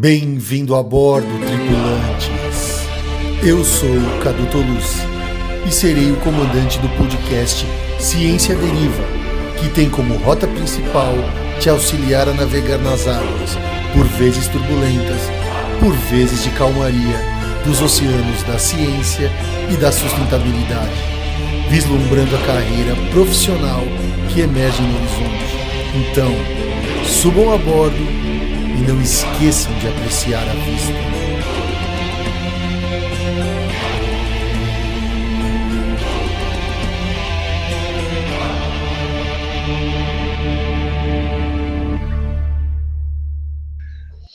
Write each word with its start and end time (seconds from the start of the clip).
Bem-vindo 0.00 0.76
a 0.76 0.82
bordo, 0.84 1.26
tripulantes. 1.26 2.86
Eu 3.42 3.64
sou 3.64 3.90
o 3.90 4.20
Cadu 4.22 4.46
Toluz 4.46 4.94
e 5.66 5.72
serei 5.72 6.12
o 6.12 6.16
comandante 6.20 6.78
do 6.78 6.88
podcast 6.90 7.66
Ciência 7.98 8.54
Deriva, 8.54 9.02
que 9.58 9.68
tem 9.70 9.90
como 9.90 10.14
rota 10.18 10.46
principal 10.46 11.14
te 11.58 11.68
auxiliar 11.68 12.28
a 12.28 12.32
navegar 12.32 12.78
nas 12.78 13.08
águas, 13.08 13.58
por 13.92 14.06
vezes 14.06 14.46
turbulentas, 14.46 15.20
por 15.80 15.92
vezes 15.92 16.44
de 16.44 16.50
calmaria, 16.50 17.20
dos 17.66 17.82
oceanos 17.82 18.44
da 18.44 18.56
ciência 18.56 19.28
e 19.68 19.76
da 19.78 19.90
sustentabilidade, 19.90 20.94
vislumbrando 21.70 22.36
a 22.36 22.46
carreira 22.46 22.94
profissional 23.10 23.82
que 24.32 24.42
emerge 24.42 24.80
no 24.80 24.96
horizonte. 24.96 25.58
Então, 25.92 26.32
subam 27.04 27.52
a 27.52 27.58
bordo 27.58 28.17
e 28.78 28.80
não 28.86 29.00
esqueçam 29.02 29.76
de 29.80 29.88
apreciar 29.88 30.48
a 30.48 30.54
vista. 30.54 30.92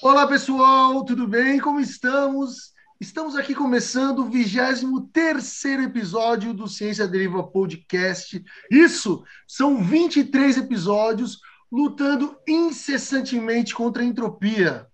Olá 0.02 0.28
pessoal, 0.28 1.06
tudo 1.06 1.26
bem? 1.26 1.60
Como 1.60 1.80
estamos? 1.80 2.74
Estamos 3.00 3.38
aqui 3.38 3.56
começando 3.56 4.20
o 4.20 4.30
23 4.30 5.64
episódio 5.86 6.54
do 6.54 6.68
Ciência 6.68 7.08
Deriva 7.08 7.44
Podcast. 7.44 8.44
Isso! 8.70 9.24
São 9.48 9.82
23 9.82 10.58
episódios 10.58 11.40
lutando 11.74 12.38
incessantemente 12.48 13.74
contra 13.74 14.04
a 14.04 14.06
entropia. 14.06 14.86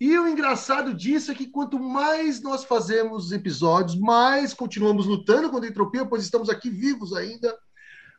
E 0.00 0.18
o 0.18 0.26
engraçado 0.26 0.94
disso 0.94 1.30
é 1.30 1.34
que 1.34 1.46
quanto 1.46 1.78
mais 1.78 2.40
nós 2.40 2.64
fazemos 2.64 3.32
episódios, 3.32 4.00
mais 4.00 4.54
continuamos 4.54 5.04
lutando 5.04 5.50
contra 5.50 5.68
a 5.68 5.70
entropia, 5.70 6.06
pois 6.06 6.22
estamos 6.22 6.48
aqui 6.48 6.70
vivos 6.70 7.12
ainda. 7.14 7.54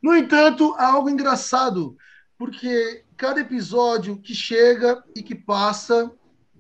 No 0.01 0.15
entanto, 0.15 0.75
há 0.77 0.93
algo 0.93 1.09
engraçado, 1.09 1.97
porque 2.37 3.03
cada 3.17 3.39
episódio 3.39 4.21
que 4.21 4.35
chega 4.35 5.03
e 5.15 5.23
que 5.23 5.33
passa, 5.33 6.11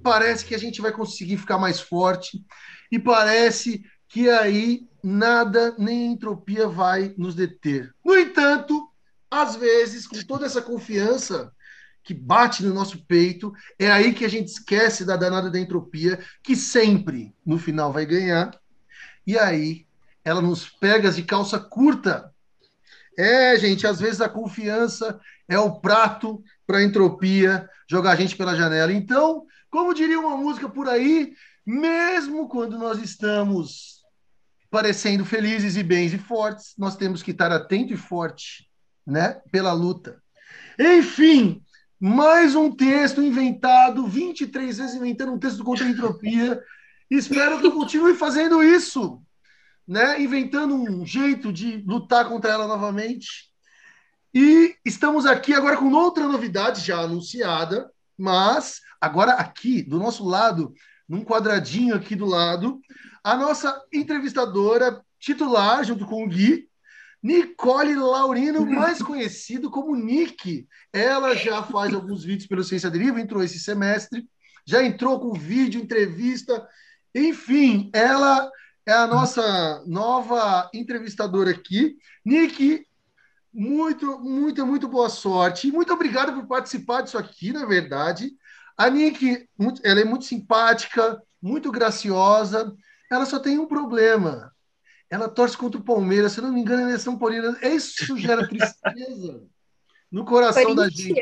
parece 0.01 0.43
que 0.43 0.55
a 0.55 0.59
gente 0.59 0.81
vai 0.81 0.91
conseguir 0.91 1.37
ficar 1.37 1.59
mais 1.59 1.79
forte 1.79 2.43
e 2.91 2.97
parece 2.97 3.83
que 4.07 4.27
aí 4.27 4.87
nada 5.03 5.75
nem 5.77 6.09
a 6.09 6.11
entropia 6.13 6.67
vai 6.67 7.13
nos 7.15 7.35
deter. 7.35 7.93
No 8.03 8.17
entanto, 8.17 8.86
às 9.29 9.55
vezes, 9.55 10.07
com 10.07 10.21
toda 10.23 10.45
essa 10.45 10.61
confiança 10.61 11.51
que 12.03 12.13
bate 12.13 12.63
no 12.63 12.73
nosso 12.73 13.05
peito, 13.05 13.53
é 13.77 13.91
aí 13.91 14.13
que 14.13 14.23
a 14.23 14.29
gente 14.29 14.47
esquece 14.47 15.03
da 15.03 15.17
danada 15.17 15.51
da 15.51 15.59
entropia, 15.59 16.19
que 16.41 16.55
sempre, 16.55 17.35
no 17.45 17.59
final, 17.59 17.91
vai 17.91 18.05
ganhar. 18.05 18.57
E 19.25 19.37
aí, 19.37 19.85
ela 20.23 20.41
nos 20.41 20.69
pega 20.69 21.11
de 21.11 21.23
calça 21.23 21.59
curta. 21.59 22.33
É, 23.17 23.57
gente, 23.57 23.85
às 23.85 23.99
vezes 23.99 24.21
a 24.21 24.29
confiança 24.29 25.19
é 25.49 25.59
o 25.59 25.81
prato 25.81 26.41
para 26.65 26.77
a 26.77 26.83
entropia 26.83 27.69
jogar 27.89 28.11
a 28.11 28.15
gente 28.15 28.35
pela 28.37 28.55
janela. 28.55 28.93
Então, 28.93 29.45
como 29.69 29.93
diria 29.93 30.19
uma 30.19 30.37
música 30.37 30.69
por 30.69 30.87
aí, 30.87 31.33
mesmo 31.65 32.47
quando 32.47 32.77
nós 32.77 33.01
estamos 33.01 34.01
parecendo 34.69 35.25
felizes 35.25 35.75
e 35.75 35.83
bens 35.83 36.13
e 36.13 36.17
fortes, 36.17 36.73
nós 36.77 36.95
temos 36.95 37.21
que 37.21 37.31
estar 37.31 37.51
atento 37.51 37.91
e 37.91 37.97
forte 37.97 38.66
né, 39.07 39.41
pela 39.49 39.71
luta. 39.71 40.21
Enfim, 40.77 41.63
mais 41.97 42.53
um 42.53 42.69
texto 42.69 43.21
inventado, 43.21 44.05
23 44.05 44.77
vezes 44.77 44.95
inventando 44.95 45.31
um 45.31 45.39
texto 45.39 45.63
contra 45.63 45.85
a 45.85 45.89
entropia. 45.89 46.61
Espero 47.09 47.59
que 47.59 47.67
eu 47.67 47.71
continue 47.71 48.13
fazendo 48.15 48.61
isso, 48.61 49.21
né, 49.87 50.21
inventando 50.21 50.75
um 50.75 51.05
jeito 51.05 51.53
de 51.53 51.77
lutar 51.87 52.27
contra 52.27 52.51
ela 52.51 52.67
novamente. 52.67 53.49
E 54.33 54.75
estamos 54.85 55.25
aqui 55.25 55.53
agora 55.53 55.77
com 55.77 55.91
outra 55.93 56.27
novidade 56.27 56.85
já 56.85 56.99
anunciada, 56.99 57.89
mas 58.17 58.81
agora 58.99 59.31
aqui 59.33 59.81
do 59.81 59.97
nosso 59.97 60.27
lado, 60.27 60.73
num 61.07 61.23
quadradinho 61.23 61.95
aqui 61.95 62.13
do 62.13 62.25
lado, 62.25 62.79
a 63.23 63.37
nossa 63.37 63.81
entrevistadora 63.91 65.01
titular, 65.17 65.83
junto 65.83 66.05
com 66.05 66.23
o 66.23 66.27
Gui, 66.27 66.67
Nicole 67.21 67.95
Laurino, 67.95 68.65
mais 68.65 69.01
conhecido 69.01 69.69
como 69.69 69.95
Nick. 69.95 70.67
Ela 70.93 71.35
já 71.35 71.63
faz 71.63 71.93
alguns 71.93 72.23
vídeos 72.23 72.47
pelo 72.47 72.63
Ciência 72.63 72.89
Deriva, 72.89 73.19
entrou 73.19 73.43
esse 73.43 73.59
semestre, 73.59 74.27
já 74.65 74.83
entrou 74.83 75.19
com 75.19 75.33
vídeo, 75.33 75.81
entrevista. 75.81 76.67
Enfim, 77.13 77.89
ela 77.93 78.49
é 78.85 78.93
a 78.93 79.07
nossa 79.07 79.83
nova 79.85 80.69
entrevistadora 80.73 81.51
aqui. 81.51 81.97
Nick, 82.25 82.85
muito, 83.53 84.19
muito, 84.19 84.65
muito 84.65 84.87
boa 84.87 85.09
sorte. 85.09 85.71
Muito 85.71 85.91
obrigado 85.91 86.33
por 86.33 86.47
participar 86.47 87.01
disso 87.01 87.17
aqui, 87.17 87.51
na 87.51 87.65
verdade. 87.65 88.31
A 88.77 88.89
Nick, 88.89 89.47
ela 89.83 90.01
é 90.01 90.05
muito 90.05 90.25
simpática, 90.25 91.21
muito 91.41 91.71
graciosa. 91.71 92.73
Ela 93.11 93.25
só 93.25 93.39
tem 93.39 93.57
um 93.57 93.67
problema 93.67 94.53
ela 95.09 95.29
torce 95.29 95.57
contra 95.57 95.79
o 95.79 95.83
Palmeiras, 95.83 96.33
se 96.33 96.41
não 96.41 96.51
me 96.51 96.61
engano, 96.61 96.83
ela 96.83 96.93
é 96.93 96.97
São 96.97 97.17
Paulina. 97.17 97.57
Isso 97.61 98.17
gera 98.17 98.47
tristeza 98.47 99.43
no 100.11 100.25
coração 100.25 100.75
da 100.75 100.89
gente. 100.89 101.19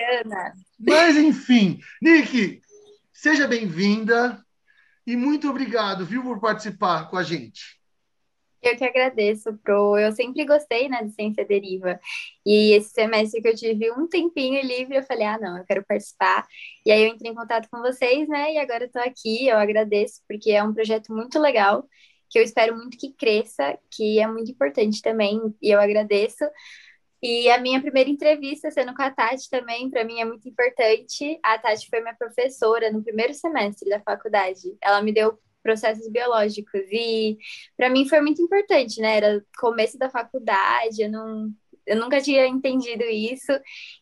Mas, 0.80 1.16
enfim, 1.18 1.80
Nick, 2.02 2.62
seja 3.14 3.48
bem-vinda 3.48 4.44
e 5.06 5.16
muito 5.16 5.50
obrigado, 5.50 6.06
viu, 6.06 6.24
por 6.24 6.40
participar 6.40 7.10
com 7.10 7.18
a 7.18 7.24
gente. 7.24 7.80
Eu 8.62 8.76
que 8.76 8.84
agradeço, 8.84 9.56
Pro. 9.58 9.96
Eu 9.96 10.12
sempre 10.12 10.44
gostei 10.44 10.90
né, 10.90 11.04
de 11.04 11.12
ciência 11.12 11.46
deriva. 11.46 12.00
E 12.44 12.72
esse 12.72 12.90
semestre 12.90 13.40
que 13.40 13.48
eu 13.48 13.56
tive 13.56 13.92
um 13.92 14.08
tempinho 14.08 14.60
livre, 14.66 14.96
eu 14.96 15.04
falei, 15.04 15.28
ah, 15.28 15.38
não, 15.38 15.60
eu 15.60 15.66
quero 15.66 15.86
participar. 15.86 16.48
E 16.84 16.92
aí 16.92 17.04
eu 17.04 17.10
entrei 17.10 17.32
em 17.32 17.36
contato 17.36 17.70
com 17.70 17.80
vocês, 17.82 18.28
né? 18.28 18.54
E 18.54 18.58
agora 18.58 18.86
eu 18.86 18.92
tô 18.92 18.98
aqui, 18.98 19.48
eu 19.48 19.60
agradeço, 19.60 20.24
porque 20.28 20.50
é 20.50 20.64
um 20.64 20.74
projeto 20.74 21.14
muito 21.14 21.38
legal 21.38 21.88
que 22.36 22.40
eu 22.40 22.44
espero 22.44 22.76
muito 22.76 22.98
que 22.98 23.14
cresça, 23.14 23.80
que 23.90 24.20
é 24.20 24.28
muito 24.28 24.52
importante 24.52 25.02
também, 25.02 25.40
e 25.62 25.72
eu 25.72 25.80
agradeço. 25.80 26.44
E 27.24 27.50
a 27.50 27.58
minha 27.58 27.82
primeira 27.82 28.10
entrevista 28.10 28.70
sendo 28.70 28.94
com 28.94 29.02
a 29.02 29.10
Tati 29.10 29.50
também, 29.50 29.90
para 29.90 30.04
mim 30.04 30.20
é 30.20 30.26
muito 30.26 30.50
importante. 30.50 31.40
A 31.42 31.58
Tati 31.58 31.90
foi 31.90 32.02
minha 32.02 32.14
professora 32.14 32.92
no 32.92 33.02
primeiro 33.02 33.34
semestre 33.34 33.90
da 33.90 34.02
faculdade. 34.02 34.76
Ela 34.82 35.02
me 35.02 35.14
deu 35.14 35.40
processos 35.64 36.10
biológicos 36.10 36.82
e 36.92 37.38
para 37.78 37.90
mim 37.90 38.06
foi 38.06 38.20
muito 38.20 38.42
importante, 38.42 39.00
né? 39.00 39.16
Era 39.16 39.46
começo 39.58 39.98
da 39.98 40.10
faculdade, 40.10 41.04
eu 41.04 41.10
não 41.10 41.54
eu 41.86 41.96
nunca 41.96 42.20
tinha 42.20 42.46
entendido 42.48 43.06
isso. 43.06 43.54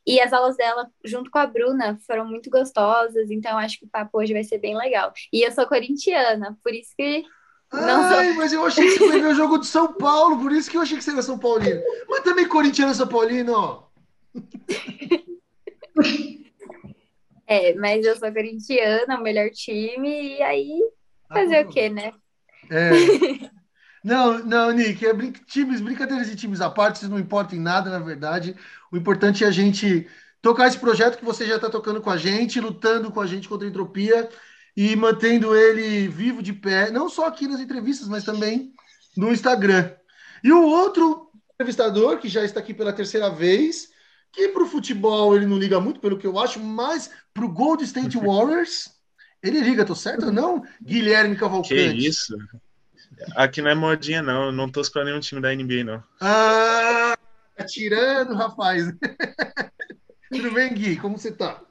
E 0.07 0.19
as 0.19 0.33
aulas 0.33 0.57
dela, 0.57 0.89
junto 1.05 1.29
com 1.29 1.37
a 1.37 1.45
Bruna, 1.45 1.99
foram 2.07 2.25
muito 2.25 2.49
gostosas. 2.49 3.29
Então, 3.29 3.59
acho 3.59 3.77
que 3.77 3.85
o 3.85 3.89
papo 3.89 4.17
hoje 4.17 4.33
vai 4.33 4.43
ser 4.43 4.57
bem 4.57 4.75
legal. 4.75 5.13
E 5.31 5.45
eu 5.45 5.51
sou 5.51 5.67
corintiana, 5.67 6.57
por 6.63 6.73
isso 6.73 6.95
que 6.97 7.25
Ai, 7.73 8.27
sou... 8.27 8.35
mas 8.35 8.53
eu 8.53 8.65
achei 8.65 8.85
que 8.85 8.91
você 8.91 9.09
foi 9.09 9.21
ver 9.21 9.27
o 9.27 9.35
jogo 9.35 9.57
de 9.57 9.65
São 9.65 9.93
Paulo, 9.93 10.39
por 10.39 10.51
isso 10.51 10.69
que 10.69 10.77
eu 10.77 10.81
achei 10.81 10.97
que 10.97 11.03
você 11.03 11.11
era 11.11 11.21
São 11.21 11.39
Paulino. 11.39 11.81
Mas 12.07 12.21
também 12.21 12.47
corintiano 12.47 12.93
São 12.93 13.07
Paulino, 13.07 13.53
ó. 13.53 13.83
É, 17.45 17.73
mas 17.75 18.05
eu 18.05 18.15
sou 18.15 18.31
corintiana, 18.31 19.19
o 19.19 19.23
melhor 19.23 19.49
time, 19.49 20.37
e 20.37 20.41
aí 20.41 20.79
ah, 21.29 21.33
fazer 21.33 21.57
ah, 21.57 21.61
o 21.61 21.69
quê, 21.69 21.89
né? 21.89 22.13
É. 22.69 22.89
Não, 24.03 24.39
não, 24.39 24.71
Nick, 24.71 25.05
é 25.05 25.13
brin 25.13 25.31
times, 25.31 25.79
brincadeiras 25.79 26.29
de 26.29 26.35
times 26.35 26.59
à 26.59 26.69
parte, 26.69 26.97
isso 26.97 27.09
não 27.09 27.17
importa 27.17 27.55
em 27.55 27.59
nada, 27.59 27.89
na 27.89 27.99
verdade. 27.99 28.55
O 28.91 28.97
importante 28.97 29.43
é 29.43 29.47
a 29.47 29.51
gente 29.51 30.07
tocar 30.41 30.67
esse 30.67 30.77
projeto 30.77 31.17
que 31.17 31.23
você 31.23 31.45
já 31.45 31.55
está 31.55 31.69
tocando 31.69 32.01
com 32.01 32.09
a 32.09 32.17
gente, 32.17 32.59
lutando 32.59 33.11
com 33.11 33.21
a 33.21 33.25
gente 33.25 33.47
contra 33.47 33.65
a 33.65 33.69
entropia 33.69 34.29
e 34.75 34.95
mantendo 34.95 35.55
ele 35.55 36.07
vivo 36.07 36.41
de 36.41 36.51
pé, 36.51 36.89
não 36.89 37.07
só 37.07 37.27
aqui 37.27 37.47
nas 37.47 37.59
entrevistas, 37.59 38.07
mas 38.07 38.23
também 38.23 38.73
no 39.15 39.31
Instagram. 39.31 39.91
E 40.43 40.51
o 40.51 40.63
outro 40.63 41.29
entrevistador, 41.53 42.17
que 42.17 42.27
já 42.27 42.43
está 42.43 42.59
aqui 42.59 42.73
pela 42.73 42.91
terceira 42.91 43.29
vez, 43.29 43.89
que 44.31 44.49
para 44.49 44.63
o 44.63 44.67
futebol 44.67 45.35
ele 45.35 45.45
não 45.45 45.57
liga 45.57 45.79
muito, 45.79 45.99
pelo 45.99 46.17
que 46.17 46.25
eu 46.25 46.39
acho, 46.39 46.59
mas 46.59 47.11
para 47.33 47.45
o 47.45 47.51
Gold 47.51 47.83
State 47.83 48.17
Warriors, 48.17 48.89
ele 49.41 49.59
liga, 49.59 49.85
tô 49.85 49.95
certo 49.95 50.27
ou 50.27 50.31
não? 50.31 50.63
Guilherme 50.81 51.35
Cavalcante. 51.35 51.73
Que 51.73 52.07
isso? 52.07 52.35
Aqui 53.35 53.61
não 53.61 53.69
é 53.69 53.75
modinha, 53.75 54.21
não. 54.23 54.45
Eu 54.45 54.51
não 54.51 54.69
torço 54.69 54.91
para 54.91 55.05
nenhum 55.05 55.19
time 55.19 55.39
da 55.39 55.53
NBA, 55.53 55.83
não. 55.83 56.03
Ah, 56.19 57.15
tá 57.55 57.65
tirando, 57.65 58.33
rapaz. 58.33 58.85
Tudo 60.31 60.51
bem, 60.51 60.73
Gui? 60.73 60.97
Como 60.97 61.17
você 61.17 61.31
tá? 61.31 61.61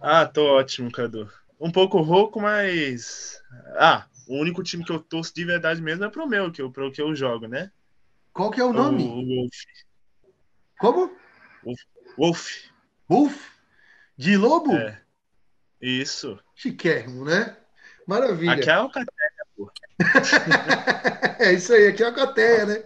Ah, 0.00 0.24
tô 0.24 0.44
ótimo, 0.46 0.90
Cadu 0.90 1.28
um 1.60 1.70
pouco 1.70 2.00
rouco, 2.00 2.40
mas. 2.40 3.42
Ah, 3.78 4.06
o 4.28 4.36
único 4.40 4.62
time 4.62 4.84
que 4.84 4.92
eu 4.92 5.00
torço 5.00 5.34
de 5.34 5.44
verdade 5.44 5.80
mesmo 5.80 6.04
é 6.04 6.10
pro 6.10 6.26
meu, 6.26 6.52
que 6.52 6.62
eu, 6.62 6.70
pro 6.70 6.92
que 6.92 7.00
eu 7.00 7.14
jogo, 7.14 7.46
né? 7.46 7.70
Qual 8.32 8.50
que 8.50 8.60
é 8.60 8.64
o 8.64 8.72
nome? 8.72 9.02
O, 9.04 9.18
o 9.18 9.26
Wolf. 9.26 9.54
Como? 10.78 11.16
Wolf. 11.64 11.80
Wolf. 12.16 12.50
Wolf? 13.08 13.48
De 14.16 14.36
lobo? 14.36 14.72
É. 14.74 15.00
Isso. 15.80 16.38
Chiquérrimo, 16.54 17.24
né? 17.24 17.56
Maravilha. 18.06 18.52
Aqui 18.52 18.68
é 18.68 18.72
a 18.72 18.78
Alcateia, 18.78 19.30
pô. 19.56 19.70
é 21.38 21.52
isso 21.52 21.72
aí, 21.72 21.88
aqui 21.88 22.02
é 22.02 22.06
a 22.06 22.08
Alcateia, 22.08 22.66
né? 22.66 22.84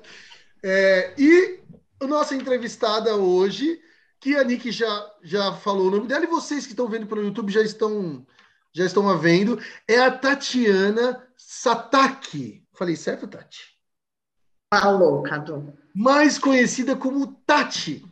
É, 0.62 1.14
e 1.18 1.60
a 2.00 2.06
nossa 2.06 2.34
entrevistada 2.34 3.16
hoje, 3.16 3.80
que 4.20 4.36
a 4.36 4.44
Nick 4.44 4.70
já, 4.70 5.12
já 5.22 5.52
falou 5.52 5.88
o 5.88 5.90
nome 5.90 6.06
dela, 6.06 6.24
e 6.24 6.28
vocês 6.28 6.64
que 6.64 6.72
estão 6.72 6.88
vendo 6.88 7.06
pelo 7.06 7.22
YouTube 7.22 7.52
já 7.52 7.62
estão 7.62 8.26
já 8.72 8.84
estão 8.84 9.08
a 9.08 9.16
vendo, 9.16 9.58
é 9.86 9.98
a 9.98 10.10
Tatiana 10.10 11.26
Sataki. 11.36 12.64
Falei 12.72 12.96
certo, 12.96 13.26
Tati? 13.28 13.72
Falou, 14.72 15.22
Cadu. 15.22 15.72
Mais 15.94 16.38
conhecida 16.38 16.96
como 16.96 17.34
Tati. 17.46 18.04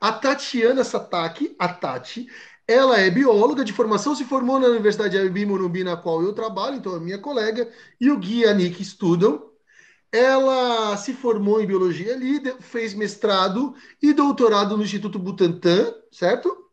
A 0.00 0.12
Tatiana 0.12 0.82
Sataki, 0.82 1.54
a 1.58 1.68
Tati, 1.68 2.26
ela 2.66 2.98
é 2.98 3.10
bióloga 3.10 3.64
de 3.64 3.72
formação, 3.72 4.14
se 4.14 4.24
formou 4.24 4.58
na 4.58 4.68
Universidade 4.68 5.28
de 5.28 5.46
Morumbi, 5.46 5.84
na 5.84 5.96
qual 5.96 6.22
eu 6.22 6.32
trabalho, 6.32 6.76
então 6.76 6.96
é 6.96 7.00
minha 7.00 7.18
colega, 7.18 7.68
e 8.00 8.10
o 8.10 8.16
Gui 8.16 8.40
e 8.40 8.46
a 8.46 8.54
Nick 8.54 8.80
estudam. 8.80 9.50
Ela 10.12 10.96
se 10.96 11.12
formou 11.12 11.60
em 11.60 11.66
biologia 11.66 12.14
ali, 12.14 12.40
fez 12.60 12.94
mestrado 12.94 13.74
e 14.02 14.12
doutorado 14.12 14.76
no 14.76 14.82
Instituto 14.82 15.18
Butantan, 15.18 15.94
certo? 16.10 16.69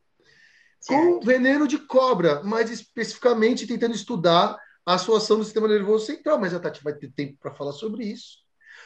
Com 0.87 1.19
veneno 1.19 1.67
de 1.67 1.77
cobra, 1.77 2.41
mais 2.43 2.71
especificamente 2.71 3.67
tentando 3.67 3.93
estudar 3.93 4.57
a 4.85 4.95
atuação 4.95 5.37
do 5.37 5.43
sistema 5.43 5.67
nervoso 5.67 6.05
central. 6.05 6.39
Mas 6.39 6.53
a 6.53 6.59
Tati 6.59 6.83
vai 6.83 6.93
ter 6.93 7.11
tempo 7.11 7.37
para 7.41 7.53
falar 7.53 7.73
sobre 7.73 8.05
isso. 8.05 8.37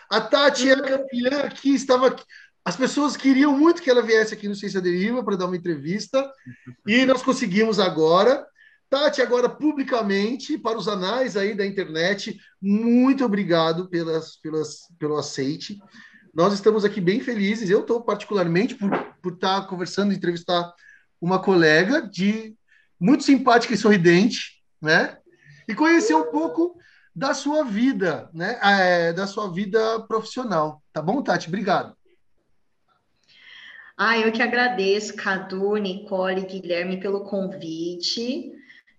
A 0.10 0.20
Tati 0.20 0.70
é 0.70 0.74
a 0.74 0.82
campeã 0.82 1.50
que 1.50 1.70
estava. 1.70 2.16
As 2.66 2.76
pessoas 2.76 3.16
queriam 3.16 3.58
muito 3.58 3.82
que 3.82 3.90
ela 3.90 4.02
viesse 4.02 4.34
aqui 4.34 4.48
no 4.48 4.56
Ciência 4.56 4.82
Deriva 4.82 5.24
para 5.24 5.36
dar 5.36 5.46
uma 5.46 5.58
entrevista 5.58 6.30
e 6.86 7.06
nós 7.06 7.22
conseguimos 7.22 7.80
agora. 7.80 8.46
Tati, 8.90 9.22
agora 9.22 9.48
publicamente, 9.48 10.58
para 10.58 10.78
os 10.78 10.90
anais 10.90 11.38
aí 11.38 11.56
da 11.56 11.66
internet, 11.66 12.38
muito 12.62 13.24
obrigado 13.24 13.90
pelas, 13.90 14.36
pelas, 14.36 14.80
pelo 15.00 15.18
aceite. 15.18 15.80
Nós 16.34 16.54
estamos 16.54 16.84
aqui 16.84 17.00
bem 17.00 17.22
felizes. 17.22 17.70
Eu 17.70 17.82
estou 17.82 18.02
particularmente 18.02 18.76
por, 18.76 18.90
por 19.22 19.34
estar 19.34 19.66
conversando, 19.68 20.14
entrevistar 20.14 20.74
uma 21.22 21.40
colega 21.40 22.02
de 22.02 22.56
muito 23.00 23.24
simpática 23.24 23.74
e 23.74 23.78
sorridente, 23.78 24.62
né? 24.82 25.18
E 25.68 25.76
conhecer 25.76 26.16
um 26.16 26.32
pouco 26.32 26.76
da 27.16 27.34
sua 27.34 27.64
vida, 27.64 28.30
né? 28.34 28.60
É, 28.62 29.14
da 29.14 29.28
sua 29.28 29.52
vida 29.52 30.02
profissional. 30.08 30.82
Tá 30.92 31.02
bom, 31.02 31.22
Tati? 31.22 31.48
Obrigado. 31.48 31.96
Ah, 33.98 34.18
eu 34.18 34.32
que 34.32 34.42
agradeço, 34.42 35.16
Cadu, 35.16 35.76
Nicole, 35.78 36.46
Guilherme, 36.46 37.00
pelo 37.00 37.24
convite. 37.24 38.52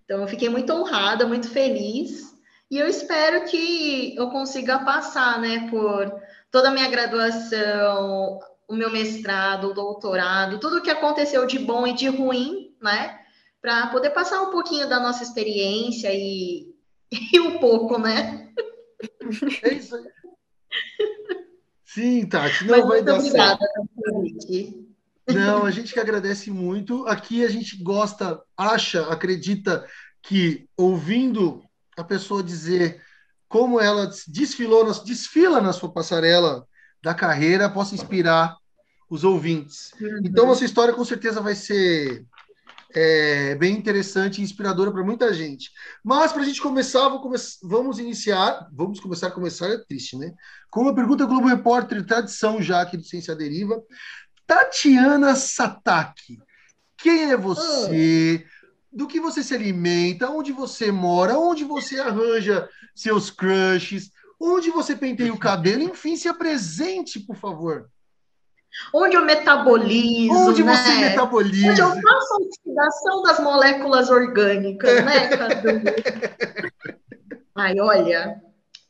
Então, 0.04 0.20
eu 0.20 0.28
fiquei 0.28 0.48
muito 0.48 0.72
honrada, 0.72 1.26
muito 1.26 1.48
feliz. 1.48 2.32
E 2.70 2.78
eu 2.78 2.86
espero 2.86 3.44
que 3.44 4.14
eu 4.16 4.30
consiga 4.30 4.78
passar, 4.84 5.40
né, 5.40 5.69
por 5.69 6.22
toda 6.50 6.69
a 6.69 6.72
minha 6.72 6.88
graduação, 6.88 8.38
o 8.72 8.76
meu 8.76 8.90
mestrado, 8.90 9.69
o 9.69 9.74
doutorado, 9.74 10.58
tudo 10.58 10.78
o 10.78 10.82
que 10.82 10.88
aconteceu 10.88 11.46
de 11.46 11.58
bom 11.58 11.86
e 11.86 11.92
de 11.92 12.08
ruim, 12.08 12.74
né? 12.80 13.20
Para 13.60 13.88
poder 13.88 14.10
passar 14.10 14.40
um 14.40 14.50
pouquinho 14.50 14.88
da 14.88 14.98
nossa 14.98 15.22
experiência 15.22 16.08
e, 16.10 16.74
e 17.34 17.38
um 17.38 17.58
pouco, 17.58 17.98
né? 17.98 18.50
É 19.62 19.74
isso 19.74 19.94
aí. 19.94 20.04
Sim, 21.84 22.26
Tati, 22.26 22.64
não 22.64 22.78
Mas 22.78 22.88
vai 22.88 23.02
dar 23.02 23.16
obrigada 23.16 23.58
certo. 24.40 24.82
Não, 25.28 25.66
a 25.66 25.70
gente 25.70 25.92
que 25.92 26.00
agradece 26.00 26.50
muito. 26.50 27.06
Aqui 27.06 27.44
a 27.44 27.50
gente 27.50 27.76
gosta, 27.82 28.42
acha, 28.56 29.06
acredita 29.08 29.86
que 30.22 30.66
ouvindo 30.78 31.62
a 31.94 32.02
pessoa 32.02 32.42
dizer 32.42 33.02
como 33.48 33.78
ela 33.78 34.10
desfilou, 34.28 34.90
desfila 35.04 35.60
na 35.60 35.74
sua 35.74 35.92
passarela 35.92 36.66
da 37.02 37.12
carreira, 37.12 37.69
possa 37.69 37.94
inspirar 37.94 38.56
os 39.12 39.25
ouvintes. 39.25 39.93
Uhum. 40.00 40.20
Então, 40.25 40.47
nossa 40.47 40.64
história 40.64 40.94
com 40.94 41.05
certeza 41.05 41.38
vai 41.38 41.55
ser 41.55 42.25
é, 42.94 43.55
bem 43.56 43.76
interessante 43.76 44.41
e 44.41 44.43
inspiradora 44.43 44.91
para 44.91 45.05
muita 45.05 45.35
gente. 45.35 45.70
Mas, 46.03 46.32
para 46.32 46.41
a 46.41 46.44
gente 46.47 46.62
começar, 46.62 47.11
come 47.19 47.37
vamos 47.62 47.99
iniciar, 47.99 48.67
vamos 48.73 49.00
começar 49.00 49.26
a 49.26 49.31
começar, 49.31 49.69
é 49.69 49.76
triste, 49.76 50.17
né? 50.17 50.32
Com 50.70 50.81
uma 50.81 50.94
pergunta 50.94 51.26
Globo 51.26 51.47
Repórter, 51.47 52.06
tradição 52.06 52.62
já 52.62 52.81
aqui 52.81 52.97
do 52.97 53.05
Ciência 53.05 53.37
Deriva. 53.37 53.82
Tatiana 54.47 55.37
Sataki, 55.37 56.38
quem 56.97 57.32
é 57.32 57.37
você? 57.37 58.47
Do 58.91 59.06
que 59.06 59.20
você 59.20 59.43
se 59.43 59.55
alimenta? 59.55 60.31
Onde 60.31 60.53
você 60.53 60.91
mora? 60.91 61.38
Onde 61.38 61.65
você 61.65 62.00
arranja 62.00 62.67
seus 62.94 63.31
crushes? 63.31 64.11
Onde 64.41 64.70
você 64.70 64.97
penteia 64.97 65.35
o 65.35 65.38
cabelo? 65.38 65.82
Enfim, 65.82 66.17
se 66.17 66.29
apresente, 66.29 67.20
por 67.20 67.37
favor. 67.37 67.91
Onde 68.92 69.16
eu 69.16 69.24
metabolizo, 69.24 70.32
Onde 70.32 70.62
né? 70.62 70.74
você 70.74 70.94
metaboliza. 70.96 71.70
Onde 71.70 71.80
eu 71.80 71.88
faço 71.88 72.34
a 72.34 72.36
oxidação 72.38 73.22
das 73.22 73.40
moléculas 73.40 74.10
orgânicas, 74.10 75.04
né, 75.04 75.28
Cadu? 75.28 75.69
Ai, 77.54 77.78
olha, 77.78 78.40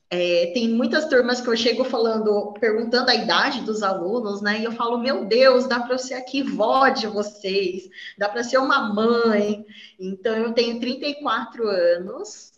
é, 0.08 0.52
tem 0.55 0.69
muitas 0.69 1.06
turmas 1.06 1.40
que 1.40 1.49
eu 1.49 1.56
chego 1.56 1.84
falando, 1.84 2.52
perguntando 2.61 3.11
a 3.11 3.14
idade 3.14 3.62
dos 3.62 3.82
alunos, 3.82 4.40
né? 4.40 4.61
E 4.61 4.64
eu 4.64 4.73
falo, 4.73 4.99
meu 4.99 5.25
Deus, 5.25 5.67
dá 5.67 5.81
para 5.81 5.99
ser 5.99 6.14
aqui 6.14 6.43
vó 6.43 6.88
de 6.90 7.06
vocês, 7.06 7.88
dá 8.17 8.29
para 8.29 8.44
ser 8.44 8.58
uma 8.58 8.93
mãe. 8.93 9.64
Então, 9.99 10.37
eu 10.37 10.52
tenho 10.52 10.79
34 10.79 11.67
anos. 11.67 12.52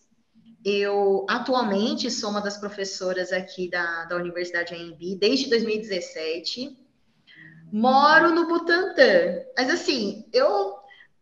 Eu 0.65 1.25
atualmente 1.29 2.11
sou 2.11 2.31
uma 2.31 2.41
das 2.41 2.57
professoras 2.57 3.33
aqui 3.33 3.71
da, 3.71 4.05
da 4.07 4.17
Universidade 4.17 4.75
AMB 4.75 5.17
desde 5.19 5.49
2017 5.49 6.84
moro 7.75 8.33
no 8.33 8.47
Butantã. 8.47 9.43
Mas 9.57 9.69
assim, 9.69 10.25
eu 10.33 10.75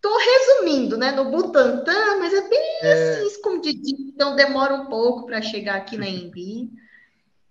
tô 0.03 0.19
resumindo, 0.19 0.99
né, 0.99 1.11
no 1.11 1.31
Butantã, 1.31 2.19
mas 2.19 2.35
é 2.35 2.47
bem 2.47 2.79
é... 2.83 2.93
assim, 2.93 3.27
escondidinho, 3.27 4.11
então 4.15 4.37
demora 4.37 4.75
um 4.75 4.87
pouco 4.87 5.25
para 5.25 5.41
chegar 5.41 5.77
aqui 5.77 5.97
na 5.97 6.07
Embi. 6.07 6.71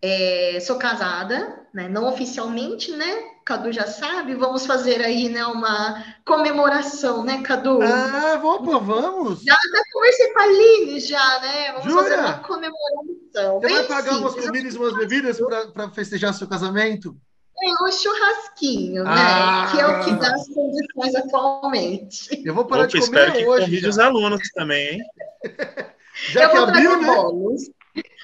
É, 0.04 0.60
sou 0.62 0.80
casada, 0.80 1.64
né, 1.72 1.88
não 1.88 2.10
oficialmente, 2.10 2.92
né? 2.92 3.24
Cadu 3.46 3.72
já 3.72 3.86
sabe, 3.86 4.34
vamos 4.34 4.66
fazer 4.66 5.00
aí, 5.00 5.30
né, 5.30 5.46
uma 5.46 6.04
comemoração, 6.26 7.24
né, 7.24 7.44
Cadu? 7.44 7.80
Ah, 7.84 8.40
vamos, 8.42 8.84
vamos. 8.84 9.44
Já 9.44 9.54
até 9.54 9.84
conversei 9.94 10.34
com 10.34 10.40
a 10.40 10.44
Aline 10.44 11.00
já, 11.00 11.40
né? 11.42 11.72
Vamos 11.74 11.92
Jura? 11.92 12.04
fazer 12.04 12.20
uma 12.20 12.40
comemoração. 12.40 13.60
Você 13.60 13.70
vai 13.70 13.84
pagar 13.84 14.18
umas 14.18 14.34
comidas 14.34 14.74
e 14.74 14.78
umas 14.80 14.98
bebidas 14.98 15.38
para 15.72 15.92
festejar 15.92 16.34
seu 16.34 16.48
casamento? 16.48 17.16
É 17.64 17.84
o 17.84 17.92
churrasquinho, 17.92 19.04
né? 19.04 19.12
Ah. 19.12 19.70
Que 19.72 19.80
é 19.80 19.86
o 19.86 20.04
que 20.04 20.12
dá 20.16 20.34
as 20.34 20.48
condições 20.48 21.16
atualmente. 21.16 22.42
Eu 22.44 22.56
vou 22.56 22.66
parar 22.66 22.84
Opa, 22.84 22.88
de 22.92 23.00
comer 23.06 23.28
espero 23.30 23.50
hoje. 23.50 23.80
Que 23.80 23.88
os 23.88 24.00
alunos 24.00 24.42
também, 24.54 24.96
hein? 24.96 25.02
Já 26.32 26.44
Eu 26.44 26.50
que 26.50 26.56
vou 26.56 26.66
abriu, 26.68 26.90
trazer 26.92 27.06
né? 27.06 27.16
bolos. 27.16 27.70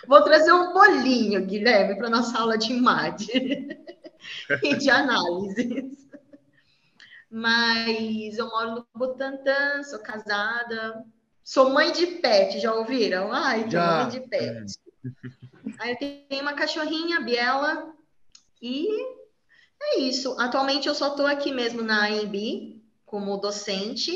Vou 0.08 0.22
trazer 0.24 0.54
um 0.54 0.74
bolinho, 0.74 1.46
Guilherme, 1.46 1.96
para 1.96 2.10
nossa 2.10 2.38
aula 2.40 2.58
de 2.58 2.74
IMAD 2.74 3.28
e 4.64 4.76
de 4.76 4.90
análises. 4.90 6.08
Mas 7.30 8.38
eu 8.38 8.48
moro 8.48 8.72
no 8.72 8.88
Butantã, 8.96 9.84
sou 9.84 10.00
casada, 10.00 11.04
sou 11.44 11.70
mãe 11.70 11.92
de 11.92 12.08
pet, 12.08 12.60
já 12.60 12.74
ouviram? 12.74 13.32
Ai, 13.32 13.70
já. 13.70 14.04
mãe 14.04 14.10
de 14.10 14.22
pet. 14.22 14.80
Aí 15.80 15.92
eu 15.92 15.98
tenho 16.30 16.42
uma 16.42 16.54
cachorrinha, 16.54 17.20
Biela, 17.20 17.94
e 18.62 18.88
é 19.82 20.00
isso. 20.00 20.36
Atualmente 20.40 20.88
eu 20.88 20.96
só 20.96 21.10
estou 21.10 21.26
aqui 21.26 21.52
mesmo 21.52 21.82
na 21.82 22.06
AMB 22.06 22.82
como 23.06 23.38
docente. 23.38 24.12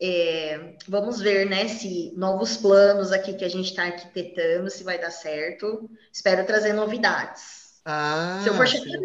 É, 0.00 0.76
vamos 0.88 1.20
ver, 1.20 1.48
né, 1.48 1.68
se 1.68 2.12
novos 2.16 2.56
planos 2.56 3.12
aqui 3.12 3.34
que 3.34 3.44
a 3.44 3.48
gente 3.48 3.70
está 3.70 3.84
arquitetando, 3.84 4.68
se 4.68 4.82
vai 4.82 4.98
dar 4.98 5.12
certo. 5.12 5.88
Espero 6.12 6.44
trazer 6.44 6.72
novidades. 6.72 7.80
Ah, 7.84 8.40
se 8.42 8.48
eu 8.48 8.54
for 8.54 8.66
chegar. 8.66 8.98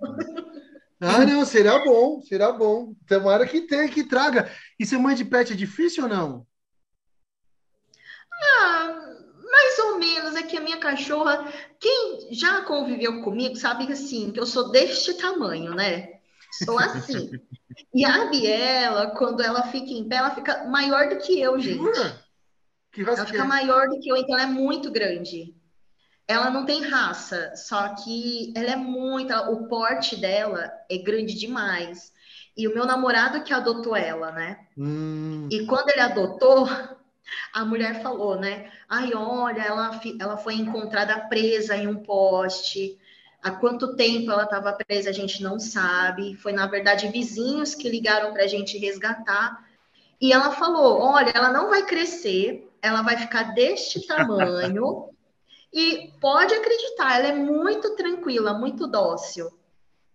Ah, 1.02 1.24
não, 1.24 1.46
será 1.46 1.82
bom, 1.82 2.20
será 2.20 2.52
bom. 2.52 2.94
Tomara 3.08 3.46
que 3.46 3.62
tenha, 3.62 3.88
que 3.88 4.04
traga. 4.04 4.50
E 4.78 4.84
ser 4.84 4.98
mãe 4.98 5.14
de 5.14 5.24
pet 5.24 5.50
é 5.50 5.56
difícil 5.56 6.02
ou 6.02 6.10
não? 6.10 6.46
Ah, 8.30 9.09
mais 9.50 9.78
ou 9.80 9.98
menos, 9.98 10.36
é 10.36 10.42
que 10.42 10.56
a 10.56 10.60
minha 10.60 10.78
cachorra, 10.78 11.52
quem 11.78 12.28
já 12.30 12.62
conviveu 12.62 13.22
comigo, 13.22 13.56
sabe 13.56 13.86
que 13.86 13.92
assim, 13.92 14.30
que 14.30 14.38
eu 14.38 14.46
sou 14.46 14.70
deste 14.70 15.14
tamanho, 15.14 15.74
né? 15.74 16.20
Sou 16.64 16.78
assim. 16.78 17.30
e 17.92 18.04
a 18.04 18.26
Biela, 18.26 19.10
quando 19.10 19.42
ela 19.42 19.62
fica 19.64 19.90
em 19.90 20.08
pé, 20.08 20.16
ela 20.16 20.34
fica 20.34 20.64
maior 20.64 21.08
do 21.08 21.18
que 21.18 21.40
eu, 21.40 21.58
gente. 21.58 21.78
Jura? 21.78 22.24
Que 22.92 23.02
ela 23.02 23.26
fica 23.26 23.44
maior 23.44 23.88
do 23.88 23.98
que 23.98 24.08
eu, 24.08 24.16
então 24.16 24.38
ela 24.38 24.48
é 24.48 24.52
muito 24.52 24.90
grande. 24.90 25.54
ela 26.26 26.50
não 26.50 26.64
tem 26.64 26.82
raça, 26.82 27.52
só 27.56 27.88
que 27.94 28.52
ela 28.56 28.70
é 28.70 28.76
muito, 28.76 29.34
o 29.34 29.66
porte 29.66 30.16
dela 30.16 30.70
é 30.88 30.96
grande 30.96 31.34
demais. 31.34 32.12
E 32.56 32.68
o 32.68 32.74
meu 32.74 32.84
namorado 32.84 33.42
que 33.42 33.52
adotou 33.52 33.96
ela, 33.96 34.30
né? 34.32 34.66
Hum. 34.76 35.48
E 35.50 35.66
quando 35.66 35.88
ele 35.88 36.00
adotou, 36.00 36.68
a 37.52 37.64
mulher 37.64 38.02
falou, 38.02 38.38
né? 38.38 38.70
Ai, 38.88 39.12
olha, 39.14 39.62
ela, 39.62 40.00
ela 40.18 40.36
foi 40.36 40.54
encontrada 40.54 41.18
presa 41.28 41.76
em 41.76 41.86
um 41.86 41.96
poste. 41.96 42.98
Há 43.42 43.50
quanto 43.52 43.96
tempo 43.96 44.30
ela 44.30 44.44
estava 44.44 44.72
presa, 44.72 45.10
a 45.10 45.12
gente 45.12 45.42
não 45.42 45.58
sabe. 45.58 46.36
Foi, 46.36 46.52
na 46.52 46.66
verdade, 46.66 47.08
vizinhos 47.08 47.74
que 47.74 47.88
ligaram 47.88 48.32
para 48.32 48.44
a 48.44 48.48
gente 48.48 48.78
resgatar. 48.78 49.66
E 50.20 50.32
ela 50.32 50.52
falou: 50.52 51.00
olha, 51.00 51.32
ela 51.34 51.52
não 51.52 51.70
vai 51.70 51.84
crescer, 51.84 52.68
ela 52.82 53.02
vai 53.02 53.16
ficar 53.16 53.54
deste 53.54 54.04
tamanho. 54.06 55.08
e 55.72 56.12
pode 56.20 56.52
acreditar, 56.54 57.18
ela 57.18 57.28
é 57.28 57.34
muito 57.34 57.96
tranquila, 57.96 58.54
muito 58.54 58.86
dócil. 58.86 59.50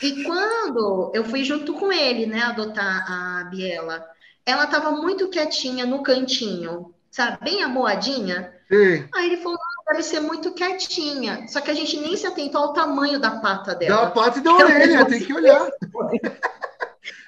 E 0.01 0.23
quando 0.23 1.11
eu 1.13 1.23
fui 1.23 1.43
junto 1.43 1.73
com 1.73 1.91
ele, 1.91 2.25
né, 2.25 2.41
adotar 2.41 3.09
a 3.09 3.45
Biela, 3.45 4.05
ela 4.45 4.65
estava 4.65 4.91
muito 4.91 5.29
quietinha 5.29 5.85
no 5.85 6.03
cantinho, 6.03 6.93
sabe, 7.15 7.37
bem 7.41 7.63
amoadinha. 7.63 8.53
Sim. 8.67 9.07
Aí 9.15 9.27
ele 9.27 9.37
falou, 9.37 9.57
ah, 9.57 9.91
deve 9.93 10.03
ser 10.03 10.19
muito 10.19 10.53
quietinha. 10.53 11.47
Só 11.47 11.61
que 11.61 11.71
a 11.71 11.73
gente 11.73 11.97
nem 11.97 12.17
se 12.17 12.27
atentou 12.27 12.61
ao 12.61 12.73
tamanho 12.73 13.19
da 13.19 13.39
pata 13.39 13.73
dela. 13.73 14.01
Da 14.01 14.11
pata 14.11 14.39
e 14.39 14.41
da 14.41 14.51
orelha, 14.53 14.99
é 14.99 15.05
tem 15.05 15.23
que 15.23 15.33
olhar. 15.33 15.69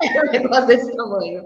É 0.01 0.23
um 0.23 0.31
negócio 0.31 0.67
desse 0.67 0.95
tamanho. 0.95 1.43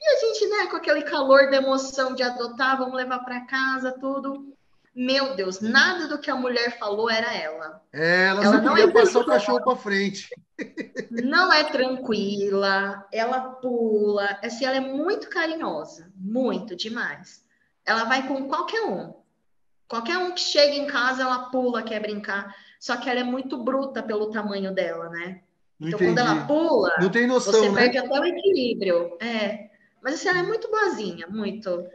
E 0.00 0.08
a 0.08 0.18
gente, 0.20 0.48
né, 0.48 0.66
com 0.66 0.76
aquele 0.76 1.02
calor 1.02 1.50
da 1.50 1.56
emoção 1.56 2.14
de 2.14 2.22
adotar, 2.22 2.76
vamos 2.76 2.94
levar 2.94 3.20
para 3.20 3.46
casa, 3.46 3.92
tudo. 3.92 4.54
Meu 4.94 5.34
Deus, 5.34 5.60
nada 5.60 6.08
do 6.08 6.18
que 6.18 6.30
a 6.30 6.36
mulher 6.36 6.78
falou 6.78 7.10
era 7.10 7.34
ela. 7.34 7.82
É, 7.92 8.28
ela, 8.28 8.44
ela 8.44 8.60
não 8.60 8.78
ia 8.78 8.90
passar 8.90 9.20
o 9.20 9.26
cachorro 9.26 9.62
para 9.62 9.76
frente. 9.76 10.28
Não 11.10 11.52
é 11.52 11.64
tranquila, 11.64 13.06
ela 13.12 13.40
pula, 13.40 14.38
assim, 14.42 14.64
ela 14.64 14.76
é 14.76 14.80
muito 14.80 15.28
carinhosa, 15.28 16.10
muito 16.16 16.74
demais. 16.74 17.45
Ela 17.86 18.04
vai 18.04 18.26
com 18.26 18.48
qualquer 18.48 18.82
um. 18.82 19.14
Qualquer 19.88 20.18
um 20.18 20.32
que 20.32 20.40
chega 20.40 20.74
em 20.74 20.86
casa, 20.86 21.22
ela 21.22 21.48
pula, 21.50 21.82
quer 21.82 22.00
brincar. 22.00 22.54
Só 22.80 22.96
que 22.96 23.08
ela 23.08 23.20
é 23.20 23.24
muito 23.24 23.62
bruta 23.62 24.02
pelo 24.02 24.30
tamanho 24.30 24.74
dela, 24.74 25.08
né? 25.08 25.40
Então, 25.80 25.98
Entendi. 25.98 26.04
quando 26.06 26.18
ela 26.18 26.46
pula, 26.46 26.94
não 27.00 27.10
tem 27.10 27.26
noção, 27.26 27.52
você 27.52 27.68
né? 27.68 27.82
perde 27.82 27.98
até 27.98 28.20
o 28.20 28.24
equilíbrio. 28.24 29.16
É. 29.20 29.70
Mas 30.02 30.14
assim, 30.14 30.28
ela 30.28 30.40
é 30.40 30.42
muito 30.42 30.70
boazinha, 30.70 31.26
muito. 31.28 31.86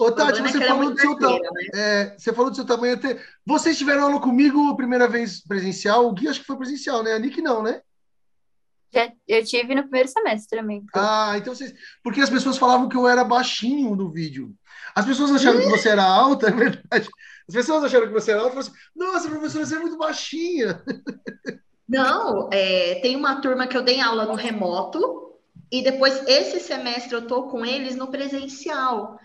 Ô, 0.00 0.10
Tati, 0.10 0.40
você, 0.40 0.62
é 0.62 0.66
falou 0.66 0.90
do 0.90 0.98
seu 0.98 1.18
ta... 1.18 1.28
né? 1.28 1.40
é, 1.74 2.14
você 2.16 2.32
falou 2.32 2.50
do 2.50 2.56
seu 2.56 2.64
tamanho 2.64 2.94
até. 2.94 3.22
Vocês 3.44 3.76
tiveram 3.76 4.04
aula 4.04 4.20
comigo 4.20 4.70
a 4.70 4.76
primeira 4.76 5.06
vez 5.06 5.46
presencial? 5.46 6.06
O 6.06 6.12
Gui 6.12 6.26
acho 6.26 6.40
que 6.40 6.46
foi 6.46 6.56
presencial, 6.56 7.02
né? 7.02 7.12
A 7.12 7.18
Nick 7.18 7.42
não, 7.42 7.62
né? 7.62 7.82
Já, 8.92 9.12
eu 9.28 9.44
tive 9.44 9.74
no 9.74 9.82
primeiro 9.82 10.08
semestre 10.08 10.58
também. 10.58 10.84
Ah, 10.94 11.34
então 11.36 11.54
vocês. 11.54 11.72
Porque 12.02 12.20
as 12.20 12.30
pessoas 12.30 12.56
falavam 12.56 12.88
que 12.88 12.96
eu 12.96 13.06
era 13.06 13.22
baixinho 13.22 13.94
no 13.94 14.10
vídeo. 14.10 14.54
As 14.94 15.04
pessoas 15.04 15.30
acharam 15.30 15.60
que 15.60 15.68
você 15.68 15.88
era 15.88 16.04
alta, 16.04 16.48
é 16.48 16.50
verdade. 16.50 17.08
As 17.48 17.54
pessoas 17.54 17.84
acharam 17.84 18.06
que 18.06 18.12
você 18.12 18.32
era 18.32 18.40
alta 18.40 18.52
e 18.52 18.62
falaram 18.62 18.72
assim: 18.72 18.88
nossa, 18.94 19.28
professora, 19.28 19.66
você 19.66 19.76
é 19.76 19.78
muito 19.78 19.98
baixinha. 19.98 20.82
Não, 21.88 22.48
é, 22.52 23.00
tem 23.00 23.16
uma 23.16 23.40
turma 23.40 23.66
que 23.66 23.76
eu 23.76 23.82
dei 23.82 24.00
aula 24.00 24.24
no 24.24 24.34
remoto, 24.34 25.34
e 25.72 25.82
depois, 25.82 26.22
esse 26.26 26.60
semestre, 26.60 27.14
eu 27.14 27.26
tô 27.26 27.48
com 27.48 27.64
eles 27.64 27.96
no 27.96 28.08
presencial. 28.08 29.18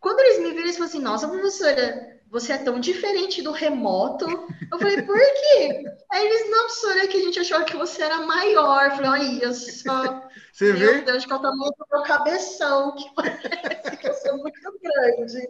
Quando 0.00 0.20
eles 0.20 0.38
me 0.38 0.50
viram, 0.50 0.62
eles 0.62 0.76
falaram 0.76 0.90
assim: 0.90 1.02
nossa, 1.02 1.28
professora, 1.28 2.17
você 2.30 2.52
é 2.52 2.58
tão 2.58 2.78
diferente 2.78 3.42
do 3.42 3.52
remoto. 3.52 4.26
Eu 4.70 4.78
falei, 4.78 5.02
por 5.02 5.18
quê? 5.18 5.84
Aí 6.10 6.26
eles, 6.26 6.50
não, 6.50 6.64
professora, 6.64 7.04
é 7.04 7.06
que 7.06 7.16
a 7.16 7.20
gente 7.20 7.40
achou 7.40 7.64
que 7.64 7.76
você 7.76 8.02
era 8.02 8.26
maior. 8.26 8.84
Eu 8.84 8.96
falei, 8.96 9.10
olha 9.10 9.52
só. 9.52 10.28
Você 10.52 10.72
meu 10.72 10.76
vê? 10.76 11.00
Deus, 11.02 11.24
que 11.24 11.32
é 11.32 11.36
o 11.36 11.40
tamanho 11.40 11.72
do 11.72 11.86
meu 11.92 12.02
cabeção, 12.02 12.94
que 12.94 13.10
parece 13.16 13.96
que 13.96 14.08
eu 14.08 14.14
sou 14.14 14.38
muito 14.38 14.80
grande. 14.82 15.48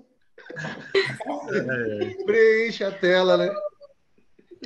É, 1.51 2.25
preenche 2.25 2.85
a 2.85 2.91
tela, 2.91 3.37
né? 3.37 3.51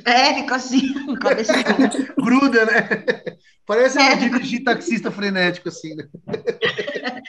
É, 0.05 0.33
fica 0.35 0.55
assim, 0.55 1.15
cabeção. 1.15 1.55
Gruda, 2.17 2.65
né? 2.65 2.89
Parece 3.65 3.97
é. 3.99 4.15
um 4.15 4.17
dirigir 4.17 4.63
taxista 4.63 5.11
frenético, 5.11 5.69
assim, 5.69 5.95
né? 5.95 6.07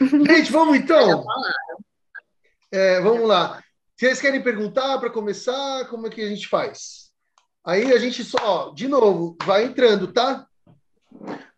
Gente, 0.00 0.50
vamos 0.50 0.76
então? 0.76 1.24
É, 2.70 3.00
vamos 3.00 3.26
lá. 3.26 3.62
Vocês 3.96 4.20
querem 4.20 4.42
perguntar 4.42 4.98
para 4.98 5.10
começar? 5.10 5.86
Como 5.88 6.06
é 6.06 6.10
que 6.10 6.20
a 6.20 6.28
gente 6.28 6.46
faz? 6.46 7.10
Aí 7.64 7.92
a 7.92 7.98
gente 7.98 8.22
só, 8.22 8.70
de 8.74 8.86
novo, 8.86 9.36
vai 9.44 9.64
entrando, 9.64 10.12
tá? 10.12 10.46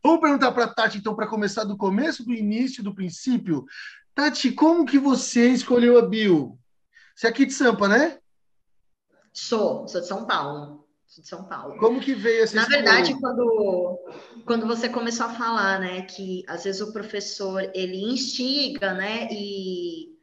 Vamos 0.03 0.21
perguntar 0.21 0.53
para 0.53 0.65
a 0.65 0.75
Tati, 0.75 0.99
então, 0.99 1.15
para 1.15 1.27
começar 1.27 1.65
do 1.65 1.77
começo, 1.77 2.25
do 2.25 2.33
início, 2.33 2.83
do 2.83 2.95
princípio. 2.95 3.65
Tati, 4.15 4.53
como 4.53 4.87
que 4.87 4.99
você 4.99 5.49
escolheu 5.51 5.99
a 5.99 6.03
Bio? 6.03 6.59
Você 7.15 7.27
é 7.27 7.31
aqui 7.31 7.45
de 7.45 7.53
Sampa, 7.53 7.87
né? 7.87 8.19
Sou, 9.33 9.87
sou 9.87 10.01
de 10.01 10.07
São 10.07 10.27
Paulo. 10.27 10.87
Sou 11.07 11.23
de 11.23 11.29
São 11.29 11.45
Paulo. 11.45 11.77
Como 11.79 12.01
que 12.01 12.15
veio 12.15 12.45
essa 12.45 12.57
Na 12.57 12.67
verdade, 12.67 13.19
quando, 13.21 13.99
quando 14.47 14.67
você 14.67 14.89
começou 14.89 15.27
a 15.27 15.35
falar, 15.35 15.81
né, 15.81 16.03
que 16.03 16.45
às 16.49 16.65
vezes 16.65 16.81
o 16.81 16.93
professor 16.93 17.71
ele 17.75 18.01
instiga, 18.01 18.95
né, 18.95 19.29
e 19.31 20.20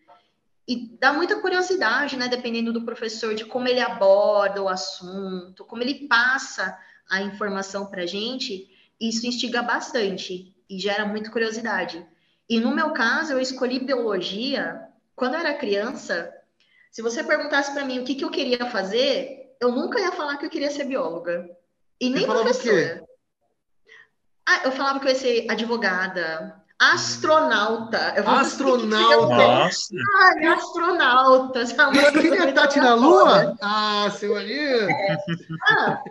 e 0.68 0.98
dá 1.00 1.14
muita 1.14 1.40
curiosidade, 1.40 2.18
né, 2.18 2.28
dependendo 2.28 2.74
do 2.74 2.84
professor, 2.84 3.34
de 3.34 3.46
como 3.46 3.68
ele 3.68 3.80
aborda 3.80 4.62
o 4.62 4.68
assunto, 4.68 5.64
como 5.64 5.82
ele 5.82 6.08
passa 6.08 6.78
a 7.10 7.22
informação 7.22 7.86
para 7.86 8.04
a 8.04 8.06
gente, 8.06 8.70
isso 9.00 9.26
instiga 9.26 9.62
bastante 9.62 10.54
e 10.70 10.78
gera 10.78 11.06
muita 11.06 11.32
curiosidade. 11.32 12.06
E 12.50 12.60
no 12.60 12.76
meu 12.76 12.92
caso, 12.92 13.32
eu 13.32 13.40
escolhi 13.40 13.80
biologia 13.80 14.82
quando 15.16 15.36
eu 15.36 15.40
era 15.40 15.54
criança. 15.54 16.34
Se 16.92 17.02
você 17.02 17.24
perguntasse 17.24 17.72
para 17.72 17.86
mim 17.86 18.00
o 18.00 18.04
que, 18.04 18.16
que 18.16 18.26
eu 18.26 18.30
queria 18.30 18.70
fazer, 18.70 19.56
eu 19.62 19.72
nunca 19.72 20.00
ia 20.02 20.12
falar 20.12 20.38
que 20.38 20.46
eu 20.46 20.50
queria 20.50 20.72
ser 20.72 20.84
bióloga. 20.84 21.50
E 22.00 22.10
nem 22.10 22.26
professora. 22.26 23.06
Ah, 24.46 24.62
eu 24.66 24.72
falava 24.72 25.00
que 25.00 25.06
eu 25.06 25.10
ia 25.10 25.16
ser 25.16 25.48
advogada, 25.50 26.62
Astronauta. 26.80 28.14
Eu 28.16 28.30
astronauta. 28.30 29.36
Nossa. 29.36 29.96
Ai, 30.22 30.46
astronauta. 30.46 31.66
Você 31.66 32.12
queria 32.12 32.54
Tati 32.54 32.80
na 32.80 32.94
Lua? 32.94 33.56
Ah, 33.62 34.10
seu 34.12 34.36
ali. 34.36 34.60
É. 34.60 35.18
Ah, 35.70 36.04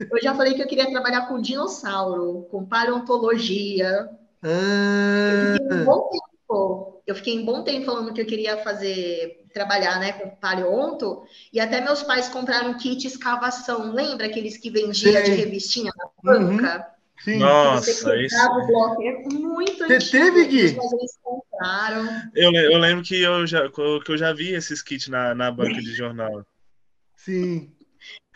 eu 0.00 0.22
já 0.22 0.34
falei 0.34 0.54
que 0.54 0.62
eu 0.62 0.66
queria 0.66 0.90
trabalhar 0.90 1.26
com 1.26 1.40
dinossauro, 1.40 2.46
com 2.50 2.64
paleontologia. 2.64 4.08
Ah. 4.42 5.56
Eu 5.56 5.62
fiquei 5.62 5.76
um 5.76 5.84
bom 5.84 6.08
tempo. 6.10 7.02
Eu 7.06 7.14
fiquei 7.14 7.38
um 7.38 7.44
bom 7.44 7.62
tempo 7.62 7.84
falando 7.84 8.12
que 8.14 8.20
eu 8.22 8.26
queria 8.26 8.56
fazer, 8.64 9.44
trabalhar, 9.52 10.00
né, 10.00 10.12
com 10.12 10.30
paleonto, 10.30 11.22
e 11.52 11.60
até 11.60 11.82
meus 11.82 12.02
pais 12.02 12.28
compraram 12.28 12.78
kit 12.78 13.06
escavação. 13.06 13.92
Lembra 13.92 14.26
aqueles 14.26 14.56
que 14.56 14.70
vendia 14.70 15.22
de 15.22 15.32
revistinha 15.32 15.92
na 15.94 16.06
banca? 16.22 16.76
Uhum. 16.76 16.93
Sim. 17.24 17.38
Nossa, 17.38 18.16
isso. 18.18 18.36
O 18.36 18.66
bloco 18.66 19.02
é 19.02 19.22
muito 19.30 19.78
Você 19.78 19.94
antigo, 19.94 20.10
teve, 20.10 20.44
Gui? 20.44 20.76
Eu, 22.34 22.52
eu 22.52 22.78
lembro 22.78 23.02
que 23.02 23.18
eu 23.18 23.46
já, 23.46 23.66
que 23.70 23.80
eu 23.80 24.18
já 24.18 24.34
vi 24.34 24.52
esses 24.52 24.82
kits 24.82 25.08
na, 25.08 25.34
na 25.34 25.50
banca 25.50 25.80
de 25.80 25.94
jornal. 25.94 26.44
Sim. 27.16 27.72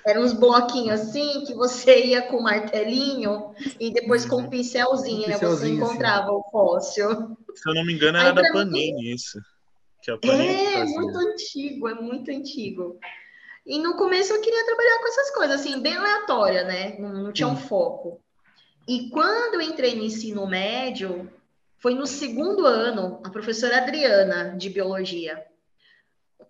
Eram 0.07 0.23
uns 0.23 0.33
bloquinhos 0.33 1.01
assim 1.01 1.45
que 1.45 1.53
você 1.53 2.03
ia 2.07 2.23
com 2.23 2.41
martelinho 2.41 3.53
e 3.79 3.93
depois 3.93 4.25
com 4.25 4.37
um 4.37 4.49
pincelzinho, 4.49 5.29
um 5.29 5.33
pincelzinho 5.33 5.81
você 5.81 5.93
encontrava 5.93 6.31
o 6.33 6.43
fóssil. 6.51 7.37
Se 7.55 7.69
eu 7.69 7.75
não 7.75 7.85
me 7.85 7.93
engano, 7.93 8.17
era 8.17 8.31
Aí, 8.31 8.35
da 8.35 8.53
Panini 8.53 8.95
mim... 8.95 9.13
isso. 9.13 9.39
Que 10.03 10.13
a 10.13 10.17
Panini 10.17 10.65
é, 10.65 10.85
muito 10.85 11.19
antigo, 11.19 11.89
é 11.89 11.95
muito 11.95 12.31
antigo. 12.31 12.99
E 13.67 13.79
no 13.79 13.97
começo 13.97 14.33
eu 14.33 14.41
queria 14.41 14.65
trabalhar 14.65 14.99
com 14.99 15.09
essas 15.09 15.31
coisas, 15.35 15.61
assim, 15.61 15.79
bem 15.83 15.95
aleatória, 15.95 16.65
né? 16.65 16.97
Não, 16.99 17.13
não 17.25 17.33
tinha 17.33 17.49
um 17.49 17.57
foco. 17.57 18.23
E 18.89 19.11
quando 19.11 19.57
eu 19.57 19.61
entrei 19.61 19.95
no 19.95 20.03
ensino 20.03 20.47
médio, 20.47 21.31
foi 21.79 21.95
no 21.95 22.07
segundo 22.07 22.65
ano, 22.65 23.21
a 23.23 23.29
professora 23.29 23.77
Adriana, 23.77 24.57
de 24.57 24.71
biologia. 24.71 25.45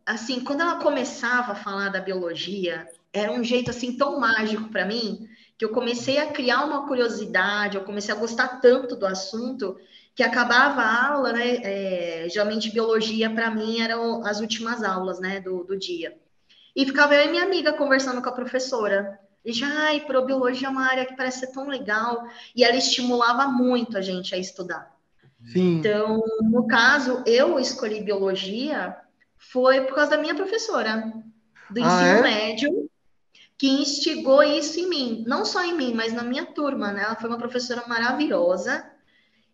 Assim, 0.07 0.39
quando 0.45 0.61
ela 0.61 0.77
começava 0.77 1.51
a 1.51 1.57
falar 1.57 1.89
da 1.89 2.01
biologia, 2.01 2.89
era 3.13 3.33
um 3.33 3.43
jeito 3.43 3.71
assim 3.71 3.97
tão 3.97 4.21
mágico 4.21 4.69
para 4.69 4.87
mim, 4.87 5.29
que 5.59 5.65
eu 5.65 5.71
comecei 5.71 6.19
a 6.19 6.31
criar 6.31 6.65
uma 6.65 6.87
curiosidade, 6.87 7.77
eu 7.77 7.83
comecei 7.83 8.15
a 8.15 8.19
gostar 8.19 8.61
tanto 8.61 8.95
do 8.95 9.05
assunto, 9.05 9.77
que 10.15 10.23
acabava 10.23 10.81
a 10.81 11.09
aula, 11.09 11.33
né? 11.33 11.57
É, 11.57 12.29
geralmente 12.29 12.71
biologia 12.71 13.29
para 13.29 13.51
mim 13.51 13.81
eram 13.81 14.25
as 14.25 14.39
últimas 14.39 14.85
aulas, 14.85 15.19
né, 15.19 15.41
do, 15.41 15.65
do 15.65 15.77
dia. 15.77 16.17
E 16.77 16.87
ficava 16.87 17.17
eu 17.17 17.27
e 17.27 17.31
minha 17.31 17.43
amiga 17.43 17.73
conversando 17.73 18.23
com 18.23 18.29
a 18.29 18.33
professora. 18.33 19.19
E 19.49 19.53
já, 19.55 19.67
ai, 19.67 20.01
probiologia 20.01 20.69
é 20.69 20.71
uma 20.71 20.87
área 20.87 21.07
que 21.07 21.17
parece 21.17 21.41
ser 21.41 21.53
tão 21.53 21.67
legal. 21.67 22.29
E 22.55 22.63
ela 22.63 22.77
estimulava 22.77 23.47
muito 23.47 23.97
a 23.97 24.03
gente 24.03 24.35
a 24.35 24.39
estudar. 24.39 24.95
Sim. 25.47 25.79
Então, 25.79 26.23
no 26.43 26.67
caso, 26.67 27.23
eu 27.25 27.59
escolhi 27.59 28.03
biologia 28.03 28.95
foi 29.39 29.81
por 29.87 29.95
causa 29.95 30.11
da 30.11 30.19
minha 30.19 30.35
professora. 30.35 31.15
do 31.71 31.81
ensino 31.81 31.91
ah, 31.91 32.07
é? 32.07 32.23
médio 32.23 32.91
que 33.57 33.69
instigou 33.69 34.43
isso 34.43 34.79
em 34.79 34.89
mim, 34.89 35.25
não 35.27 35.47
só 35.47 35.65
em 35.65 35.75
mim, 35.75 35.95
mas 35.95 36.13
na 36.13 36.23
minha 36.23 36.45
turma, 36.45 36.93
né? 36.93 37.05
Ela 37.05 37.17
foi 37.17 37.31
uma 37.31 37.39
professora 37.39 37.85
maravilhosa 37.89 38.85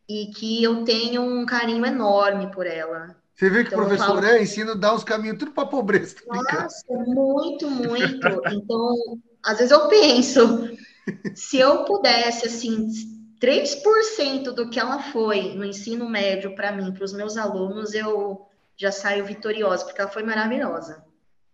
e 0.09 0.27
que 0.27 0.61
eu 0.61 0.85
tenho 0.85 1.23
um 1.23 1.47
carinho 1.47 1.87
enorme 1.87 2.51
por 2.51 2.67
ela. 2.67 3.17
Você 3.33 3.49
vê 3.49 3.63
que 3.63 3.69
então, 3.69 3.79
professor 3.79 4.07
falo... 4.07 4.27
é, 4.27 4.43
ensina, 4.43 4.75
dá 4.75 4.93
os 4.93 5.05
caminhos 5.05 5.39
tudo 5.39 5.53
para 5.53 5.69
pobreza. 5.69 6.17
Tá 6.27 6.63
Nossa, 6.63 6.85
muito, 6.89 7.71
muito. 7.71 8.27
Então, 8.53 8.97
às 9.45 9.59
vezes 9.59 9.71
eu 9.71 9.89
penso, 9.89 10.71
se 11.35 11.59
eu 11.59 11.85
pudesse, 11.85 12.47
assim, 12.47 12.89
3% 13.41 14.53
do 14.53 14.71
que 14.71 14.81
ela 14.81 15.03
foi 15.03 15.55
no 15.55 15.65
ensino 15.65 16.09
médio 16.09 16.55
para 16.55 16.73
mim, 16.73 16.93
para 16.93 17.05
os 17.05 17.13
meus 17.13 17.37
alunos, 17.37 17.93
eu 17.93 18.49
já 18.77 18.91
saio 18.91 19.25
vitoriosa, 19.25 19.85
porque 19.85 20.01
ela 20.01 20.11
foi 20.11 20.23
maravilhosa. 20.23 21.05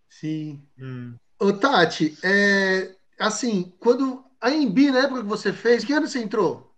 Sim. 0.09 0.63
Hum. 0.79 1.17
Ô, 1.39 1.53
Tati, 1.53 2.17
é, 2.23 2.95
assim, 3.19 3.73
quando 3.81 4.25
a 4.41 4.51
Embi, 4.51 4.91
na 4.91 5.01
época 5.01 5.23
que 5.23 5.29
você 5.29 5.53
fez, 5.53 5.85
que 5.85 5.93
ano 5.93 6.07
você 6.07 6.21
entrou? 6.21 6.73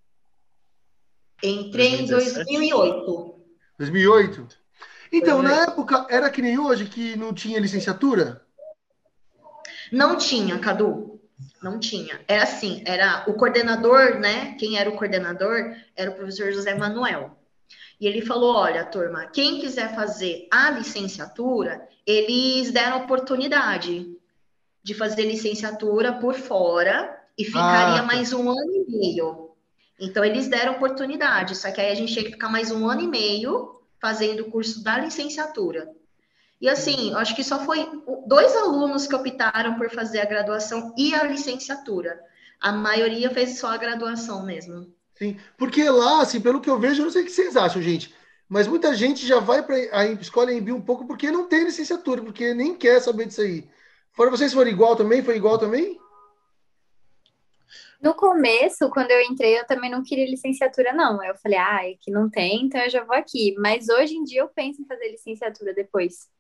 Entrei 1.42 2.07
2017. 2.07 2.54
em 2.54 2.71
2008. 2.71 3.35
2008? 3.78 4.49
Então, 5.12 5.42
na 5.42 5.62
época, 5.64 6.07
era 6.09 6.31
que 6.31 6.40
nem 6.40 6.59
hoje, 6.59 6.87
que 6.87 7.16
não 7.16 7.35
tinha 7.35 7.61
licenciatura? 7.61 8.41
Não 9.92 10.16
tinha, 10.16 10.58
Cadu. 10.58 11.20
Não 11.62 11.78
tinha. 11.78 12.20
Era 12.26 12.44
assim, 12.44 12.82
era 12.87 13.25
o 13.28 13.34
coordenador, 13.34 14.18
né? 14.18 14.54
Quem 14.58 14.78
era 14.78 14.88
o 14.88 14.96
coordenador 14.96 15.76
era 15.94 16.11
o 16.11 16.14
professor 16.14 16.50
José 16.50 16.75
Manuel. 16.75 17.37
E 18.00 18.06
ele 18.06 18.22
falou: 18.22 18.56
olha, 18.56 18.84
turma, 18.84 19.26
quem 19.26 19.61
quiser 19.61 19.94
fazer 19.94 20.49
a 20.50 20.70
licenciatura, 20.70 21.87
eles 22.06 22.72
deram 22.72 23.04
oportunidade 23.04 24.16
de 24.82 24.94
fazer 24.94 25.25
licenciatura 25.25 26.12
por 26.14 26.34
fora 26.34 27.16
e 27.38 27.44
ficaria 27.44 28.00
ah, 28.00 28.00
tá. 28.00 28.02
mais 28.02 28.32
um 28.32 28.50
ano 28.50 28.72
e 28.75 28.90
meio. 28.90 29.50
Então, 30.00 30.25
eles 30.25 30.49
deram 30.49 30.72
oportunidade, 30.72 31.54
só 31.54 31.70
que 31.70 31.80
aí 31.80 31.92
a 31.92 31.94
gente 31.94 32.12
tinha 32.12 32.25
que 32.25 32.32
ficar 32.32 32.49
mais 32.49 32.72
um 32.72 32.88
ano 32.88 33.02
e 33.02 33.06
meio 33.06 33.80
fazendo 34.00 34.40
o 34.40 34.50
curso 34.50 34.82
da 34.82 34.99
licenciatura. 34.99 35.88
E 36.62 36.69
assim, 36.69 37.11
eu 37.11 37.19
acho 37.19 37.35
que 37.35 37.42
só 37.42 37.64
foi 37.64 37.90
dois 38.25 38.57
alunos 38.57 39.09
que 39.09 39.16
optaram 39.16 39.75
por 39.75 39.90
fazer 39.90 40.21
a 40.21 40.25
graduação 40.25 40.95
e 40.97 41.12
a 41.12 41.25
licenciatura. 41.25 42.21
A 42.61 42.71
maioria 42.71 43.28
fez 43.31 43.59
só 43.59 43.66
a 43.73 43.76
graduação 43.76 44.47
mesmo. 44.47 44.87
Sim, 45.16 45.37
porque 45.59 45.83
lá, 45.90 46.23
assim, 46.23 46.40
pelo 46.40 46.61
que 46.61 46.71
eu 46.71 46.78
vejo, 46.78 47.00
eu 47.00 47.07
não 47.07 47.11
sei 47.11 47.23
o 47.23 47.25
que 47.25 47.33
vocês 47.33 47.57
acham, 47.57 47.83
gente, 47.83 48.14
mas 48.49 48.69
muita 48.69 48.95
gente 48.95 49.26
já 49.26 49.40
vai 49.40 49.61
para 49.64 49.75
a 49.90 50.07
escola 50.07 50.52
em 50.52 50.71
um 50.71 50.81
pouco 50.81 51.04
porque 51.04 51.33
não 51.33 51.49
tem 51.49 51.64
licenciatura, 51.64 52.23
porque 52.23 52.54
nem 52.54 52.76
quer 52.76 53.00
saber 53.00 53.26
disso 53.26 53.40
aí. 53.40 53.69
Fora 54.12 54.31
vocês 54.31 54.52
foram 54.52 54.71
igual 54.71 54.95
também? 54.95 55.21
Foi 55.21 55.35
igual 55.35 55.59
também? 55.59 55.99
No 58.00 58.14
começo, 58.14 58.88
quando 58.90 59.11
eu 59.11 59.21
entrei, 59.23 59.59
eu 59.59 59.66
também 59.66 59.90
não 59.90 60.04
queria 60.04 60.31
licenciatura, 60.31 60.92
não. 60.92 61.25
Eu 61.25 61.35
falei, 61.38 61.59
ah, 61.59 61.81
é 61.90 61.95
que 62.00 62.12
não 62.12 62.31
tem, 62.31 62.66
então 62.66 62.81
eu 62.81 62.90
já 62.90 63.02
vou 63.02 63.16
aqui. 63.16 63.52
Mas 63.59 63.88
hoje 63.88 64.14
em 64.14 64.23
dia 64.23 64.42
eu 64.42 64.49
penso 64.49 64.81
em 64.81 64.87
fazer 64.87 65.11
licenciatura 65.11 65.75
depois. 65.75 66.31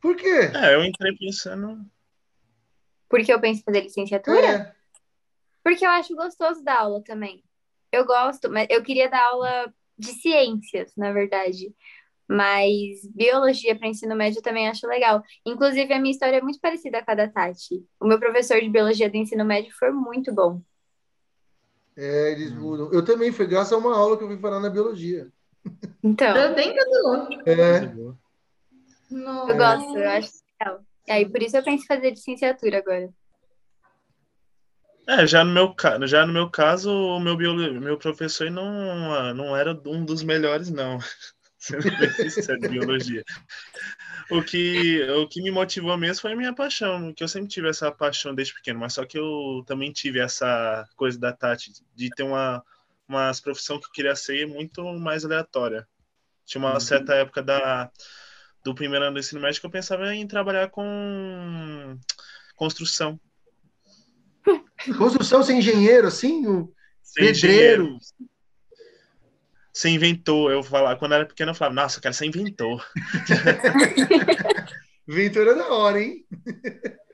Por 0.00 0.16
quê? 0.16 0.50
É, 0.54 0.74
eu 0.74 0.84
entrei 0.84 1.16
pensando. 1.16 1.84
Porque 3.08 3.32
eu 3.32 3.40
penso 3.40 3.60
em 3.60 3.64
fazer 3.64 3.80
licenciatura? 3.82 4.46
É. 4.46 4.74
Porque 5.62 5.84
eu 5.84 5.90
acho 5.90 6.14
gostoso 6.14 6.62
dar 6.62 6.80
aula 6.80 7.02
também. 7.02 7.42
Eu 7.90 8.04
gosto, 8.04 8.50
mas 8.50 8.66
eu 8.70 8.82
queria 8.82 9.08
dar 9.08 9.24
aula 9.24 9.72
de 9.98 10.12
ciências, 10.12 10.92
na 10.96 11.12
verdade. 11.12 11.74
Mas 12.28 13.06
biologia 13.14 13.76
para 13.76 13.88
ensino 13.88 14.16
médio 14.16 14.38
eu 14.38 14.42
também 14.42 14.68
acho 14.68 14.86
legal. 14.86 15.22
Inclusive, 15.44 15.92
a 15.92 15.98
minha 15.98 16.10
história 16.10 16.36
é 16.36 16.42
muito 16.42 16.60
parecida 16.60 17.02
com 17.02 17.10
a 17.10 17.14
da 17.14 17.28
Tati. 17.28 17.84
O 18.00 18.06
meu 18.06 18.18
professor 18.18 18.60
de 18.60 18.68
biologia 18.68 19.08
do 19.08 19.16
ensino 19.16 19.44
médio 19.44 19.72
foi 19.78 19.92
muito 19.92 20.32
bom. 20.32 20.60
É, 21.96 22.32
eles 22.32 22.52
mudam. 22.52 22.92
Eu 22.92 23.04
também, 23.04 23.32
foi 23.32 23.46
graças 23.46 23.72
a 23.72 23.76
uma 23.76 23.96
aula 23.96 24.18
que 24.18 24.24
eu 24.24 24.28
fui 24.28 24.38
falar 24.38 24.60
na 24.60 24.68
biologia. 24.68 25.28
Então. 26.02 26.34
Também, 26.34 26.74
Cadu. 26.74 27.28
É. 27.46 28.16
Eu 29.10 29.56
gosto, 29.56 29.98
eu 29.98 30.10
acho 30.10 30.30
legal. 30.60 30.80
E 31.06 31.12
aí, 31.12 31.28
por 31.28 31.42
isso 31.42 31.56
eu 31.56 31.62
penso 31.62 31.84
em 31.84 31.86
fazer 31.86 32.10
licenciatura 32.10 32.78
agora. 32.78 33.08
É, 35.08 35.24
já 35.24 35.44
no 35.44 35.52
meu, 35.52 35.74
já 36.06 36.26
no 36.26 36.32
meu 36.32 36.50
caso, 36.50 36.90
o 36.90 37.20
meu, 37.20 37.36
biolo, 37.36 37.80
meu 37.80 37.96
professor 37.96 38.50
não, 38.50 39.32
não 39.34 39.56
era 39.56 39.72
um 39.86 40.04
dos 40.04 40.24
melhores, 40.24 40.68
não. 40.68 40.98
de 42.60 42.68
biologia. 42.68 43.24
O 44.30 44.42
que, 44.42 45.02
o 45.04 45.28
que 45.28 45.40
me 45.40 45.52
motivou 45.52 45.96
mesmo 45.96 46.22
foi 46.22 46.32
a 46.32 46.36
minha 46.36 46.52
paixão, 46.52 47.12
que 47.12 47.22
eu 47.22 47.28
sempre 47.28 47.48
tive 47.48 47.68
essa 47.68 47.92
paixão 47.92 48.34
desde 48.34 48.54
pequeno, 48.54 48.80
mas 48.80 48.94
só 48.94 49.04
que 49.04 49.16
eu 49.16 49.62
também 49.66 49.92
tive 49.92 50.18
essa 50.18 50.84
coisa 50.96 51.18
da 51.18 51.32
Tati, 51.32 51.72
de 51.94 52.10
ter 52.10 52.24
uma, 52.24 52.62
uma 53.08 53.30
profissão 53.42 53.78
que 53.78 53.86
eu 53.86 53.92
queria 53.92 54.16
ser 54.16 54.46
muito 54.48 54.82
mais 54.94 55.24
aleatória. 55.24 55.86
Tinha 56.44 56.60
uma 56.60 56.74
uhum. 56.74 56.80
certa 56.80 57.14
época 57.14 57.42
da, 57.42 57.90
do 58.66 58.74
primeiro 58.74 59.04
ano 59.04 59.14
do 59.14 59.20
ensino 59.20 59.40
médio 59.40 59.60
que 59.60 59.66
eu 59.66 59.70
pensava 59.70 60.12
em 60.12 60.26
trabalhar 60.26 60.68
com 60.70 61.96
construção. 62.56 63.20
Construção, 64.98 65.42
ser 65.42 65.54
engenheiro, 65.54 66.08
assim? 66.08 66.46
O 66.46 66.72
pedreiro. 67.14 67.84
Engenheiro 67.84 67.98
ser 69.72 69.90
inventor. 69.90 70.50
Eu 70.50 70.62
falava, 70.62 70.98
quando 70.98 71.12
eu 71.12 71.16
era 71.16 71.26
pequeno, 71.26 71.50
eu 71.50 71.54
falava, 71.54 71.74
nossa, 71.74 71.98
eu 71.98 72.02
quero 72.02 72.14
ser 72.14 72.26
inventor. 72.26 72.84
inventor 75.06 75.48
é 75.48 75.54
da 75.54 75.68
hora, 75.68 76.02
hein? 76.02 76.24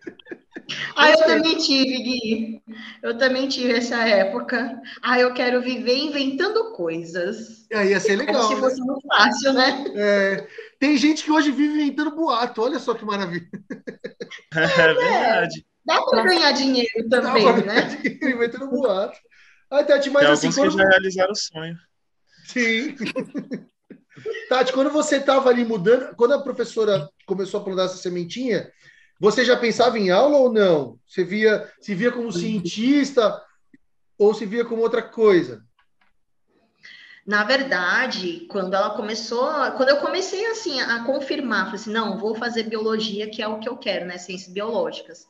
Ah, 0.96 1.10
eu 1.10 1.18
também 1.18 1.56
tive, 1.58 2.02
Gui. 2.02 2.62
Eu 3.02 3.16
também 3.16 3.48
tive 3.48 3.72
essa 3.72 3.96
época. 4.06 4.80
Ah, 5.02 5.18
eu 5.18 5.32
quero 5.34 5.60
viver 5.62 5.96
inventando 5.96 6.72
coisas. 6.72 7.66
Aí 7.72 7.90
ia 7.90 8.00
ser 8.00 8.16
legal. 8.16 8.42
Como 8.42 8.54
se 8.54 8.60
fosse 8.60 8.80
né? 8.80 8.86
muito 8.86 9.06
fácil, 9.06 9.52
né? 9.52 9.84
É. 9.94 10.48
Tem 10.78 10.96
gente 10.96 11.24
que 11.24 11.30
hoje 11.30 11.50
vive 11.50 11.74
inventando 11.74 12.14
boato. 12.14 12.62
Olha 12.62 12.78
só 12.78 12.94
que 12.94 13.04
maravilha. 13.04 13.48
É, 14.54 14.64
é 14.64 14.94
verdade. 14.94 15.66
Dá 15.84 16.00
para 16.02 16.22
ganhar 16.22 16.52
dinheiro 16.52 17.08
também, 17.10 17.44
Dá 17.44 17.56
né? 17.56 17.82
Dinheiro 17.82 18.30
inventando 18.30 18.70
boato. 18.70 19.18
Ah, 19.70 19.82
Tati, 19.82 20.10
mas 20.10 20.24
Tem 20.24 20.32
assim. 20.32 20.46
Alguns 20.48 20.56
quando... 20.56 20.70
que 20.70 20.82
já 20.82 20.88
realizaram 20.88 21.32
o 21.32 21.36
sonho. 21.36 21.76
Sim. 22.44 22.96
Tati, 24.48 24.72
quando 24.72 24.90
você 24.90 25.16
estava 25.16 25.48
ali 25.48 25.64
mudando, 25.64 26.14
quando 26.14 26.34
a 26.34 26.42
professora 26.42 27.08
começou 27.26 27.60
a 27.60 27.64
plantar 27.64 27.84
essa 27.84 27.96
sementinha, 27.96 28.70
você 29.22 29.44
já 29.44 29.56
pensava 29.56 29.96
em 30.00 30.10
aula 30.10 30.36
ou 30.36 30.52
não? 30.52 30.98
Você 31.06 31.22
via, 31.22 31.72
se 31.80 31.94
via 31.94 32.10
como 32.10 32.32
cientista 32.32 33.40
ou 34.18 34.34
se 34.34 34.44
via 34.44 34.64
como 34.64 34.82
outra 34.82 35.00
coisa? 35.00 35.62
Na 37.24 37.44
verdade, 37.44 38.48
quando 38.50 38.74
ela 38.74 38.96
começou, 38.96 39.46
quando 39.76 39.90
eu 39.90 39.98
comecei 39.98 40.44
assim 40.46 40.80
a 40.80 41.04
confirmar, 41.04 41.66
falei 41.66 41.76
assim, 41.76 41.92
não, 41.92 42.18
vou 42.18 42.34
fazer 42.34 42.64
biologia, 42.64 43.30
que 43.30 43.40
é 43.40 43.46
o 43.46 43.60
que 43.60 43.68
eu 43.68 43.76
quero, 43.76 44.06
né, 44.06 44.18
ciências 44.18 44.52
biológicas. 44.52 45.28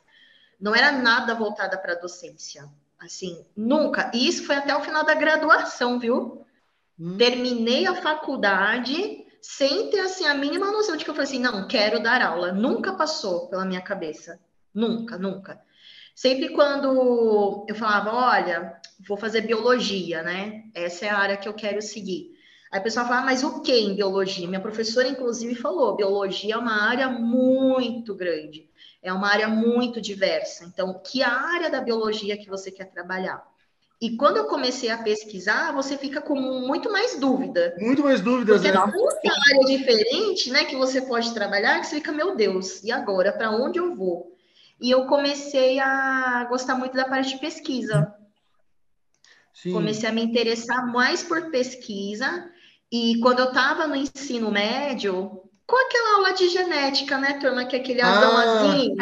Não 0.59 0.75
era 0.75 0.91
nada 0.91 1.35
voltada 1.35 1.77
para 1.77 1.95
docência, 1.95 2.65
assim, 2.99 3.45
nunca. 3.55 4.11
E 4.15 4.27
isso 4.27 4.47
foi 4.47 4.57
até 4.57 4.75
o 4.75 4.81
final 4.81 5.05
da 5.05 5.13
graduação, 5.13 5.99
viu? 5.99 6.47
Hum. 6.99 7.19
Terminei 7.19 7.87
a 7.87 7.95
faculdade 7.95 9.22
sem 9.43 9.91
ter 9.91 9.99
assim 9.99 10.25
a 10.25 10.35
mínima 10.35 10.71
noção 10.71 10.97
de 10.97 11.05
que 11.05 11.11
eu 11.11 11.15
falei 11.15 11.29
assim, 11.29 11.41
não, 11.41 11.67
quero 11.67 12.01
dar 12.01 12.23
aula. 12.23 12.53
Nunca 12.53 12.93
passou 12.95 13.49
pela 13.49 13.65
minha 13.65 13.81
cabeça. 13.81 14.41
Nunca, 14.73 15.19
nunca. 15.19 15.61
Sempre 16.15 16.51
quando 16.51 17.67
eu 17.69 17.75
falava, 17.75 18.15
olha, 18.15 18.81
vou 19.07 19.17
fazer 19.17 19.41
biologia, 19.41 20.23
né? 20.23 20.65
Essa 20.73 21.07
é 21.07 21.09
a 21.09 21.19
área 21.19 21.37
que 21.37 21.49
eu 21.49 21.55
quero 21.55 21.83
seguir. 21.83 22.31
Aí 22.71 22.81
o 22.81 22.83
pessoal 22.83 23.07
fala, 23.07 23.21
ah, 23.21 23.25
mas 23.25 23.43
o 23.43 23.61
que 23.61 23.73
em 23.73 23.95
biologia? 23.97 24.47
Minha 24.47 24.61
professora, 24.61 25.09
inclusive, 25.09 25.55
falou: 25.55 25.97
biologia 25.97 26.55
é 26.55 26.57
uma 26.57 26.89
área 26.89 27.09
muito 27.09 28.15
grande, 28.15 28.71
é 29.03 29.13
uma 29.13 29.29
área 29.29 29.49
muito 29.49 30.01
diversa. 30.01 30.65
Então, 30.65 30.99
que 31.05 31.23
área 31.23 31.69
da 31.69 31.83
biologia 31.83 32.39
que 32.39 32.49
você 32.49 32.71
quer 32.71 32.87
trabalhar? 32.87 33.52
E 34.03 34.17
quando 34.17 34.37
eu 34.37 34.47
comecei 34.47 34.91
a 34.91 34.99
pesquisar, 34.99 35.73
você 35.73 35.97
fica 35.97 36.21
com 36.21 36.35
muito 36.35 36.91
mais 36.91 37.21
dúvida. 37.21 37.73
Muito 37.79 38.03
mais 38.03 38.21
dúvidas. 38.21 38.61
Porque 38.61 38.73
né? 38.73 38.77
é 38.77 38.85
tanta 38.85 39.33
área 39.53 39.65
diferente, 39.65 40.51
né, 40.51 40.65
que 40.65 40.75
você 40.75 41.03
pode 41.03 41.33
trabalhar, 41.33 41.79
que 41.79 41.87
você 41.87 41.95
fica, 41.97 42.11
meu 42.11 42.35
Deus, 42.35 42.83
e 42.83 42.91
agora? 42.91 43.31
Para 43.31 43.53
onde 43.53 43.79
eu 43.79 43.95
vou? 43.95 44.37
E 44.81 44.91
eu 44.91 45.07
comecei 45.07 45.79
a 45.79 46.45
gostar 46.49 46.75
muito 46.75 46.97
da 46.97 47.05
parte 47.05 47.35
de 47.35 47.39
pesquisa. 47.39 48.13
Sim. 49.55 49.73
Comecei 49.73 50.09
a 50.09 50.13
me 50.13 50.25
interessar 50.25 50.85
mais 50.85 51.23
por 51.23 51.53
pesquisa. 51.53 52.51
E 52.91 53.21
quando 53.21 53.39
eu 53.39 53.51
estava 53.51 53.87
no 53.87 53.95
ensino 53.95 54.51
médio, 54.51 55.45
com 55.65 55.77
aquela 55.77 56.17
aula 56.17 56.33
de 56.33 56.49
genética, 56.49 57.19
né, 57.19 57.35
turma? 57.35 57.67
Que 57.67 57.77
é 57.77 57.79
aquele 57.79 58.03
azão 58.03 58.37
ah, 58.37 58.43
assim 58.43 58.97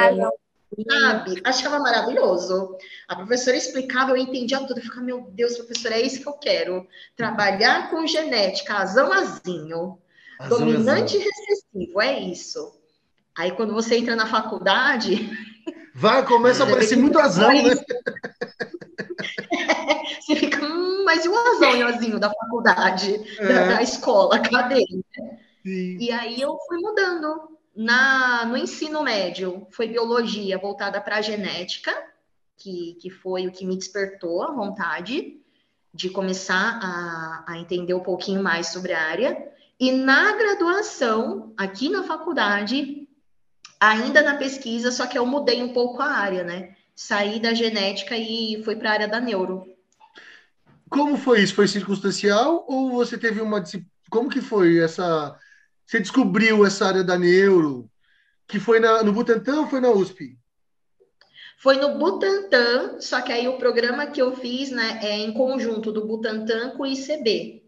sabe? 0.89 1.41
Achava 1.45 1.79
maravilhoso. 1.79 2.77
A 3.09 3.17
professora 3.17 3.57
explicava, 3.57 4.13
eu 4.13 4.17
entendia 4.17 4.61
tudo. 4.61 4.79
Eu 4.79 4.85
ficava, 4.85 5.03
meu 5.03 5.23
Deus, 5.33 5.57
professora, 5.57 5.97
é 5.97 6.03
isso 6.03 6.21
que 6.21 6.29
eu 6.29 6.35
quero. 6.35 6.87
Trabalhar 7.17 7.91
com 7.91 8.07
genética, 8.07 8.75
azão 8.75 9.13
azinho, 9.13 9.99
dominante 10.49 11.17
e 11.17 11.21
recessivo, 11.21 12.01
é 12.01 12.21
isso. 12.21 12.73
Aí 13.37 13.53
quando 13.53 13.73
você 13.73 13.97
entra 13.97 14.17
na 14.17 14.27
faculdade. 14.27 15.31
Vai, 15.95 16.25
começa 16.25 16.65
a 16.65 16.67
aparecer 16.67 16.97
muito 16.97 17.19
azão, 17.19 17.53
né? 17.53 17.75
você 20.21 20.37
fica, 20.37 20.65
hum, 20.65 21.05
mas 21.05 21.25
e 21.25 21.29
o 21.29 21.37
azonhozinho 21.37 22.19
da 22.19 22.31
faculdade, 22.31 23.21
é. 23.39 23.47
da, 23.47 23.75
da, 23.75 23.83
escola, 23.83 24.39
cadê? 24.39 24.85
Sim. 25.63 25.99
E 25.99 26.11
aí 26.11 26.41
eu 26.41 26.57
fui 26.67 26.79
mudando. 26.79 27.59
Na, 27.75 28.45
no 28.45 28.57
ensino 28.57 29.03
médio, 29.03 29.67
foi 29.71 29.89
biologia 29.89 30.59
voltada 30.59 31.01
para 31.01 31.17
a 31.17 31.23
genética, 31.23 31.93
que, 32.57 32.97
que 33.01 33.11
foi 33.11 33.47
o 33.47 33.53
que 33.53 33.65
me 33.65 33.77
despertou 33.77 34.43
a 34.43 34.53
vontade 34.53 35.41
de 35.93 36.11
começar 36.11 36.79
a, 36.83 37.45
a 37.47 37.59
entender 37.59 37.95
um 37.95 38.03
pouquinho 38.03 38.43
mais 38.43 38.69
sobre 38.69 38.93
a 38.93 39.03
área. 39.03 39.51
E 39.79 39.93
na 39.93 40.37
graduação, 40.37 41.53
aqui 41.57 41.89
na 41.89 42.03
faculdade, 42.03 43.09
ainda 43.81 44.23
na 44.23 44.37
pesquisa, 44.37 44.93
só 44.93 45.07
que 45.07 45.19
eu 45.19 45.25
mudei 45.25 45.63
um 45.63 45.73
pouco 45.73 46.03
a 46.03 46.07
área, 46.07 46.45
né? 46.45 46.77
Saí 46.95 47.41
da 47.41 47.55
genética 47.55 48.17
e 48.17 48.63
fui 48.63 48.77
para 48.77 48.91
a 48.91 48.93
área 48.93 49.09
da 49.09 49.19
neuro. 49.19 49.67
Como 50.91 51.17
foi 51.17 51.41
isso? 51.43 51.55
Foi 51.55 51.67
circunstancial 51.67 52.65
ou 52.69 52.91
você 52.91 53.17
teve 53.17 53.41
uma 53.41 53.63
como 54.11 54.29
que 54.29 54.41
foi 54.41 54.79
essa 54.79 55.39
você 55.91 55.99
descobriu 55.99 56.65
essa 56.65 56.87
área 56.87 57.03
da 57.03 57.19
neuro 57.19 57.91
que 58.47 58.61
foi 58.61 58.79
na, 58.79 59.03
no 59.03 59.13
Butantan 59.13 59.63
ou 59.63 59.67
foi 59.67 59.81
na 59.81 59.91
USP? 59.91 60.39
Foi 61.59 61.79
no 61.79 61.99
Butantan, 61.99 63.01
só 63.01 63.21
que 63.21 63.33
aí 63.33 63.49
o 63.49 63.59
programa 63.59 64.07
que 64.07 64.23
eu 64.23 64.37
fiz 64.37 64.71
né, 64.71 65.01
é 65.03 65.19
em 65.19 65.33
conjunto 65.35 65.91
do 65.91 66.07
Butantan 66.07 66.77
com 66.77 66.85
o 66.85 66.87
ICB, 66.87 67.65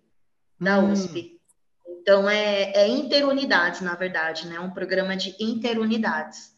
da 0.61 0.79
hum. 0.79 0.93
USP. 0.93 1.41
Então, 1.85 2.31
é, 2.31 2.71
é 2.75 2.87
interunidades, 2.87 3.81
na 3.81 3.97
verdade, 3.97 4.47
né? 4.47 4.61
Um 4.61 4.71
programa 4.71 5.17
de 5.17 5.35
interunidades. 5.41 6.55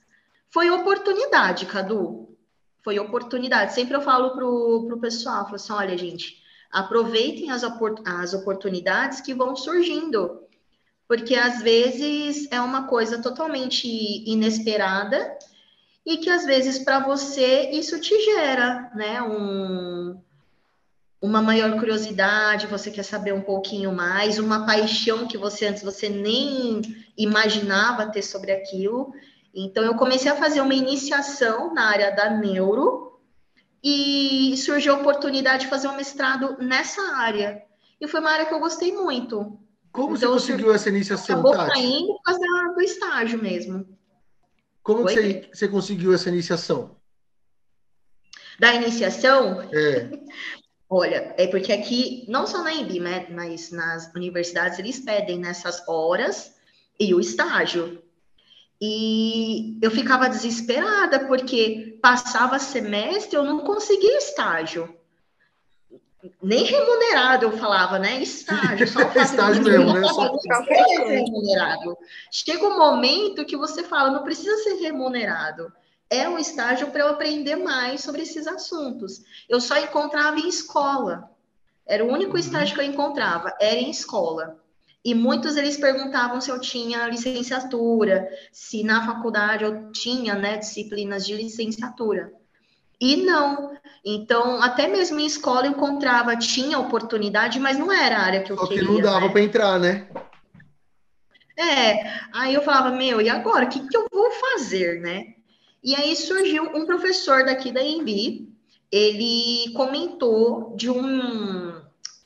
Foi 0.51 0.71
oportunidade, 0.71 1.65
Cadu. 1.65 2.37
Foi 2.83 2.99
oportunidade. 2.99 3.73
Sempre 3.73 3.97
eu 3.97 4.03
falo 4.03 4.35
pro, 4.35 4.85
pro 4.87 5.01
pessoal, 5.01 5.45
falo 5.45 5.57
assim, 5.57 5.73
olha, 5.73 5.97
gente, 5.97 6.43
aproveitem 6.71 7.51
as, 7.51 7.63
as 8.05 8.35
oportunidades 8.35 9.23
que 9.23 9.33
vão 9.33 9.57
surgindo. 9.57 10.44
Porque 11.07 11.35
às 11.35 11.63
vezes 11.63 12.49
é 12.51 12.61
uma 12.61 12.87
coisa 12.87 13.21
totalmente 13.21 13.87
inesperada 14.29 15.39
e 16.05 16.19
que 16.19 16.31
às 16.31 16.45
vezes 16.45 16.79
para 16.79 17.01
você 17.01 17.71
isso 17.71 17.99
te 18.01 18.19
gera, 18.25 18.91
né, 18.95 19.23
um, 19.23 20.19
uma 21.21 21.41
maior 21.41 21.79
curiosidade, 21.79 22.67
você 22.67 22.91
quer 22.91 23.03
saber 23.03 23.33
um 23.33 23.41
pouquinho 23.41 23.93
mais, 23.93 24.39
uma 24.39 24.67
paixão 24.67 25.27
que 25.27 25.39
você 25.39 25.67
antes 25.67 25.83
você 25.83 26.09
nem 26.09 26.83
imaginava 27.17 28.11
ter 28.11 28.23
sobre 28.23 28.53
aquilo. 28.53 29.15
Então 29.55 29.83
eu 29.83 29.95
comecei 29.95 30.31
a 30.31 30.37
fazer 30.37 30.61
uma 30.61 30.75
iniciação 30.75 31.73
na 31.73 31.87
área 31.89 32.11
da 32.11 32.29
neuro 32.29 33.21
e 33.83 34.55
surgiu 34.59 34.95
a 34.95 34.99
oportunidade 34.99 35.65
de 35.65 35.71
fazer 35.71 35.89
um 35.89 35.97
mestrado 35.97 36.57
nessa 36.59 37.01
área. 37.17 37.63
E 38.01 38.07
foi 38.07 38.21
uma 38.21 38.31
área 38.31 38.47
que 38.47 38.53
eu 38.53 38.61
gostei 38.61 38.93
muito. 38.93 39.59
Como 39.95 40.17
então, 40.17 40.33
você 40.33 40.51
conseguiu 40.51 40.75
essa 40.75 40.89
iniciação, 40.89 41.37
acabou 41.37 41.53
Tati? 41.53 41.71
caindo 41.71 42.07
por 42.09 42.23
causa 42.23 42.75
do 42.75 42.81
estágio 42.83 43.41
mesmo. 43.41 43.97
Como 44.83 45.03
você, 45.05 45.49
você 45.53 45.69
conseguiu 45.69 46.13
essa 46.13 46.29
iniciação? 46.29 46.97
Da 48.59 48.75
iniciação? 48.75 49.63
É. 49.73 50.11
Olha, 50.91 51.33
é 51.39 51.47
porque 51.47 51.73
aqui, 51.73 52.25
não 52.29 52.45
só 52.45 52.65
na 52.65 52.75
IB, 52.75 52.99
né, 52.99 53.29
mas 53.31 53.71
nas 53.71 54.13
universidades, 54.15 54.81
eles 54.81 54.99
pedem 54.99 55.39
nessas 55.39 55.87
horas 55.87 56.57
e 56.99 57.15
o 57.15 57.21
estágio. 57.21 58.03
E 58.81 59.79
eu 59.81 59.93
ficava 59.93 60.29
desesperada, 60.29 61.25
porque 61.29 62.01
passava 62.03 62.59
semestre, 62.59 63.37
eu 63.37 63.45
não 63.45 63.61
conseguia 63.61 64.19
estágio. 64.19 64.93
Nem 66.43 66.65
remunerado, 66.65 67.47
eu 67.47 67.53
falava, 67.59 67.99
né? 67.99 68.23
Estágio, 68.23 68.87
só 68.89 69.01
estágio 69.21 69.63
mesmo, 69.63 69.93
né? 69.93 70.07
Só... 70.09 70.37
remunerado. 71.05 71.97
Chega 72.31 72.67
um 72.67 72.79
momento 72.79 73.45
que 73.45 73.57
você 73.57 73.83
fala, 73.83 74.11
não 74.11 74.23
precisa 74.23 74.57
ser 74.59 74.75
remunerado 74.75 75.73
é 76.11 76.29
um 76.29 76.39
estágio 76.39 76.91
para 76.91 77.01
eu 77.01 77.09
aprender 77.09 77.57
mais 77.57 78.03
sobre 78.03 78.23
esses 78.23 78.47
assuntos. 78.47 79.23
Eu 79.49 79.61
só 79.61 79.77
encontrava 79.79 80.39
em 80.39 80.49
escola. 80.49 81.31
Era 81.87 82.05
o 82.05 82.13
único 82.13 82.33
uhum. 82.33 82.39
estágio 82.39 82.75
que 82.75 82.81
eu 82.81 82.87
encontrava, 82.87 83.53
era 83.61 83.77
em 83.77 83.91
escola. 83.91 84.59
E 85.05 85.15
muitos 85.15 85.57
eles 85.57 85.77
perguntavam 85.77 86.41
se 86.41 86.51
eu 86.51 86.59
tinha 86.59 87.07
licenciatura, 87.09 88.27
se 88.51 88.83
na 88.83 89.05
faculdade 89.05 89.65
eu 89.65 89.93
tinha 89.93 90.35
né, 90.35 90.57
disciplinas 90.57 91.27
de 91.27 91.35
licenciatura. 91.35 92.33
E 93.01 93.17
não. 93.17 93.77
Então, 94.05 94.63
até 94.63 94.87
mesmo 94.87 95.19
em 95.19 95.27
escola 95.27 95.67
eu 95.67 95.73
encontrava, 95.73 96.37
tinha 96.37 96.79
oportunidade, 96.79 97.59
mas 97.59 97.79
não 97.79 97.93
era 97.93 98.19
a 98.19 98.23
área 98.23 98.43
que 98.43 98.53
eu 98.53 98.57
Só 98.57 98.67
queria. 98.67 98.83
Só 98.83 98.89
que 98.89 98.95
não 98.95 99.01
dava 99.01 99.27
né? 99.27 99.33
para 99.33 99.43
entrar, 99.43 99.81
né? 99.81 100.09
É, 101.57 102.13
aí 102.33 102.53
eu 102.53 102.63
falava, 102.63 102.91
meu, 102.91 103.21
e 103.21 103.29
agora? 103.29 103.65
O 103.65 103.69
que, 103.69 103.87
que 103.87 103.97
eu 103.97 104.07
vou 104.13 104.31
fazer, 104.31 105.01
né? 105.01 105.35
E 105.83 105.95
aí 105.95 106.17
surgiu 106.17 106.65
um 106.75 106.85
professor 106.87 107.45
daqui 107.45 107.71
da 107.71 107.83
EMB, 107.83 108.49
ele 108.91 109.73
comentou 109.75 110.75
de 110.77 110.91
um 110.91 111.81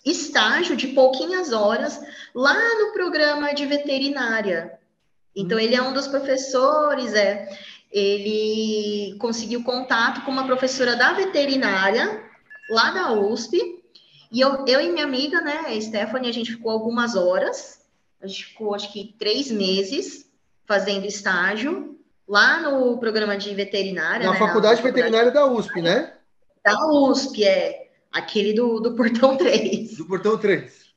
estágio 0.04 0.76
de 0.76 0.88
pouquinhas 0.88 1.52
horas 1.52 2.00
lá 2.34 2.56
no 2.78 2.92
programa 2.92 3.52
de 3.52 3.66
veterinária. 3.66 4.78
Então, 5.34 5.58
ele 5.58 5.74
é 5.74 5.82
um 5.82 5.92
dos 5.92 6.08
professores, 6.08 7.14
é. 7.14 7.48
Ele 7.90 9.16
conseguiu 9.18 9.62
contato 9.62 10.22
com 10.22 10.30
uma 10.30 10.46
professora 10.46 10.94
da 10.94 11.12
veterinária, 11.12 12.22
lá 12.70 12.90
da 12.90 13.12
USP, 13.12 13.82
e 14.30 14.40
eu, 14.40 14.64
eu 14.66 14.80
e 14.80 14.90
minha 14.90 15.04
amiga, 15.04 15.40
né, 15.40 15.64
a 15.66 15.80
Stephanie, 15.80 16.28
a 16.28 16.32
gente 16.32 16.52
ficou 16.52 16.70
algumas 16.70 17.16
horas, 17.16 17.80
a 18.20 18.26
gente 18.26 18.44
ficou 18.46 18.74
acho 18.74 18.92
que 18.92 19.14
três 19.18 19.50
meses 19.50 20.30
fazendo 20.66 21.06
estágio, 21.06 21.98
lá 22.28 22.60
no 22.60 22.98
programa 22.98 23.38
de 23.38 23.54
veterinária. 23.54 24.26
Na 24.26 24.32
né, 24.34 24.38
faculdade 24.38 24.82
na 24.82 24.86
veterinária 24.86 25.30
da 25.30 25.46
USP, 25.46 25.80
né? 25.80 26.12
Da 26.62 26.78
USP, 26.92 27.42
é. 27.44 27.88
Aquele 28.12 28.52
do, 28.52 28.80
do 28.80 28.94
Portão 28.94 29.36
3. 29.38 29.96
Do 29.96 30.04
Portão 30.04 30.36
3. 30.36 30.88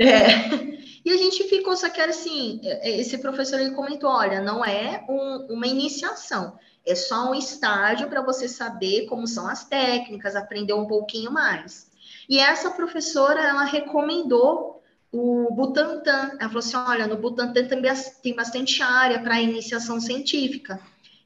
É. 0.00 0.79
E 1.04 1.10
a 1.10 1.16
gente 1.16 1.44
ficou, 1.44 1.76
só 1.76 1.88
que 1.88 2.00
era 2.00 2.10
assim, 2.10 2.60
é, 2.62 3.00
esse 3.00 3.18
professor 3.18 3.58
ele 3.58 3.74
comentou, 3.74 4.10
olha, 4.10 4.40
não 4.40 4.64
é 4.64 5.04
um, 5.08 5.54
uma 5.54 5.66
iniciação, 5.66 6.58
é 6.84 6.94
só 6.94 7.30
um 7.30 7.34
estágio 7.34 8.08
para 8.08 8.22
você 8.22 8.48
saber 8.48 9.06
como 9.06 9.26
são 9.26 9.46
as 9.46 9.64
técnicas, 9.64 10.36
aprender 10.36 10.72
um 10.72 10.86
pouquinho 10.86 11.30
mais. 11.30 11.90
E 12.28 12.38
essa 12.38 12.70
professora, 12.70 13.40
ela 13.40 13.64
recomendou 13.64 14.80
o 15.12 15.52
Butantan. 15.52 16.36
Ela 16.38 16.48
falou 16.48 16.58
assim: 16.58 16.76
olha, 16.76 17.06
no 17.06 17.16
Butantan 17.16 17.66
também 17.66 17.92
tem 18.22 18.34
bastante 18.34 18.82
área 18.82 19.20
para 19.20 19.40
iniciação 19.40 20.00
científica. 20.00 20.80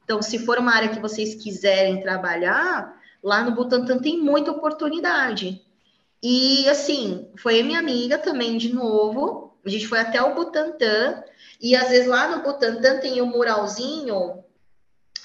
Então, 0.05 0.21
se 0.23 0.39
for 0.39 0.59
uma 0.59 0.75
área 0.75 0.89
que 0.89 1.01
vocês 1.01 1.35
quiserem 1.35 2.01
trabalhar, 2.01 3.01
lá 3.23 3.43
no 3.43 3.53
Butantan 3.53 3.99
tem 3.99 4.19
muita 4.19 4.51
oportunidade. 4.51 5.63
E 6.23 6.69
assim, 6.69 7.29
foi 7.37 7.61
a 7.61 7.65
minha 7.65 7.79
amiga 7.79 8.19
também 8.19 8.57
de 8.57 8.73
novo. 8.73 9.44
A 9.65 9.69
gente 9.69 9.87
foi 9.87 9.99
até 9.99 10.23
o 10.23 10.35
Butantan, 10.35 11.23
e 11.61 11.75
às 11.75 11.89
vezes 11.89 12.07
lá 12.07 12.29
no 12.29 12.43
Butantan 12.43 12.99
tem 12.99 13.23
um 13.23 13.27
muralzinho 13.27 14.45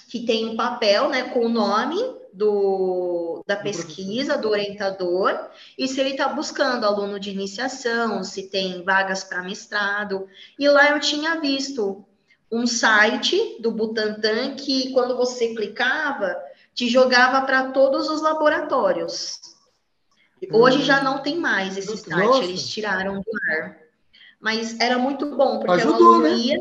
que 0.10 0.26
tem 0.26 0.48
um 0.50 0.56
papel, 0.56 1.10
né, 1.10 1.24
com 1.30 1.46
o 1.46 1.50
nome 1.50 1.98
do, 2.34 3.44
da 3.46 3.56
pesquisa, 3.56 4.38
do 4.38 4.50
orientador, 4.50 5.50
e 5.78 5.88
se 5.88 6.00
ele 6.00 6.12
está 6.12 6.28
buscando 6.30 6.86
aluno 6.86 7.20
de 7.20 7.30
iniciação, 7.30 8.24
se 8.24 8.50
tem 8.50 8.84
vagas 8.84 9.24
para 9.24 9.44
mestrado. 9.44 10.28
E 10.58 10.68
lá 10.68 10.92
eu 10.92 11.00
tinha 11.00 11.40
visto 11.40 12.06
um 12.52 12.66
site 12.66 13.58
do 13.60 13.72
Butantan 13.72 14.56
que, 14.56 14.92
quando 14.94 15.16
você 15.16 15.54
clicava, 15.54 16.36
te 16.74 16.88
jogava 16.88 17.46
para 17.46 17.72
todos 17.72 18.10
os 18.10 18.22
laboratórios. 18.22 19.40
Hoje 20.52 20.84
já 20.84 21.04
não 21.04 21.22
tem 21.22 21.38
mais 21.38 21.78
esse 21.78 21.98
site, 21.98 22.26
Nossa. 22.26 22.44
eles 22.44 22.68
tiraram 22.68 23.22
do 23.22 23.32
ar. 23.52 23.89
Mas 24.40 24.80
era 24.80 24.98
muito 24.98 25.36
bom, 25.36 25.60
porque 25.60 25.82
Ajudou, 25.82 26.20
né? 26.20 26.32
ia, 26.32 26.58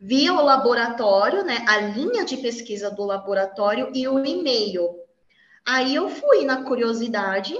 via 0.00 0.32
o 0.32 0.44
laboratório, 0.44 1.44
né, 1.44 1.64
a 1.66 1.78
linha 1.78 2.24
de 2.24 2.36
pesquisa 2.36 2.90
do 2.90 3.04
laboratório 3.04 3.90
e 3.94 4.08
o 4.08 4.24
e-mail. 4.24 4.96
Aí 5.66 5.94
eu 5.94 6.08
fui 6.08 6.44
na 6.44 6.64
curiosidade, 6.64 7.54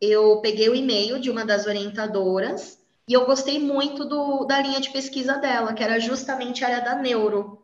eu 0.00 0.40
peguei 0.40 0.68
o 0.68 0.74
e-mail 0.74 1.18
de 1.18 1.30
uma 1.30 1.44
das 1.44 1.66
orientadoras 1.66 2.78
e 3.08 3.12
eu 3.12 3.24
gostei 3.24 3.58
muito 3.58 4.04
do, 4.04 4.44
da 4.44 4.60
linha 4.60 4.80
de 4.80 4.90
pesquisa 4.90 5.34
dela, 5.38 5.72
que 5.72 5.82
era 5.82 5.98
justamente 5.98 6.64
a 6.64 6.68
área 6.68 6.84
da 6.84 6.94
neuro. 6.96 7.62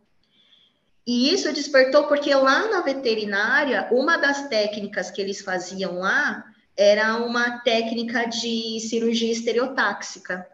E 1.06 1.32
isso 1.32 1.52
despertou 1.52 2.04
porque 2.04 2.32
lá 2.32 2.68
na 2.70 2.80
veterinária, 2.80 3.88
uma 3.90 4.16
das 4.16 4.48
técnicas 4.48 5.10
que 5.10 5.20
eles 5.20 5.42
faziam 5.42 5.98
lá 5.98 6.44
era 6.76 7.16
uma 7.16 7.58
técnica 7.58 8.24
de 8.24 8.80
cirurgia 8.80 9.32
estereotáxica 9.32 10.46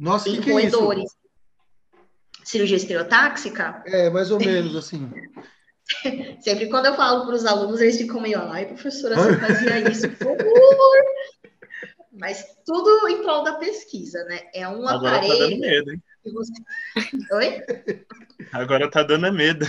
Nossa, 0.00 0.24
que. 0.24 0.40
Que 0.40 0.50
é 0.50 0.66
isso? 0.66 1.06
cirurgia 2.42 2.76
estereotáxica. 2.78 3.82
É, 3.86 4.10
mais 4.10 4.30
ou 4.30 4.38
menos 4.38 4.74
assim. 4.74 5.08
Sempre 6.40 6.68
quando 6.68 6.86
eu 6.86 6.94
falo 6.94 7.26
para 7.26 7.34
os 7.34 7.46
alunos, 7.46 7.80
eles 7.80 7.96
ficam 7.96 8.20
meio, 8.20 8.40
ai, 8.40 8.66
professora, 8.66 9.14
você 9.14 9.38
fazia 9.38 9.90
isso, 9.90 10.08
por 10.10 10.36
favor. 10.36 10.96
Mas 12.12 12.44
tudo 12.66 13.08
em 13.08 13.22
prol 13.22 13.44
da 13.44 13.54
pesquisa, 13.54 14.22
né? 14.24 14.40
É 14.52 14.66
um 14.68 14.86
Agora 14.86 15.18
aparelho. 15.18 15.38
tá 15.38 15.44
dando 15.44 15.60
medo, 15.60 15.92
hein? 15.92 16.02
Você... 16.24 16.52
Oi? 17.34 17.64
Agora 18.52 18.90
tá 18.90 19.02
dando 19.02 19.32
medo. 19.32 19.66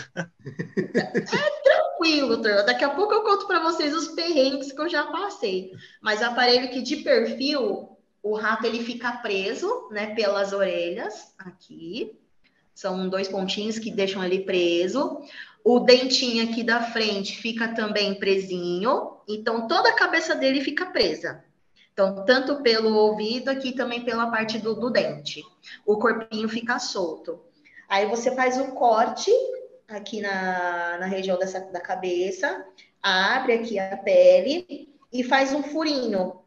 Tranquilo, 1.64 2.30
doutor. 2.30 2.66
Daqui 2.66 2.84
a 2.84 2.90
pouco 2.90 3.14
eu 3.14 3.24
conto 3.24 3.48
para 3.48 3.62
vocês 3.62 3.96
os 3.96 4.10
perrengues 4.10 4.72
que 4.72 4.82
eu 4.82 4.90
já 4.90 5.06
passei. 5.06 5.72
Mas 6.02 6.22
aparelho 6.22 6.70
que 6.72 6.82
de 6.82 6.98
perfil, 6.98 7.98
o 8.24 8.36
rato 8.36 8.66
ele 8.66 8.84
fica 8.84 9.12
preso, 9.14 9.90
né, 9.92 10.14
pelas 10.14 10.54
orelhas, 10.54 11.34
aqui. 11.38 12.18
São 12.74 13.10
dois 13.10 13.28
pontinhos 13.28 13.80
que 13.80 13.92
deixam 13.92 14.24
ele 14.24 14.40
preso. 14.40 15.22
O 15.64 15.80
dentinho 15.80 16.44
aqui 16.44 16.64
da 16.64 16.82
frente 16.82 17.38
fica 17.38 17.70
também 17.74 18.16
presinho. 18.16 19.18
Então, 19.28 19.68
toda 19.68 19.90
a 19.90 19.96
cabeça 19.96 20.36
dele 20.36 20.62
fica 20.62 20.86
presa. 20.88 21.44
Então, 21.94 22.24
tanto 22.26 22.62
pelo 22.62 22.96
ouvido 22.96 23.50
aqui, 23.50 23.74
também 23.74 24.04
pela 24.04 24.32
parte 24.32 24.58
do, 24.58 24.74
do 24.74 24.90
dente. 24.90 25.44
O 25.86 25.98
corpinho 25.98 26.48
fica 26.48 26.80
solto. 26.80 27.40
Aí 27.90 28.06
você 28.06 28.34
faz 28.34 28.58
o 28.58 28.72
corte 28.72 29.32
aqui 29.88 30.22
na, 30.22 30.98
na 31.00 31.06
região 31.06 31.38
dessa, 31.38 31.60
da 31.60 31.82
cabeça, 31.82 32.66
abre 33.04 33.54
aqui 33.54 33.78
a 33.78 33.98
pele 33.98 34.90
e 35.12 35.24
faz 35.24 35.54
um 35.54 35.62
furinho. 35.62 36.41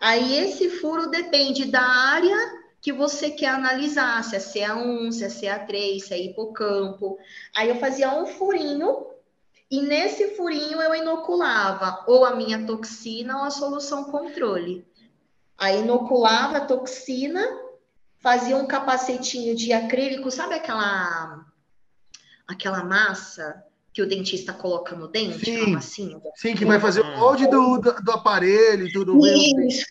Aí 0.00 0.36
esse 0.36 0.68
furo 0.70 1.08
depende 1.08 1.66
da 1.66 1.82
área 1.82 2.64
que 2.80 2.92
você 2.92 3.30
quer 3.30 3.48
analisar, 3.48 4.22
se 4.22 4.36
é 4.36 4.38
CA1, 4.38 5.12
se 5.12 5.24
é 5.24 5.28
CA3, 5.28 6.00
se 6.00 6.12
é 6.14 6.22
hipocampo. 6.22 7.18
Aí 7.54 7.68
eu 7.70 7.76
fazia 7.76 8.14
um 8.14 8.26
furinho 8.26 9.06
e 9.70 9.80
nesse 9.80 10.36
furinho 10.36 10.80
eu 10.82 10.94
inoculava 10.94 12.04
ou 12.06 12.24
a 12.24 12.36
minha 12.36 12.66
toxina 12.66 13.38
ou 13.38 13.44
a 13.44 13.50
solução 13.50 14.04
controle. 14.04 14.86
Aí 15.56 15.80
inoculava 15.80 16.58
a 16.58 16.66
toxina, 16.66 17.42
fazia 18.18 18.56
um 18.56 18.66
capacetinho 18.66 19.54
de 19.54 19.72
acrílico, 19.72 20.30
sabe 20.30 20.54
aquela 20.54 21.46
aquela 22.46 22.84
massa 22.84 23.64
que 23.94 24.02
o 24.02 24.08
dentista 24.08 24.52
coloca 24.52 24.96
no 24.96 25.06
dente, 25.06 25.44
Sim. 25.44 25.72
massinha? 25.72 26.20
Sim, 26.34 26.56
que 26.56 26.64
vai 26.64 26.80
fazer 26.80 27.00
o 27.00 27.16
molde 27.16 27.46
do, 27.46 27.78
do, 27.78 27.92
do 28.02 28.10
aparelho 28.10 28.88
e 28.88 28.92
tudo. 28.92 29.24
Isso. 29.24 29.86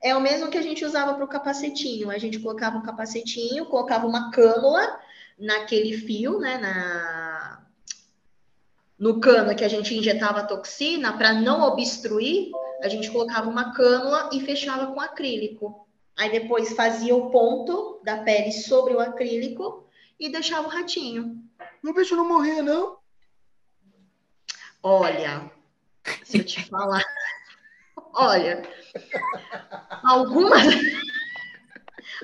É 0.00 0.14
o 0.14 0.20
mesmo 0.20 0.48
que 0.48 0.56
a 0.56 0.62
gente 0.62 0.84
usava 0.84 1.14
para 1.14 1.24
o 1.24 1.28
capacetinho. 1.28 2.10
A 2.10 2.18
gente 2.18 2.38
colocava 2.38 2.78
um 2.78 2.82
capacetinho, 2.82 3.66
colocava 3.66 4.06
uma 4.06 4.30
cânula 4.30 5.00
naquele 5.36 5.96
fio, 5.98 6.38
né? 6.38 6.58
Na... 6.58 7.66
No 8.96 9.18
cano 9.18 9.56
que 9.56 9.64
a 9.64 9.68
gente 9.68 9.92
injetava 9.96 10.40
a 10.40 10.46
toxina, 10.46 11.18
para 11.18 11.32
não 11.32 11.62
obstruir, 11.62 12.52
a 12.82 12.88
gente 12.88 13.10
colocava 13.10 13.50
uma 13.50 13.74
cânula 13.74 14.30
e 14.32 14.40
fechava 14.40 14.92
com 14.92 15.00
acrílico. 15.00 15.88
Aí 16.16 16.30
depois 16.30 16.72
fazia 16.74 17.16
o 17.16 17.30
ponto 17.30 18.00
da 18.04 18.18
pele 18.18 18.52
sobre 18.52 18.94
o 18.94 19.00
acrílico 19.00 19.88
e 20.20 20.30
deixava 20.30 20.68
o 20.68 20.70
ratinho. 20.70 21.42
Meu 21.82 21.92
bicho 21.92 22.14
não 22.14 22.28
morria, 22.28 22.62
não? 22.62 23.02
Olha, 24.86 25.50
se 26.22 26.36
eu 26.38 26.44
te 26.44 26.62
falar. 26.68 27.02
Olha, 28.12 28.62
algumas, 30.04 30.62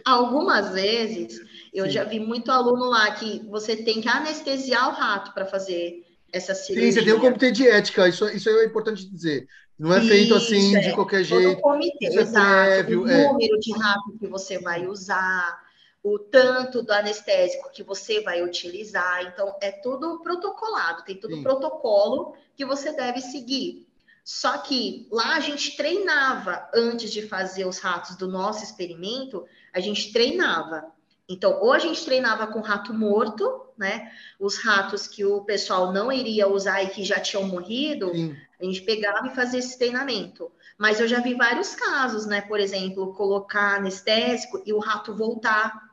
algumas 0.04 0.74
vezes 0.74 1.40
eu 1.72 1.86
Sim. 1.86 1.90
já 1.90 2.04
vi 2.04 2.20
muito 2.20 2.52
aluno 2.52 2.84
lá 2.84 3.12
que 3.12 3.38
você 3.48 3.76
tem 3.76 4.02
que 4.02 4.08
anestesiar 4.10 4.90
o 4.90 4.92
rato 4.92 5.32
para 5.32 5.46
fazer 5.46 6.04
essa 6.30 6.54
cirurgia. 6.54 6.92
Sim, 6.92 6.98
você 6.98 7.04
tem 7.06 7.14
um 7.14 7.20
comitê 7.20 7.50
de 7.50 7.66
ética, 7.66 8.06
isso, 8.06 8.28
isso 8.28 8.50
é 8.50 8.66
importante 8.66 9.10
dizer. 9.10 9.48
Não 9.78 9.94
é 9.94 10.02
feito 10.02 10.34
assim 10.34 10.72
Isso, 10.72 10.80
de 10.82 10.88
é. 10.88 10.92
qualquer 10.92 11.26
Todo 11.26 11.40
jeito. 11.40 11.58
o 11.58 11.62
comitê, 11.62 12.08
isso 12.08 12.18
é 12.18 12.22
exato. 12.22 12.46
prévio, 12.46 13.02
o 13.04 13.08
é. 13.08 13.26
número 13.26 13.58
de 13.58 13.72
rato 13.72 14.18
que 14.18 14.26
você 14.26 14.58
vai 14.58 14.86
usar, 14.86 15.58
o 16.02 16.18
tanto 16.18 16.82
do 16.82 16.92
anestésico 16.92 17.70
que 17.70 17.82
você 17.82 18.20
vai 18.20 18.42
utilizar. 18.42 19.22
Então, 19.24 19.56
é 19.60 19.70
tudo 19.70 20.20
protocolado, 20.20 21.04
tem 21.04 21.16
todo 21.16 21.36
Sim. 21.36 21.42
protocolo 21.42 22.34
que 22.56 22.64
você 22.64 22.92
deve 22.92 23.20
seguir. 23.20 23.86
Só 24.24 24.58
que 24.58 25.08
lá 25.10 25.36
a 25.36 25.40
gente 25.40 25.76
treinava 25.76 26.68
antes 26.74 27.10
de 27.10 27.22
fazer 27.22 27.64
os 27.64 27.78
ratos 27.78 28.16
do 28.16 28.28
nosso 28.28 28.62
experimento, 28.62 29.44
a 29.72 29.80
gente 29.80 30.12
treinava. 30.12 30.92
Então, 31.28 31.60
ou 31.60 31.72
a 31.72 31.78
gente 31.78 32.04
treinava 32.04 32.46
com 32.46 32.60
rato 32.60 32.92
morto, 32.92 33.66
né? 33.76 34.10
Os 34.38 34.58
ratos 34.58 35.06
que 35.06 35.24
o 35.24 35.42
pessoal 35.44 35.92
não 35.92 36.10
iria 36.12 36.48
usar 36.48 36.82
e 36.82 36.88
que 36.88 37.04
já 37.04 37.20
tinham 37.20 37.44
morrido, 37.44 38.10
Sim. 38.12 38.36
a 38.60 38.64
gente 38.64 38.82
pegava 38.82 39.28
e 39.28 39.34
fazia 39.34 39.60
esse 39.60 39.78
treinamento. 39.78 40.50
Mas 40.76 40.98
eu 40.98 41.06
já 41.06 41.20
vi 41.20 41.34
vários 41.34 41.74
casos, 41.74 42.26
né? 42.26 42.40
Por 42.40 42.58
exemplo, 42.58 43.14
colocar 43.14 43.76
anestésico 43.76 44.62
e 44.64 44.72
o 44.72 44.78
rato 44.78 45.14
voltar. 45.14 45.89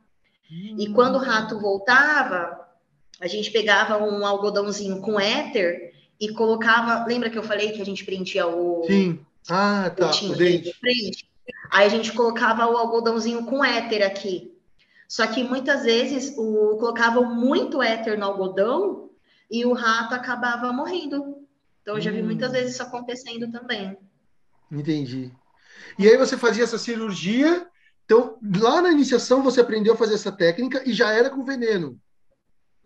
E 0.50 0.90
quando 0.94 1.16
o 1.16 1.20
rato 1.20 1.60
voltava, 1.60 2.68
a 3.20 3.28
gente 3.28 3.52
pegava 3.52 3.98
um 4.04 4.26
algodãozinho 4.26 5.02
com 5.02 5.20
éter 5.20 5.94
e 6.20 6.30
colocava. 6.30 7.06
Lembra 7.06 7.30
que 7.30 7.38
eu 7.38 7.44
falei 7.44 7.72
que 7.72 7.82
a 7.82 7.86
gente 7.86 8.06
prendia 8.06 8.48
o 8.48 8.84
Sim. 8.86 9.20
Ah, 9.50 9.92
tá. 9.96 10.10
O 10.10 10.36
dele 10.36 10.58
dente. 10.58 10.64
de 10.64 10.74
frente? 10.74 11.30
Aí 11.72 11.86
a 11.86 11.90
gente 11.90 12.12
colocava 12.14 12.66
o 12.68 12.78
algodãozinho 12.78 13.46
com 13.46 13.64
éter 13.64 14.06
aqui. 14.06 14.54
Só 15.08 15.26
que 15.28 15.44
muitas 15.44 15.84
vezes 15.84 16.34
o, 16.38 16.78
colocavam 16.78 17.34
muito 17.34 17.82
éter 17.82 18.18
no 18.20 18.26
algodão 18.26 19.10
e 19.50 19.66
o 19.66 19.72
rato 19.74 20.14
acabava 20.14 20.74
morrendo. 20.74 21.46
Então 21.82 21.96
eu 21.96 22.02
já 22.02 22.12
vi 22.12 22.22
Hum. 22.22 22.26
muitas 22.26 22.52
vezes 22.52 22.74
isso 22.74 22.84
acontecendo 22.84 23.50
também. 23.50 23.98
Entendi. 24.70 25.32
E 25.98 26.08
aí 26.08 26.18
você 26.18 26.38
fazia 26.38 26.64
essa 26.66 26.78
cirurgia. 26.78 27.66
Então, 28.08 28.38
lá 28.58 28.82
na 28.82 28.90
iniciação 28.90 29.44
você 29.44 29.60
aprendeu 29.60 29.94
a 29.94 29.98
fazer 29.98 30.14
essa 30.14 30.32
técnica 30.32 30.82
e 30.86 30.94
já 30.94 31.12
era 31.12 31.30
com 31.30 31.44
veneno. 31.44 32.00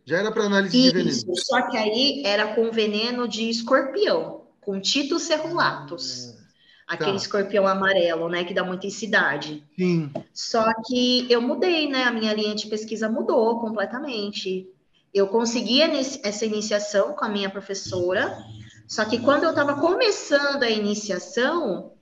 Já 0.03 0.17
era 0.17 0.31
para 0.31 0.45
análise 0.45 0.75
de 0.75 0.89
veneno. 0.89 1.09
Isso, 1.11 1.27
só 1.35 1.61
que 1.69 1.77
aí 1.77 2.23
era 2.25 2.55
com 2.55 2.71
veneno 2.71 3.27
de 3.27 3.47
escorpião, 3.47 4.47
com 4.59 4.81
Titus 4.81 5.21
cerulatus. 5.21 6.33
Aquele 6.87 7.11
Tá. 7.11 7.17
escorpião 7.17 7.67
amarelo, 7.67 8.27
né, 8.29 8.43
que 8.43 8.53
dá 8.53 8.63
muita 8.63 8.87
incisidade. 8.87 9.63
Sim. 9.77 10.11
Só 10.33 10.65
que 10.87 11.31
eu 11.31 11.39
mudei, 11.39 11.87
né? 11.87 12.03
A 12.03 12.11
minha 12.11 12.33
linha 12.33 12.55
de 12.55 12.65
pesquisa 12.65 13.07
mudou 13.07 13.59
completamente. 13.59 14.67
Eu 15.13 15.27
consegui 15.27 15.83
inici- 15.83 16.19
essa 16.23 16.47
iniciação 16.47 17.13
com 17.13 17.23
a 17.23 17.29
minha 17.29 17.49
professora, 17.49 18.35
só 18.87 19.05
que 19.05 19.19
quando 19.19 19.43
eu 19.43 19.51
estava 19.51 19.75
começando 19.79 20.63
a 20.63 20.69
iniciação, 20.69 21.93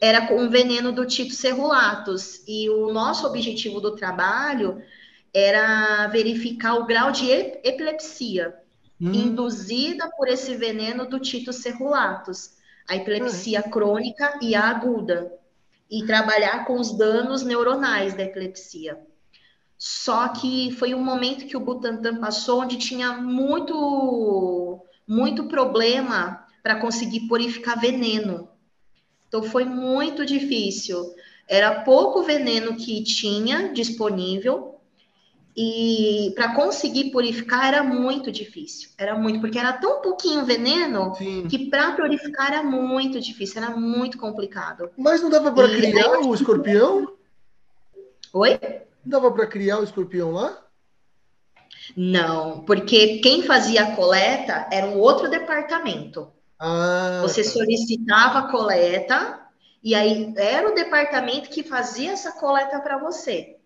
era 0.00 0.26
com 0.26 0.44
o 0.46 0.50
veneno 0.50 0.92
do 0.92 1.06
tipo 1.06 1.32
cerulatus. 1.32 2.42
E 2.48 2.70
o 2.70 2.92
nosso 2.92 3.26
objetivo 3.26 3.80
do 3.80 3.96
trabalho 3.96 4.82
era 5.34 6.06
verificar 6.08 6.74
o 6.76 6.86
grau 6.86 7.12
de 7.12 7.30
ep- 7.30 7.60
epilepsia 7.64 8.54
Hum, 9.00 9.50
induzida 9.52 10.10
por 10.16 10.28
esse 10.28 10.56
veneno 10.56 11.06
do 11.08 11.20
Tito 11.20 11.52
cerulatus, 11.52 12.52
a 12.88 12.96
epilepsia 12.96 13.62
crônica 13.62 14.38
e 14.42 14.54
a 14.54 14.68
aguda, 14.68 15.32
e 15.90 16.06
trabalhar 16.06 16.64
com 16.66 16.80
os 16.80 16.96
danos 16.96 17.42
neuronais 17.44 18.14
da 18.14 18.24
epilepsia. 18.24 18.98
Só 19.78 20.28
que 20.30 20.72
foi 20.72 20.94
um 20.94 21.04
momento 21.04 21.46
que 21.46 21.56
o 21.56 21.60
Butantan 21.60 22.20
passou 22.20 22.62
onde 22.62 22.78
tinha 22.78 23.14
muito, 23.14 24.84
muito 25.08 25.48
problema 25.48 26.46
para 26.62 26.80
conseguir 26.80 27.28
purificar 27.28 27.80
veneno. 27.80 28.49
Então 29.30 29.44
foi 29.44 29.64
muito 29.64 30.26
difícil. 30.26 31.14
Era 31.46 31.82
pouco 31.82 32.20
veneno 32.22 32.76
que 32.76 33.02
tinha 33.04 33.72
disponível 33.72 34.80
e 35.56 36.32
para 36.34 36.52
conseguir 36.54 37.10
purificar 37.12 37.68
era 37.68 37.82
muito 37.82 38.32
difícil. 38.32 38.90
Era 38.98 39.16
muito, 39.16 39.40
porque 39.40 39.58
era 39.58 39.72
tão 39.72 40.02
pouquinho 40.02 40.44
veneno 40.44 41.14
sim. 41.14 41.46
que 41.48 41.70
para 41.70 41.92
purificar 41.92 42.52
era 42.52 42.62
muito 42.64 43.20
difícil, 43.20 43.62
era 43.62 43.70
muito 43.76 44.18
complicado. 44.18 44.90
Mas 44.96 45.22
não 45.22 45.30
dava 45.30 45.52
para 45.52 45.68
criar 45.68 46.18
o 46.20 46.34
escorpião? 46.34 47.12
Oi? 48.32 48.58
Não 49.04 49.20
dava 49.20 49.30
para 49.30 49.46
criar 49.46 49.78
o 49.78 49.84
escorpião 49.84 50.32
lá? 50.32 50.58
Não, 51.96 52.64
porque 52.64 53.18
quem 53.18 53.42
fazia 53.42 53.82
a 53.82 53.96
coleta 53.96 54.66
era 54.72 54.86
um 54.86 54.98
outro 54.98 55.30
departamento. 55.30 56.32
Ah, 56.60 57.20
Você 57.22 57.42
tá. 57.42 57.50
solicitava 57.50 58.40
a 58.40 58.50
coleta 58.50 59.40
e 59.82 59.94
aí 59.94 60.32
era 60.36 60.70
o 60.70 60.74
departamento 60.74 61.48
que 61.48 61.62
fazia 61.62 62.12
essa 62.12 62.32
coleta 62.32 62.78
para 62.80 62.98
você. 62.98 63.56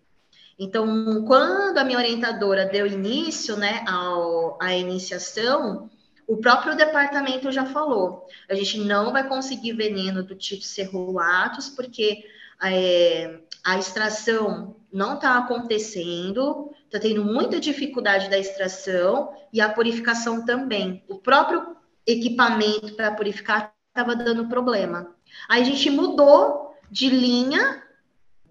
Então, 0.57 1.25
quando 1.25 1.77
a 1.77 1.83
minha 1.83 1.97
orientadora 1.97 2.65
deu 2.65 2.87
início, 2.87 3.57
né, 3.57 3.83
ao, 3.85 4.57
à 4.61 4.73
iniciação, 4.73 5.89
o 6.25 6.37
próprio 6.37 6.75
departamento 6.77 7.51
já 7.51 7.65
falou: 7.65 8.25
a 8.49 8.55
gente 8.55 8.79
não 8.79 9.11
vai 9.11 9.27
conseguir 9.27 9.73
veneno 9.73 10.23
do 10.23 10.33
tipo 10.35 10.63
cerulatus, 10.63 11.67
porque 11.69 12.23
é, 12.63 13.39
a 13.65 13.77
extração 13.77 14.77
não 14.91 15.15
está 15.15 15.37
acontecendo, 15.37 16.71
está 16.85 16.99
tendo 16.99 17.25
muita 17.25 17.59
dificuldade 17.59 18.29
da 18.29 18.37
extração 18.37 19.33
e 19.51 19.59
a 19.59 19.67
purificação 19.69 20.45
também. 20.45 21.03
O 21.09 21.17
próprio 21.19 21.75
equipamento 22.05 22.93
para 22.95 23.11
purificar 23.11 23.75
estava 23.95 24.15
dando 24.15 24.49
problema. 24.49 25.15
Aí 25.47 25.61
a 25.61 25.65
gente 25.65 25.89
mudou 25.89 26.75
de 26.91 27.09
linha 27.09 27.81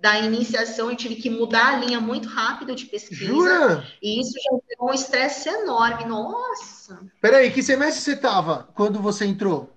da 0.01 0.19
iniciação, 0.19 0.91
eu 0.91 0.97
tive 0.97 1.17
que 1.17 1.31
mudar 1.31 1.75
a 1.75 1.77
linha 1.79 2.01
muito 2.01 2.29
rápido 2.29 2.75
de 2.75 2.87
pesquisa. 2.87 3.25
Jura? 3.25 3.87
E 4.03 4.21
isso 4.21 4.33
já 4.33 4.51
deu 4.51 4.89
um 4.89 4.93
estresse 4.93 5.49
enorme. 5.49 6.05
Nossa! 6.05 7.01
Peraí, 7.21 7.51
que 7.51 7.63
semestre 7.63 8.03
você 8.03 8.13
estava 8.13 8.69
quando 8.75 9.01
você 9.01 9.25
entrou? 9.25 9.71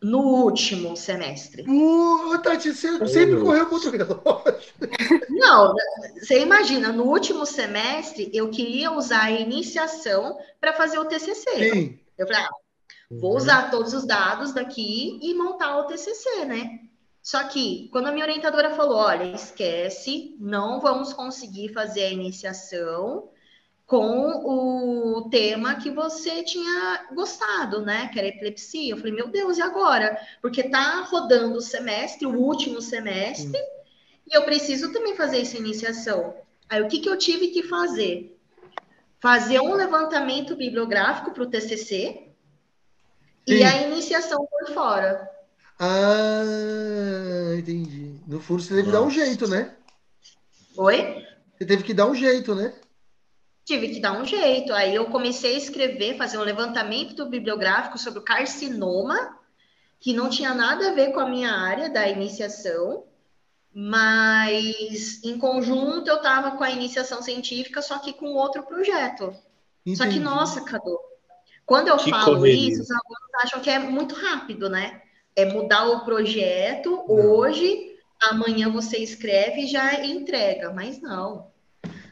No 0.00 0.18
último 0.18 0.96
semestre. 0.96 1.64
Uh, 1.68 2.36
Tati, 2.42 2.72
você 2.72 3.06
sempre 3.06 3.40
correu 3.40 3.66
contra 3.66 3.88
o 3.88 3.92
relógio. 3.92 4.72
Não, 5.30 5.74
você 6.18 6.40
imagina, 6.40 6.92
no 6.92 7.04
último 7.04 7.46
semestre 7.46 8.30
eu 8.32 8.50
queria 8.50 8.90
usar 8.92 9.24
a 9.24 9.30
iniciação 9.30 10.38
para 10.60 10.72
fazer 10.72 10.98
o 10.98 11.04
TCC. 11.04 11.70
Sim. 11.70 11.98
Eu 12.18 12.26
falei, 12.26 12.42
ah, 12.42 12.50
vou 13.20 13.36
usar 13.36 13.70
todos 13.70 13.92
os 13.92 14.06
dados 14.06 14.52
daqui 14.52 15.18
e 15.22 15.34
montar 15.34 15.78
o 15.78 15.84
TCC, 15.84 16.44
né? 16.44 16.80
Só 17.22 17.44
que, 17.44 17.88
quando 17.92 18.08
a 18.08 18.12
minha 18.12 18.24
orientadora 18.24 18.74
falou: 18.74 18.96
olha, 18.96 19.32
esquece, 19.32 20.36
não 20.40 20.80
vamos 20.80 21.12
conseguir 21.12 21.72
fazer 21.72 22.04
a 22.04 22.10
iniciação 22.10 23.28
com 23.86 25.16
o 25.16 25.28
tema 25.30 25.76
que 25.76 25.90
você 25.90 26.42
tinha 26.42 27.06
gostado, 27.14 27.82
né? 27.82 28.08
Que 28.08 28.18
era 28.18 28.28
epilepsia. 28.28 28.92
Eu 28.92 28.96
falei: 28.96 29.12
meu 29.12 29.28
Deus, 29.28 29.58
e 29.58 29.62
agora? 29.62 30.18
Porque 30.40 30.64
tá 30.64 31.02
rodando 31.02 31.58
o 31.58 31.62
semestre, 31.62 32.26
o 32.26 32.36
último 32.36 32.80
semestre, 32.80 33.60
e 34.26 34.36
eu 34.36 34.42
preciso 34.42 34.92
também 34.92 35.14
fazer 35.14 35.42
essa 35.42 35.58
iniciação. 35.58 36.34
Aí, 36.68 36.82
o 36.82 36.88
que, 36.88 37.00
que 37.00 37.08
eu 37.08 37.18
tive 37.18 37.48
que 37.48 37.62
fazer? 37.62 38.36
Fazer 39.20 39.60
um 39.60 39.74
levantamento 39.74 40.56
bibliográfico 40.56 41.30
para 41.30 41.44
o 41.44 41.46
TCC 41.46 42.31
Sim. 43.48 43.54
e 43.54 43.64
a 43.64 43.82
iniciação 43.88 44.46
por 44.46 44.74
fora. 44.74 45.28
Ah, 45.78 47.54
entendi. 47.58 48.20
No 48.26 48.40
fundo, 48.40 48.62
você 48.62 48.74
teve 48.74 48.84
que 48.84 48.92
dar 48.92 49.02
um 49.02 49.10
jeito, 49.10 49.48
né? 49.48 49.74
Oi? 50.76 51.26
Você 51.58 51.66
teve 51.66 51.82
que 51.82 51.94
dar 51.94 52.06
um 52.06 52.14
jeito, 52.14 52.54
né? 52.54 52.72
Tive 53.64 53.88
que 53.88 54.00
dar 54.00 54.12
um 54.12 54.24
jeito. 54.24 54.72
Aí 54.72 54.94
eu 54.94 55.06
comecei 55.06 55.54
a 55.54 55.58
escrever, 55.58 56.16
fazer 56.16 56.38
um 56.38 56.42
levantamento 56.42 57.26
bibliográfico 57.26 57.98
sobre 57.98 58.20
o 58.20 58.24
carcinoma, 58.24 59.38
que 60.00 60.12
não 60.12 60.28
tinha 60.28 60.54
nada 60.54 60.88
a 60.88 60.94
ver 60.94 61.12
com 61.12 61.20
a 61.20 61.28
minha 61.28 61.52
área 61.52 61.88
da 61.88 62.08
iniciação, 62.08 63.04
mas 63.72 65.22
em 65.22 65.38
conjunto 65.38 66.08
eu 66.08 66.16
estava 66.16 66.52
com 66.52 66.64
a 66.64 66.70
iniciação 66.70 67.22
científica, 67.22 67.80
só 67.80 67.98
que 67.98 68.12
com 68.12 68.34
outro 68.34 68.62
projeto. 68.64 69.34
Entendi. 69.86 69.96
Só 69.96 70.08
que, 70.08 70.18
nossa, 70.18 70.64
Cadu, 70.64 70.98
quando 71.64 71.88
eu 71.88 71.96
que 71.96 72.10
falo 72.10 72.36
correria. 72.36 72.70
isso, 72.70 72.82
os 72.82 72.90
alunos 72.90 73.34
acham 73.42 73.60
que 73.60 73.70
é 73.70 73.78
muito 73.78 74.14
rápido, 74.14 74.68
né? 74.68 75.02
é 75.34 75.46
mudar 75.46 75.88
o 75.88 76.04
projeto 76.04 77.04
não. 77.08 77.32
hoje, 77.32 77.96
amanhã 78.20 78.70
você 78.70 78.98
escreve 78.98 79.62
e 79.62 79.66
já 79.66 80.04
entrega, 80.04 80.72
mas 80.72 81.00
não. 81.00 81.50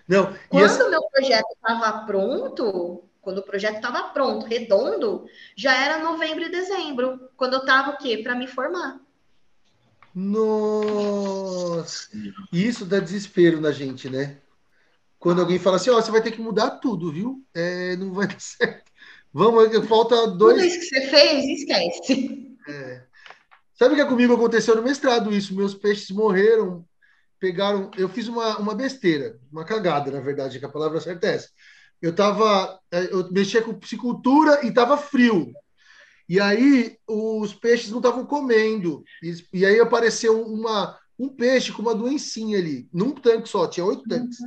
Não. 0.08 0.34
Quando 0.48 0.64
essa... 0.64 0.86
o 0.86 0.90
meu 0.90 1.02
projeto 1.08 1.46
estava 1.54 2.04
pronto, 2.04 3.04
quando 3.20 3.38
o 3.38 3.42
projeto 3.42 3.76
estava 3.76 4.08
pronto, 4.08 4.46
redondo, 4.46 5.26
já 5.56 5.74
era 5.74 6.02
novembro 6.02 6.44
e 6.44 6.50
dezembro, 6.50 7.28
quando 7.36 7.54
eu 7.54 7.60
estava 7.60 7.90
o 7.90 7.98
quê? 7.98 8.18
Para 8.18 8.34
me 8.34 8.46
formar. 8.46 9.00
Nossa! 10.12 12.08
Isso 12.52 12.84
dá 12.84 12.98
desespero 12.98 13.60
na 13.60 13.70
gente, 13.70 14.10
né? 14.10 14.38
Quando 15.20 15.40
alguém 15.40 15.58
fala 15.58 15.76
assim, 15.76 15.90
ó, 15.90 15.98
oh, 15.98 16.02
você 16.02 16.10
vai 16.10 16.22
ter 16.22 16.32
que 16.32 16.40
mudar 16.40 16.70
tudo, 16.78 17.12
viu? 17.12 17.44
É, 17.54 17.94
não 17.94 18.12
vai 18.12 18.26
dar 18.26 18.40
certo. 18.40 18.89
Vamos, 19.32 19.86
falta 19.86 20.26
dois. 20.28 20.56
Tudo 20.56 20.66
isso 20.66 20.80
que 20.80 20.86
você 20.86 21.06
fez, 21.08 21.44
esquece. 21.60 22.56
É. 22.68 23.02
Sabe 23.74 23.94
o 23.94 23.96
que 23.96 24.04
comigo 24.04 24.34
aconteceu 24.34 24.76
no 24.76 24.82
mestrado 24.82 25.32
isso? 25.32 25.54
Meus 25.54 25.74
peixes 25.74 26.10
morreram, 26.10 26.84
pegaram. 27.38 27.90
Eu 27.96 28.08
fiz 28.08 28.28
uma, 28.28 28.58
uma 28.58 28.74
besteira, 28.74 29.38
uma 29.50 29.64
cagada, 29.64 30.10
na 30.10 30.20
verdade, 30.20 30.58
que 30.58 30.64
a 30.64 30.68
palavra 30.68 31.00
certa 31.00 31.28
é 31.28 31.34
essa. 31.36 31.48
Eu 32.02 32.14
tava. 32.14 32.78
É, 32.90 33.04
eu 33.04 33.30
mexia 33.30 33.62
com 33.62 33.72
piscicultura 33.72 34.66
e 34.66 34.72
tava 34.72 34.96
frio. 34.96 35.52
E 36.28 36.38
aí 36.38 36.96
os 37.08 37.54
peixes 37.54 37.90
não 37.90 37.98
estavam 37.98 38.24
comendo. 38.24 39.02
E, 39.22 39.34
e, 39.52 39.66
aí 39.66 39.80
apareceu 39.80 40.42
uma, 40.46 40.96
um 41.20 41.28
peixe 41.28 41.70
com 41.70 41.82
uma 41.82 41.94
doencinha 41.94 42.58
ali, 42.58 42.88
num 42.92 43.10
tanque 43.12 43.48
só, 43.48 43.66
tinha 43.66 43.84
oito 43.84 44.04
tanques. 44.08 44.38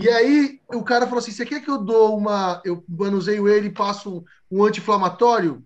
E 0.00 0.08
aí 0.08 0.60
o 0.68 0.84
cara 0.84 1.06
falou 1.06 1.18
assim: 1.18 1.32
você 1.32 1.44
quer 1.44 1.60
que 1.60 1.70
eu 1.70 1.78
dou 1.78 2.16
uma. 2.16 2.62
Eu 2.64 2.84
manuseio 2.88 3.48
ele 3.48 3.66
e 3.66 3.72
passo 3.72 4.24
um 4.50 4.64
anti-inflamatório? 4.64 5.62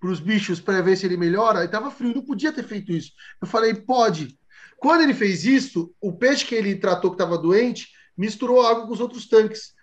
para 0.00 0.10
os 0.10 0.20
bichos 0.20 0.60
para 0.60 0.80
ver 0.80 0.96
se 0.96 1.06
ele 1.06 1.16
melhora, 1.16 1.64
e 1.64 1.68
tava 1.68 1.90
frio, 1.90 2.14
não 2.14 2.22
podia 2.22 2.52
ter 2.52 2.62
feito 2.62 2.92
isso. 2.92 3.12
Eu 3.40 3.48
falei, 3.48 3.74
pode. 3.74 4.38
Quando 4.78 5.02
ele 5.02 5.14
fez 5.14 5.44
isso, 5.44 5.92
o 6.00 6.12
peixe 6.12 6.46
que 6.46 6.54
ele 6.54 6.76
tratou 6.76 7.10
que 7.10 7.16
estava 7.16 7.36
doente 7.36 7.88
misturou 8.16 8.64
água 8.64 8.86
com 8.86 8.92
os 8.92 9.00
outros 9.00 9.26
tanques, 9.26 9.74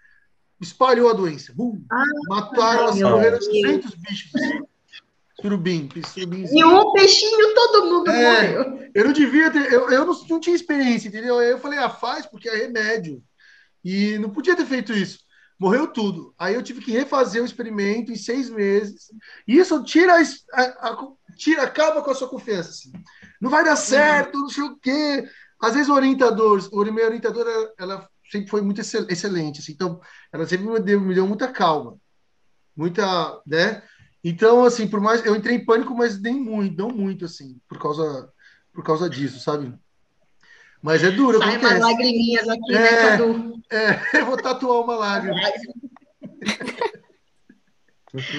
espalhou 0.62 1.10
a 1.10 1.14
doença. 1.14 1.54
Bum, 1.54 1.84
ah, 1.92 2.04
mataram, 2.30 2.86
assim, 2.86 3.04
morreram 3.04 3.40
200 3.40 3.94
bichos. 3.96 4.32
Surubim, 5.42 5.90
surubim. 6.08 6.46
E 6.50 6.64
um 6.64 6.92
peixinho 6.94 7.54
todo 7.54 7.86
mundo 7.86 8.10
é, 8.10 8.58
morreu. 8.58 8.90
Eu 8.94 9.06
não 9.06 9.14
devia 9.14 9.52
ter, 9.52 9.72
eu, 9.72 9.90
eu 9.90 10.06
não, 10.06 10.14
não 10.30 10.40
tinha 10.40 10.56
experiência, 10.56 11.10
entendeu? 11.10 11.40
Aí 11.40 11.50
eu 11.50 11.60
falei, 11.60 11.78
ah, 11.78 11.90
faz, 11.90 12.26
porque 12.26 12.48
é 12.48 12.56
remédio. 12.56 13.22
E 13.84 14.18
não 14.18 14.30
podia 14.30 14.56
ter 14.56 14.66
feito 14.66 14.94
isso 14.94 15.26
morreu 15.60 15.88
tudo. 15.88 16.34
Aí 16.38 16.54
eu 16.54 16.62
tive 16.62 16.82
que 16.82 16.92
refazer 16.92 17.42
o 17.42 17.46
experimento 17.46 18.12
em 18.12 18.16
seis 18.16 18.50
meses. 18.50 19.08
E 19.48 19.58
isso 19.58 19.84
tira, 19.84 20.14
a, 20.54 20.62
a, 20.62 21.08
tira 21.38 21.64
acaba 21.64 22.02
com 22.02 22.12
a 22.12 22.16
sua 22.16 22.30
confiança. 22.30 22.70
Assim. 22.70 22.92
Não 23.42 23.50
vai 23.50 23.64
dar 23.64 23.76
certo, 23.76 24.38
não 24.38 24.50
sei 24.50 24.64
o 24.64 24.78
quê. 24.78 25.28
Às 25.62 25.74
vezes 25.74 25.90
o 25.90 25.94
orientador, 25.94 26.60
a 26.60 26.92
minha 26.92 27.06
orientadora, 27.06 27.50
ela 27.78 28.08
sempre 28.30 28.50
foi 28.50 28.62
muito 28.62 28.82
excelente. 28.82 29.62
Assim, 29.62 29.72
então, 29.72 30.00
ela 30.32 30.46
sempre 30.46 30.68
me 30.68 30.80
deu, 30.80 31.00
me 31.00 31.16
deu 31.16 31.28
muita 31.28 31.48
calma. 31.48 31.98
Muita, 32.76 33.42
né? 33.46 33.82
Então, 34.28 34.66
assim, 34.66 34.88
por 34.88 35.00
mais 35.00 35.24
eu 35.24 35.36
entrei 35.36 35.56
em 35.56 35.64
pânico, 35.64 35.94
mas 35.94 36.20
nem 36.20 36.34
muito, 36.34 36.76
não 36.76 36.90
muito 36.90 37.26
assim, 37.26 37.62
por 37.70 37.80
causa 37.80 38.28
por 38.74 38.84
causa 38.84 39.08
disso, 39.08 39.40
sabe? 39.40 39.72
Mas 40.82 41.04
é 41.04 41.12
duro. 41.12 41.38
Sai 41.38 41.58
umas 41.60 41.80
lagriminhas 41.80 42.50
aqui, 42.50 42.72
né, 42.72 42.88
é, 42.88 42.92
né, 42.92 43.18
Cadu? 43.18 43.62
É, 43.70 44.00
eu 44.20 44.26
vou 44.26 44.36
tatuar 44.36 44.82
uma 44.82 44.96
lágrima. 44.96 45.40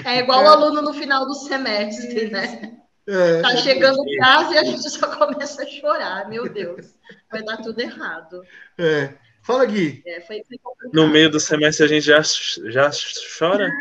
É 0.03 0.19
igual 0.19 0.43
o 0.43 0.47
aluno 0.49 0.81
no 0.81 0.93
final 0.93 1.25
do 1.25 1.33
semestre, 1.33 2.31
né? 2.31 2.79
É, 3.07 3.41
tá 3.41 3.55
chegando 3.55 4.05
em 4.05 4.17
casa 4.17 4.55
e 4.55 4.57
a 4.57 4.65
gente 4.65 4.89
só 4.89 5.07
começa 5.15 5.63
a 5.63 5.67
chorar. 5.67 6.27
Meu 6.27 6.49
Deus, 6.49 6.93
vai 7.31 7.41
dar 7.43 7.57
tudo 7.57 7.79
errado. 7.79 8.43
É. 8.77 9.13
Fala, 9.41 9.65
Gui. 9.65 10.03
É, 10.05 10.19
foi, 10.19 10.43
foi 10.43 10.59
no 10.91 11.07
meio 11.07 11.29
do 11.29 11.39
semestre 11.39 11.85
a 11.85 11.87
gente 11.87 12.05
já, 12.05 12.21
já 12.65 12.91
chora? 13.39 13.71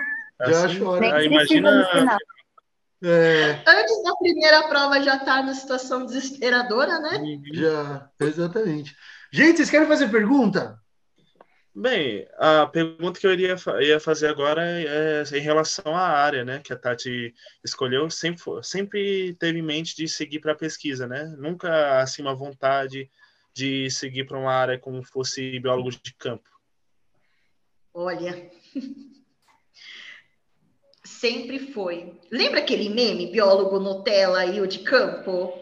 Já 0.40 0.66
assim? 0.66 0.78
chora. 0.78 1.14
Ah, 1.14 1.24
imagina 1.24 2.18
é... 3.02 3.62
Antes 3.66 4.02
da 4.02 4.16
primeira 4.16 4.68
prova 4.68 5.00
já 5.02 5.16
está 5.16 5.42
na 5.42 5.54
situação 5.54 6.06
desesperadora, 6.06 6.98
né? 6.98 7.40
Já, 7.52 8.10
exatamente. 8.20 8.96
Gente, 9.30 9.56
vocês 9.56 9.70
querem 9.70 9.86
fazer 9.86 10.08
pergunta? 10.08 10.80
Bem, 11.74 12.26
a 12.38 12.66
pergunta 12.66 13.20
que 13.20 13.26
eu 13.26 13.32
iria, 13.34 13.54
ia 13.80 14.00
fazer 14.00 14.28
agora 14.28 14.62
é 14.64 15.22
em 15.30 15.40
relação 15.40 15.94
à 15.94 16.08
área, 16.08 16.42
né? 16.42 16.58
Que 16.60 16.72
a 16.72 16.76
Tati 16.76 17.34
escolheu, 17.62 18.08
sempre, 18.08 18.44
sempre 18.62 19.34
teve 19.34 19.58
em 19.58 19.62
mente 19.62 19.94
de 19.94 20.08
seguir 20.08 20.40
para 20.40 20.52
a 20.52 20.56
pesquisa, 20.56 21.06
né? 21.06 21.24
Nunca 21.36 22.00
assim 22.00 22.22
uma 22.22 22.34
vontade 22.34 23.10
de 23.52 23.90
seguir 23.90 24.24
para 24.24 24.38
uma 24.38 24.52
área 24.52 24.78
como 24.78 25.02
fosse 25.02 25.60
biólogo 25.60 25.90
de 25.90 26.14
campo. 26.14 26.48
Olha, 27.92 28.50
Sempre 31.20 31.72
foi. 31.72 32.12
Lembra 32.30 32.60
aquele 32.60 32.88
meme, 32.88 33.30
biólogo 33.30 33.78
Nutella 33.78 34.44
e 34.44 34.60
o 34.60 34.66
de 34.66 34.80
campo? 34.80 35.52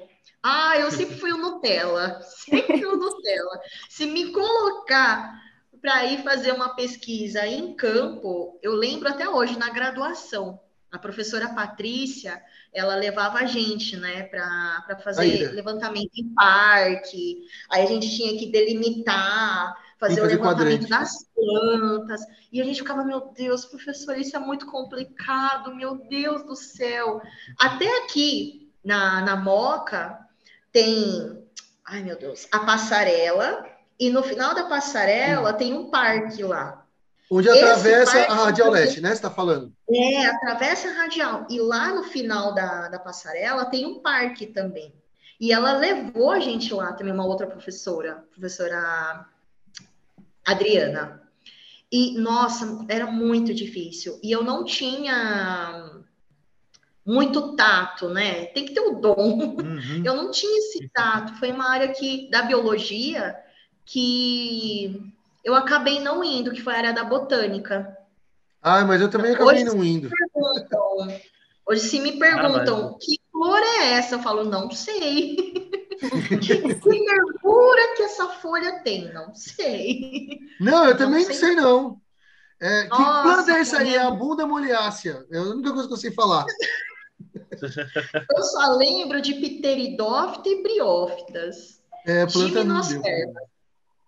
Ah, 0.42 0.76
eu 0.78 0.90
sempre 0.90 1.16
fui 1.16 1.32
o 1.32 1.38
Nutella, 1.38 2.20
sempre 2.22 2.84
o 2.84 2.96
Nutella. 2.96 3.60
Se 3.88 4.04
me 4.04 4.32
colocar 4.32 5.40
para 5.80 6.06
ir 6.06 6.22
fazer 6.22 6.52
uma 6.52 6.74
pesquisa 6.74 7.46
em 7.46 7.74
campo, 7.74 8.58
eu 8.62 8.74
lembro 8.74 9.08
até 9.08 9.28
hoje, 9.28 9.58
na 9.58 9.70
graduação, 9.70 10.58
a 10.90 10.98
professora 10.98 11.54
Patrícia, 11.54 12.42
ela 12.72 12.96
levava 12.96 13.38
a 13.38 13.46
gente, 13.46 13.96
né, 13.96 14.24
para 14.24 14.98
fazer 15.04 15.52
levantamento 15.52 16.12
em 16.16 16.34
parque, 16.34 17.42
aí 17.70 17.84
a 17.84 17.86
gente 17.86 18.14
tinha 18.14 18.36
que 18.38 18.46
delimitar 18.50 19.74
fazer, 20.08 20.20
o 20.20 20.26
levantamento 20.26 20.88
das 20.88 21.26
plantas. 21.34 22.20
E 22.52 22.60
a 22.60 22.64
gente 22.64 22.80
ficava, 22.80 23.04
meu 23.04 23.32
Deus, 23.36 23.64
professor, 23.64 24.16
isso 24.16 24.36
é 24.36 24.40
muito 24.40 24.66
complicado, 24.66 25.74
meu 25.74 25.96
Deus 26.08 26.44
do 26.44 26.56
céu. 26.56 27.20
Até 27.58 28.04
aqui 28.04 28.72
na, 28.84 29.20
na 29.20 29.36
Moca 29.36 30.18
tem 30.72 31.44
ai 31.84 32.02
meu 32.02 32.18
Deus, 32.18 32.48
a 32.50 32.60
passarela, 32.60 33.66
e 34.00 34.10
no 34.10 34.22
final 34.22 34.54
da 34.54 34.64
passarela 34.64 35.52
hum. 35.52 35.56
tem 35.56 35.74
um 35.74 35.90
parque 35.90 36.42
lá. 36.42 36.82
Onde 37.30 37.48
atravessa 37.48 38.18
a 38.18 38.34
Radial 38.34 38.70
Leste, 38.70 39.00
né? 39.00 39.08
Você 39.08 39.14
está 39.14 39.30
falando? 39.30 39.72
É, 39.90 40.26
atravessa 40.26 40.88
a 40.88 40.92
Radial. 40.92 41.46
E 41.48 41.58
lá 41.58 41.88
no 41.94 42.04
final 42.04 42.54
da, 42.54 42.88
da 42.88 42.98
passarela 42.98 43.64
tem 43.64 43.86
um 43.86 44.00
parque 44.00 44.46
também. 44.46 44.94
E 45.40 45.50
ela 45.50 45.72
levou 45.72 46.30
a 46.30 46.38
gente 46.38 46.72
lá 46.72 46.92
também, 46.92 47.12
uma 47.12 47.24
outra 47.24 47.46
professora, 47.46 48.24
professora 48.30 49.26
Adriana. 50.44 51.22
E, 51.90 52.18
nossa, 52.18 52.84
era 52.88 53.06
muito 53.06 53.54
difícil. 53.54 54.18
E 54.22 54.32
eu 54.32 54.42
não 54.42 54.64
tinha 54.64 56.02
muito 57.06 57.54
tato, 57.54 58.08
né? 58.08 58.46
Tem 58.46 58.64
que 58.64 58.72
ter 58.72 58.80
o 58.80 59.00
dom. 59.00 59.56
Uhum. 59.58 60.02
Eu 60.04 60.16
não 60.16 60.30
tinha 60.30 60.58
esse 60.58 60.88
tato. 60.88 61.34
Foi 61.38 61.52
uma 61.52 61.70
área 61.70 61.88
que 61.88 62.28
da 62.30 62.42
biologia 62.42 63.36
que 63.84 65.12
eu 65.44 65.54
acabei 65.54 66.00
não 66.00 66.24
indo, 66.24 66.52
que 66.52 66.62
foi 66.62 66.74
a 66.74 66.78
área 66.78 66.92
da 66.92 67.04
botânica. 67.04 67.96
Ah, 68.62 68.84
mas 68.84 69.00
eu 69.00 69.10
também 69.10 69.32
acabei 69.32 69.62
hoje 69.62 69.64
não 69.64 69.84
indo. 69.84 70.08
hoje 71.66 71.80
se 71.82 72.00
me 72.00 72.18
perguntam 72.18 72.78
ah, 72.78 72.90
mas... 72.92 73.04
que 73.04 73.20
flor 73.30 73.60
é 73.60 73.92
essa, 73.92 74.14
eu 74.14 74.20
falo, 74.20 74.44
não 74.44 74.70
sei. 74.70 75.36
que 76.40 77.00
nervura 77.00 77.94
que 77.96 78.02
essa 78.02 78.28
folha 78.28 78.80
tem? 78.82 79.12
Não 79.12 79.34
sei. 79.34 80.38
Não, 80.60 80.86
eu 80.86 80.96
também 80.96 81.24
não 81.24 81.34
sei, 81.34 81.54
não. 81.54 81.54
Sei, 81.54 81.54
não. 81.56 82.04
É, 82.60 82.88
Nossa, 82.88 83.04
que 83.04 83.22
planta 83.22 83.52
é 83.52 83.60
essa 83.60 83.78
aí? 83.78 83.94
É 83.94 84.02
a 84.02 84.10
bunda 84.10 84.46
moliácea. 84.46 85.24
É 85.30 85.38
a 85.38 85.42
única 85.42 85.72
coisa 85.72 85.88
que 85.88 85.94
eu 85.94 85.98
sei 85.98 86.12
falar. 86.12 86.46
eu 88.36 88.42
só 88.42 88.76
lembro 88.76 89.20
de 89.20 89.34
pteridófita 89.34 90.48
e 90.48 90.62
briófitas. 90.62 91.82
É, 92.06 92.26
planta 92.26 92.60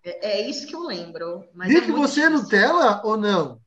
é, 0.03 0.39
é, 0.39 0.49
isso 0.49 0.65
que 0.65 0.75
eu 0.75 0.83
lembro. 0.83 1.45
Mas 1.53 1.73
é 1.73 1.81
você 1.81 2.21
é 2.21 2.29
Nutella 2.29 3.01
ou 3.03 3.17
não? 3.17 3.59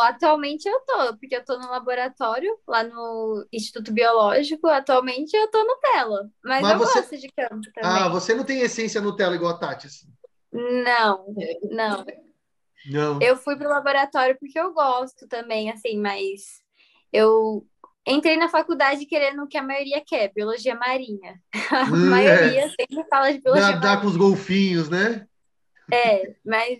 Atualmente 0.00 0.68
eu 0.68 0.80
tô, 0.80 1.16
porque 1.16 1.36
eu 1.36 1.44
tô 1.44 1.58
no 1.58 1.70
laboratório, 1.70 2.56
lá 2.66 2.82
no 2.82 3.46
Instituto 3.52 3.92
Biológico. 3.92 4.66
Atualmente 4.68 5.36
eu 5.36 5.50
tô 5.50 5.62
Nutella. 5.64 6.30
Mas, 6.44 6.62
mas 6.62 6.72
eu 6.72 6.78
você... 6.78 7.00
gosto 7.00 7.18
de 7.18 7.28
campo 7.28 7.60
também. 7.74 7.90
Ah, 7.90 8.08
você 8.08 8.34
não 8.34 8.44
tem 8.44 8.60
essência 8.60 9.00
Nutella 9.00 9.34
igual 9.34 9.52
a 9.52 9.58
Tati, 9.58 9.86
assim? 9.86 10.06
Não, 10.52 11.34
não. 11.70 12.04
Não. 12.86 13.18
Eu 13.22 13.36
fui 13.36 13.56
pro 13.56 13.68
laboratório 13.68 14.36
porque 14.38 14.58
eu 14.58 14.72
gosto 14.72 15.26
também, 15.28 15.70
assim, 15.70 15.98
mas 15.98 16.60
eu 17.12 17.66
entrei 18.06 18.36
na 18.36 18.48
faculdade 18.48 19.06
querendo 19.06 19.44
o 19.44 19.46
que 19.46 19.56
a 19.56 19.62
maioria 19.62 20.02
quer, 20.04 20.32
biologia 20.32 20.74
marinha. 20.74 21.40
A 21.70 21.84
hum, 21.84 22.10
maioria 22.10 22.64
é. 22.64 22.68
sempre 22.68 23.04
fala 23.08 23.32
de 23.32 23.40
biologia 23.40 23.66
Nadar 23.66 23.80
marinha. 23.82 24.00
com 24.00 24.06
os 24.08 24.16
golfinhos, 24.16 24.88
né? 24.88 25.26
É, 25.90 26.34
mas 26.44 26.78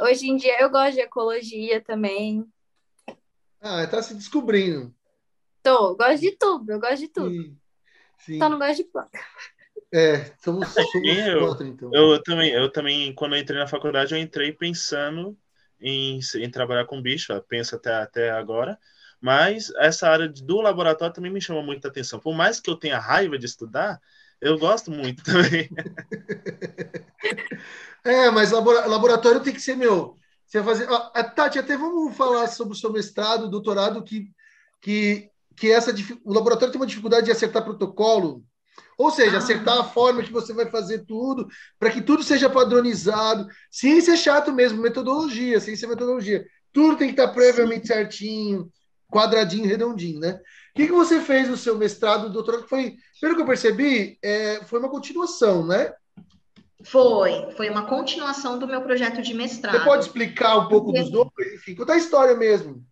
hoje 0.00 0.28
em 0.28 0.36
dia 0.36 0.60
eu 0.60 0.70
gosto 0.70 0.94
de 0.94 1.00
ecologia 1.00 1.80
também. 1.80 2.46
Ah, 3.60 3.86
tá 3.86 4.02
se 4.02 4.14
descobrindo. 4.14 4.94
Tô, 5.62 5.96
gosto 5.96 6.20
de 6.20 6.32
tudo, 6.32 6.70
eu 6.70 6.80
gosto 6.80 6.98
de 6.98 7.08
tudo. 7.08 7.30
Sim, 7.30 7.58
sim. 8.18 8.38
Só 8.38 8.48
não 8.48 8.58
gosto 8.58 8.76
de 8.76 8.84
planta. 8.84 9.18
É, 9.92 10.32
somos, 10.38 10.68
somos 10.68 11.26
eu, 11.26 11.48
quatro, 11.48 11.66
então. 11.66 11.90
Eu 11.92 12.22
também, 12.22 12.52
eu 12.52 12.70
também, 12.70 13.14
quando 13.14 13.34
eu 13.34 13.40
entrei 13.40 13.58
na 13.58 13.66
faculdade, 13.66 14.14
eu 14.14 14.20
entrei 14.20 14.52
pensando 14.52 15.36
em, 15.80 16.20
em 16.36 16.50
trabalhar 16.50 16.84
com 16.86 17.00
bicho, 17.00 17.32
penso 17.48 17.76
até, 17.76 17.94
até 17.94 18.30
agora, 18.30 18.78
mas 19.20 19.72
essa 19.76 20.08
área 20.08 20.28
do 20.28 20.60
laboratório 20.60 21.14
também 21.14 21.32
me 21.32 21.40
chama 21.40 21.62
muita 21.62 21.88
atenção. 21.88 22.18
Por 22.18 22.34
mais 22.34 22.60
que 22.60 22.68
eu 22.70 22.76
tenha 22.76 22.98
raiva 22.98 23.38
de 23.38 23.46
estudar, 23.46 24.00
eu 24.40 24.58
gosto 24.58 24.90
muito 24.90 25.22
também. 25.24 25.68
é, 28.04 28.30
mas 28.30 28.50
laboratório 28.50 29.40
tem 29.40 29.52
que 29.52 29.60
ser 29.60 29.76
meu. 29.76 30.16
Você 30.46 30.60
vai 30.60 30.74
fazer. 30.74 30.88
Ah, 30.90 31.24
Tati, 31.24 31.58
até 31.58 31.76
vamos 31.76 32.16
falar 32.16 32.46
sobre 32.48 32.74
o 32.74 32.76
seu 32.76 32.92
mestrado, 32.92 33.50
doutorado, 33.50 34.02
que, 34.02 34.30
que, 34.80 35.28
que 35.56 35.70
essa, 35.70 35.92
o 36.24 36.32
laboratório 36.32 36.72
tem 36.72 36.80
uma 36.80 36.86
dificuldade 36.86 37.26
de 37.26 37.32
acertar 37.32 37.64
protocolo. 37.64 38.44
Ou 38.98 39.10
seja, 39.10 39.36
ah. 39.36 39.38
acertar 39.38 39.78
a 39.78 39.84
forma 39.84 40.22
que 40.22 40.32
você 40.32 40.52
vai 40.52 40.70
fazer 40.70 41.04
tudo, 41.04 41.48
para 41.78 41.90
que 41.90 42.00
tudo 42.00 42.22
seja 42.22 42.48
padronizado. 42.48 43.48
Ciência 43.70 44.12
é 44.12 44.16
chato 44.16 44.52
mesmo, 44.52 44.80
metodologia, 44.80 45.60
ciência 45.60 45.86
é 45.86 45.88
metodologia. 45.88 46.46
Tudo 46.72 46.96
tem 46.96 47.08
que 47.08 47.20
estar 47.20 47.32
previamente 47.32 47.86
certinho 47.86 48.70
quadradinho, 49.10 49.66
redondinho, 49.66 50.20
né? 50.20 50.40
O 50.76 50.78
que, 50.78 50.88
que 50.88 50.92
você 50.92 51.22
fez 51.22 51.48
no 51.48 51.56
seu 51.56 51.78
mestrado, 51.78 52.28
doutorado? 52.28 52.68
Foi, 52.68 52.98
pelo 53.18 53.34
que 53.34 53.40
eu 53.40 53.46
percebi, 53.46 54.18
é, 54.22 54.62
foi 54.66 54.78
uma 54.78 54.90
continuação, 54.90 55.66
né? 55.66 55.94
Foi, 56.84 57.50
foi 57.52 57.70
uma 57.70 57.86
continuação 57.86 58.58
do 58.58 58.66
meu 58.66 58.82
projeto 58.82 59.22
de 59.22 59.32
mestrado. 59.32 59.78
Você 59.78 59.84
pode 59.86 60.04
explicar 60.04 60.58
um 60.58 60.68
pouco 60.68 60.92
dos 60.92 61.08
dois? 61.08 61.30
Enfim, 61.54 61.74
contar 61.74 61.94
a 61.94 61.96
história 61.96 62.34
mesmo. 62.34 62.84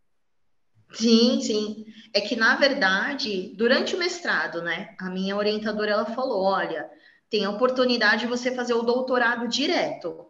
Sim, 0.95 1.43
sim. 1.43 1.85
É 2.15 2.23
que, 2.23 2.35
na 2.35 2.57
verdade, 2.57 3.53
durante 3.55 3.95
o 3.95 3.99
mestrado, 3.99 4.63
né, 4.63 4.95
a 4.99 5.11
minha 5.11 5.37
orientadora, 5.37 5.91
ela 5.91 6.07
falou, 6.07 6.43
olha, 6.43 6.89
tem 7.29 7.45
a 7.45 7.51
oportunidade 7.51 8.23
de 8.23 8.29
você 8.29 8.55
fazer 8.55 8.73
o 8.73 8.81
doutorado 8.81 9.47
direto. 9.47 10.25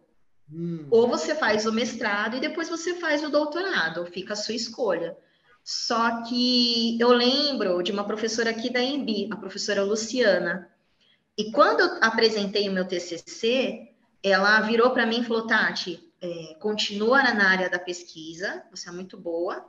Hum. 0.52 0.88
Ou 0.90 1.06
você 1.06 1.36
faz 1.36 1.66
o 1.66 1.72
mestrado 1.72 2.36
e 2.36 2.40
depois 2.40 2.68
você 2.68 2.94
faz 2.94 3.22
o 3.22 3.30
doutorado, 3.30 4.06
fica 4.06 4.32
a 4.32 4.36
sua 4.36 4.56
escolha. 4.56 5.16
Só 5.64 6.22
que 6.24 7.00
eu 7.00 7.10
lembro 7.10 7.82
de 7.82 7.90
uma 7.90 8.06
professora 8.06 8.50
aqui 8.50 8.70
da 8.70 8.82
EMB, 8.82 9.32
a 9.32 9.36
professora 9.36 9.82
Luciana. 9.82 10.70
E 11.38 11.50
quando 11.50 11.80
eu 11.80 11.98
apresentei 12.02 12.68
o 12.68 12.72
meu 12.72 12.86
TCC, 12.86 13.90
ela 14.22 14.60
virou 14.60 14.90
para 14.90 15.06
mim 15.06 15.20
e 15.20 15.24
falou: 15.24 15.46
Tati, 15.46 16.12
é, 16.20 16.54
continua 16.60 17.22
na 17.22 17.48
área 17.48 17.70
da 17.70 17.78
pesquisa, 17.78 18.62
você 18.70 18.90
é 18.90 18.92
muito 18.92 19.16
boa, 19.16 19.66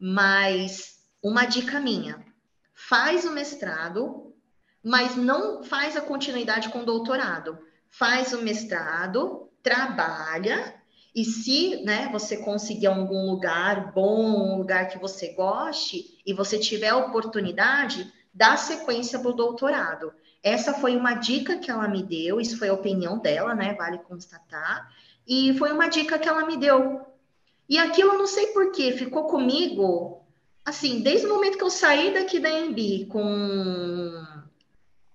mas 0.00 0.98
uma 1.22 1.44
dica 1.44 1.78
minha: 1.78 2.26
faz 2.74 3.24
o 3.24 3.30
mestrado, 3.30 4.34
mas 4.82 5.14
não 5.14 5.62
faz 5.62 5.96
a 5.96 6.00
continuidade 6.00 6.70
com 6.70 6.80
o 6.80 6.86
doutorado. 6.86 7.56
Faz 7.88 8.32
o 8.32 8.42
mestrado, 8.42 9.48
trabalha 9.62 10.74
e 11.16 11.24
se 11.24 11.82
né, 11.82 12.10
você 12.12 12.36
conseguir 12.36 12.88
algum 12.88 13.30
lugar 13.30 13.90
bom, 13.94 14.52
um 14.52 14.58
lugar 14.58 14.90
que 14.90 14.98
você 14.98 15.28
goste, 15.28 16.20
e 16.26 16.34
você 16.34 16.58
tiver 16.58 16.92
oportunidade, 16.92 18.12
dá 18.34 18.54
sequência 18.58 19.18
para 19.18 19.30
o 19.30 19.32
doutorado. 19.32 20.12
Essa 20.42 20.74
foi 20.74 20.94
uma 20.94 21.14
dica 21.14 21.56
que 21.56 21.70
ela 21.70 21.88
me 21.88 22.02
deu, 22.02 22.38
isso 22.38 22.58
foi 22.58 22.68
a 22.68 22.74
opinião 22.74 23.18
dela, 23.18 23.54
né? 23.54 23.72
Vale 23.72 23.96
constatar. 24.00 24.92
E 25.26 25.56
foi 25.56 25.72
uma 25.72 25.88
dica 25.88 26.18
que 26.18 26.28
ela 26.28 26.44
me 26.44 26.58
deu. 26.58 27.00
E 27.66 27.78
aquilo 27.78 28.12
eu 28.12 28.18
não 28.18 28.26
sei 28.26 28.48
porquê, 28.48 28.92
ficou 28.92 29.24
comigo, 29.24 30.22
assim, 30.66 31.00
desde 31.00 31.26
o 31.26 31.30
momento 31.30 31.56
que 31.56 31.64
eu 31.64 31.70
saí 31.70 32.12
daqui 32.12 32.38
da 32.38 32.50
EMB 32.50 33.06
com 33.06 34.22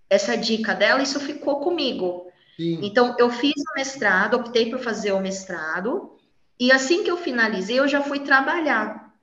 essa 0.10 0.36
dica 0.36 0.74
dela, 0.74 1.04
isso 1.04 1.20
ficou 1.20 1.60
comigo. 1.60 2.30
Sim. 2.58 2.80
Então, 2.82 3.16
eu 3.18 3.30
fiz 3.30 3.54
o 3.56 3.76
mestrado, 3.76 4.36
optei 4.36 4.70
por 4.70 4.80
fazer 4.80 5.12
o 5.12 5.20
mestrado, 5.20 6.18
e 6.60 6.72
assim 6.72 7.04
que 7.04 7.12
eu 7.12 7.18
finalizei, 7.18 7.80
eu 7.80 7.88
já 7.88 8.02
fui 8.02 8.20
trabalhar. 8.20 9.14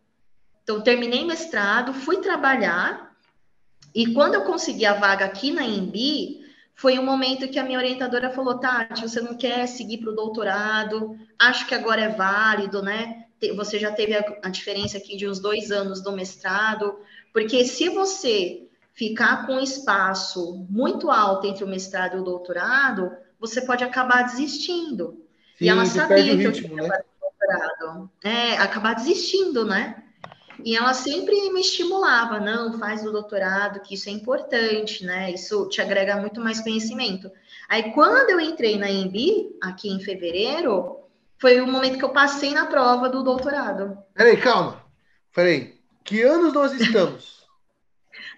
Então, 0.62 0.80
terminei 0.80 1.24
mestrado, 1.24 1.94
fui 1.94 2.18
trabalhar, 2.18 3.16
e 3.94 4.12
quando 4.12 4.34
eu 4.34 4.42
consegui 4.42 4.84
a 4.84 4.94
vaga 4.94 5.24
aqui 5.24 5.50
na 5.50 5.64
EMB, 5.64 6.46
foi 6.74 6.96
um 6.96 7.04
momento 7.04 7.48
que 7.48 7.58
a 7.58 7.64
minha 7.64 7.78
orientadora 7.78 8.30
falou: 8.30 8.58
Tati, 8.58 9.02
você 9.02 9.20
não 9.20 9.36
quer 9.36 9.66
seguir 9.66 9.98
para 9.98 10.12
o 10.12 10.14
doutorado? 10.14 11.18
Acho 11.36 11.66
que 11.66 11.74
agora 11.74 12.02
é 12.02 12.08
válido, 12.08 12.80
né? 12.80 13.24
Você 13.56 13.78
já 13.78 13.90
teve 13.90 14.14
a 14.14 14.48
diferença 14.48 14.98
aqui 14.98 15.16
de 15.16 15.28
uns 15.28 15.40
dois 15.40 15.72
anos 15.72 16.02
do 16.02 16.12
mestrado, 16.12 16.98
porque 17.32 17.64
se 17.64 17.88
você 17.88 18.67
ficar 18.98 19.46
com 19.46 19.54
um 19.54 19.60
espaço 19.60 20.66
muito 20.68 21.08
alto 21.08 21.46
entre 21.46 21.62
o 21.62 21.68
mestrado 21.68 22.16
e 22.16 22.20
o 22.20 22.24
doutorado, 22.24 23.12
você 23.38 23.62
pode 23.62 23.84
acabar 23.84 24.24
desistindo. 24.24 25.24
Sim, 25.56 25.66
e 25.66 25.68
ela 25.68 25.86
sabia 25.86 26.36
que 26.36 26.42
eu 26.42 26.52
tinha 26.52 26.82
né? 26.82 27.00
doutorado. 27.20 28.10
É, 28.24 28.56
acabar 28.56 28.94
desistindo, 28.94 29.64
né? 29.64 30.02
E 30.64 30.76
ela 30.76 30.92
sempre 30.92 31.48
me 31.52 31.60
estimulava, 31.60 32.40
não, 32.40 32.76
faz 32.76 33.06
o 33.06 33.12
doutorado, 33.12 33.78
que 33.78 33.94
isso 33.94 34.08
é 34.08 34.12
importante, 34.12 35.04
né? 35.04 35.30
Isso 35.30 35.68
te 35.68 35.80
agrega 35.80 36.16
muito 36.16 36.40
mais 36.40 36.60
conhecimento. 36.60 37.30
Aí, 37.68 37.92
quando 37.92 38.30
eu 38.30 38.40
entrei 38.40 38.76
na 38.76 38.90
EMB, 38.90 39.56
aqui 39.62 39.88
em 39.88 40.00
fevereiro, 40.00 40.96
foi 41.40 41.60
o 41.60 41.68
momento 41.68 41.98
que 41.98 42.04
eu 42.04 42.08
passei 42.08 42.52
na 42.52 42.66
prova 42.66 43.08
do 43.08 43.22
doutorado. 43.22 43.96
Peraí, 44.12 44.36
calma. 44.36 44.82
Peraí. 45.32 45.78
Que 46.02 46.22
anos 46.22 46.52
nós 46.52 46.72
estamos? 46.72 47.37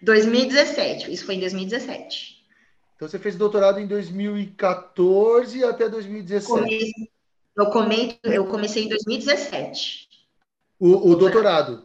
2017. 0.02 1.12
Isso 1.12 1.24
foi 1.24 1.36
em 1.36 1.40
2017. 1.40 2.40
Então 2.96 3.08
você 3.08 3.18
fez 3.18 3.34
doutorado 3.36 3.80
em 3.80 3.86
2014 3.86 5.64
até 5.64 5.88
2017. 5.88 7.10
eu, 7.56 7.66
come, 7.70 8.18
eu 8.24 8.46
comecei 8.46 8.84
em 8.84 8.88
2017. 8.88 10.08
O, 10.78 11.10
o 11.10 11.16
doutorado. 11.16 11.84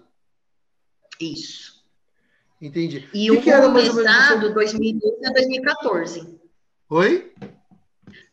Isso. 1.19 1.75
Entendi. 2.61 3.07
E 3.13 3.31
o, 3.31 3.37
que, 3.37 3.43
que 3.43 3.49
era 3.49 3.69
mestrado, 3.69 4.53
2012 4.53 5.25
a 5.25 5.29
2014. 5.31 6.39
Oi? 6.89 7.33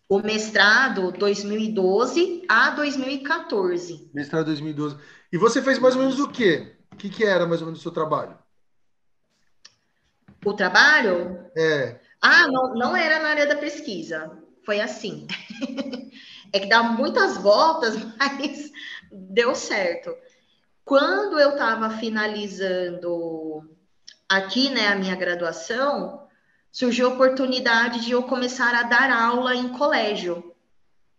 O 0.08 0.18
mestrado 0.20 1.10
2012 1.12 2.44
a 2.48 2.70
2014. 2.70 4.10
Mestrado 4.12 4.46
2012. 4.46 4.96
E 5.32 5.38
você 5.38 5.62
fez 5.62 5.78
mais 5.78 5.94
ou 5.94 6.02
menos 6.02 6.20
o 6.20 6.28
quê? 6.28 6.76
O 6.92 6.96
que, 6.96 7.08
que 7.08 7.24
era 7.24 7.46
mais 7.46 7.60
ou 7.60 7.66
menos 7.66 7.80
o 7.80 7.82
seu 7.82 7.90
trabalho? 7.90 8.36
O 10.44 10.54
trabalho? 10.54 11.46
É. 11.56 11.98
Ah, 12.20 12.46
não, 12.48 12.74
não 12.74 12.96
era 12.96 13.20
na 13.20 13.30
área 13.30 13.46
da 13.46 13.56
pesquisa. 13.56 14.30
Foi 14.64 14.80
assim. 14.80 15.26
é 16.52 16.60
que 16.60 16.66
dá 16.66 16.82
muitas 16.82 17.36
voltas, 17.36 17.96
mas 18.18 18.70
deu 19.10 19.54
certo. 19.54 20.14
Quando 20.84 21.38
eu 21.38 21.50
estava 21.50 21.90
finalizando 21.90 23.62
aqui, 24.28 24.70
né, 24.70 24.88
a 24.88 24.96
minha 24.96 25.14
graduação, 25.14 26.26
surgiu 26.70 27.06
a 27.08 27.14
oportunidade 27.14 28.00
de 28.00 28.12
eu 28.12 28.22
começar 28.24 28.74
a 28.74 28.82
dar 28.82 29.10
aula 29.10 29.54
em 29.54 29.68
colégio. 29.68 30.52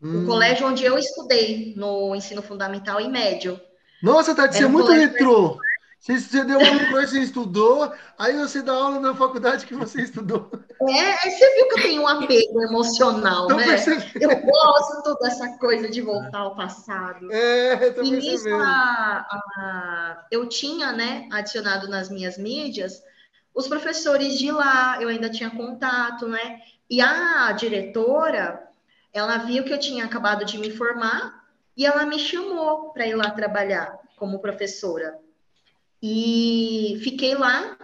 Hum. 0.01 0.23
O 0.23 0.25
colégio 0.25 0.67
onde 0.67 0.83
eu 0.83 0.97
estudei, 0.97 1.73
no 1.77 2.13
ensino 2.15 2.41
fundamental 2.41 2.99
e 2.99 3.07
médio. 3.07 3.59
Nossa, 4.01 4.35
Tati, 4.35 4.57
você 4.57 4.65
é 4.65 4.67
muito 4.67 4.91
retrô. 4.91 5.57
Você, 6.03 6.19
você 6.19 6.43
deu 6.43 6.59
aula 6.59 6.73
no 6.73 6.91
você 6.91 7.19
estudou, 7.21 7.89
aí 8.19 8.37
você 8.37 8.61
dá 8.61 8.73
aula 8.73 8.99
na 8.99 9.15
faculdade 9.15 9.65
que 9.65 9.73
você 9.73 10.01
estudou. 10.01 10.51
É, 10.81 11.29
você 11.29 11.55
viu 11.55 11.69
que 11.69 11.79
eu 11.79 11.81
tenho 11.81 12.01
um 12.01 12.07
apego 12.09 12.61
emocional, 12.61 13.47
né? 13.47 13.63
Percebendo. 13.63 14.21
Eu 14.21 14.41
gosto 14.41 15.17
dessa 15.21 15.57
coisa 15.59 15.89
de 15.89 16.01
voltar 16.01 16.39
ao 16.39 16.57
passado. 16.57 17.31
É, 17.31 17.91
tô 17.91 18.03
e 18.03 18.11
nisso 18.11 18.49
a, 18.49 19.25
a, 19.55 20.25
eu 20.29 20.49
tinha, 20.49 20.91
né, 20.91 21.29
adicionado 21.31 21.87
nas 21.87 22.09
minhas 22.09 22.37
mídias 22.37 23.01
os 23.55 23.69
professores 23.69 24.37
de 24.37 24.51
lá, 24.51 25.01
eu 25.01 25.07
ainda 25.07 25.29
tinha 25.29 25.51
contato, 25.51 26.27
né? 26.27 26.59
E 26.89 26.99
a 26.99 27.49
diretora, 27.53 28.61
ela 29.13 29.37
viu 29.37 29.63
que 29.63 29.71
eu 29.71 29.79
tinha 29.79 30.03
acabado 30.03 30.43
de 30.43 30.57
me 30.57 30.69
formar 30.69 31.45
e 31.77 31.85
ela 31.85 32.05
me 32.05 32.19
chamou 32.19 32.91
para 32.91 33.07
ir 33.07 33.15
lá 33.15 33.31
trabalhar 33.31 33.97
como 34.17 34.39
professora. 34.39 35.22
E 36.05 36.99
fiquei 37.01 37.33
lá, 37.33 37.77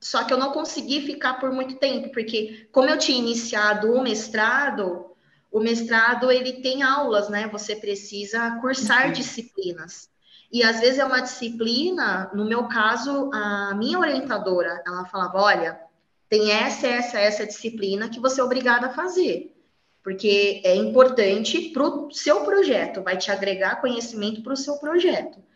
só 0.00 0.24
que 0.24 0.32
eu 0.32 0.38
não 0.38 0.50
consegui 0.50 1.02
ficar 1.02 1.34
por 1.34 1.52
muito 1.52 1.76
tempo, 1.76 2.10
porque 2.10 2.66
como 2.72 2.88
eu 2.88 2.96
tinha 2.96 3.18
iniciado 3.18 3.92
o 3.92 4.02
mestrado, 4.02 5.14
o 5.52 5.60
mestrado 5.60 6.32
ele 6.32 6.62
tem 6.62 6.82
aulas, 6.82 7.28
né? 7.28 7.48
Você 7.48 7.76
precisa 7.76 8.58
cursar 8.62 9.08
Sim. 9.08 9.12
disciplinas. 9.12 10.08
E 10.50 10.62
às 10.62 10.80
vezes 10.80 10.98
é 10.98 11.04
uma 11.04 11.20
disciplina, 11.20 12.30
no 12.32 12.46
meu 12.46 12.66
caso, 12.66 13.30
a 13.30 13.74
minha 13.74 13.98
orientadora, 13.98 14.82
ela 14.86 15.04
falava, 15.04 15.38
olha, 15.38 15.78
tem 16.30 16.50
essa, 16.50 16.86
essa, 16.86 17.20
essa 17.20 17.46
disciplina 17.46 18.08
que 18.08 18.18
você 18.18 18.40
é 18.40 18.44
obrigada 18.44 18.86
a 18.86 18.94
fazer. 18.94 19.54
Porque 20.02 20.62
é 20.64 20.74
importante 20.74 21.68
para 21.74 21.82
o 21.82 22.10
seu 22.10 22.40
projeto, 22.42 23.02
vai 23.02 23.18
te 23.18 23.30
agregar 23.30 23.82
conhecimento 23.82 24.42
para 24.42 24.54
o 24.54 24.56
seu 24.56 24.78
projeto. 24.78 25.49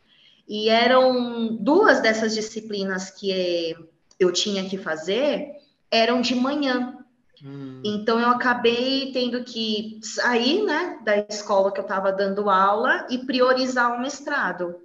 E 0.47 0.69
eram 0.69 1.57
duas 1.57 2.01
dessas 2.01 2.35
disciplinas 2.35 3.11
que 3.11 3.77
eu 4.19 4.33
tinha 4.33 4.69
que 4.69 4.77
fazer, 4.77 5.53
eram 5.91 6.21
de 6.21 6.35
manhã. 6.35 6.99
Hum. 7.43 7.81
Então 7.85 8.19
eu 8.21 8.29
acabei 8.29 9.11
tendo 9.13 9.43
que 9.45 9.99
sair, 10.03 10.63
né, 10.63 10.99
da 11.03 11.19
escola 11.19 11.73
que 11.73 11.81
eu 11.81 11.85
estava 11.85 12.13
dando 12.13 12.49
aula 12.51 13.07
e 13.11 13.19
priorizar 13.19 13.97
o 13.97 14.01
mestrado. 14.01 14.77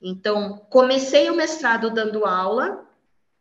Então, 0.00 0.58
comecei 0.68 1.30
o 1.30 1.36
mestrado 1.36 1.90
dando 1.90 2.26
aula, 2.26 2.84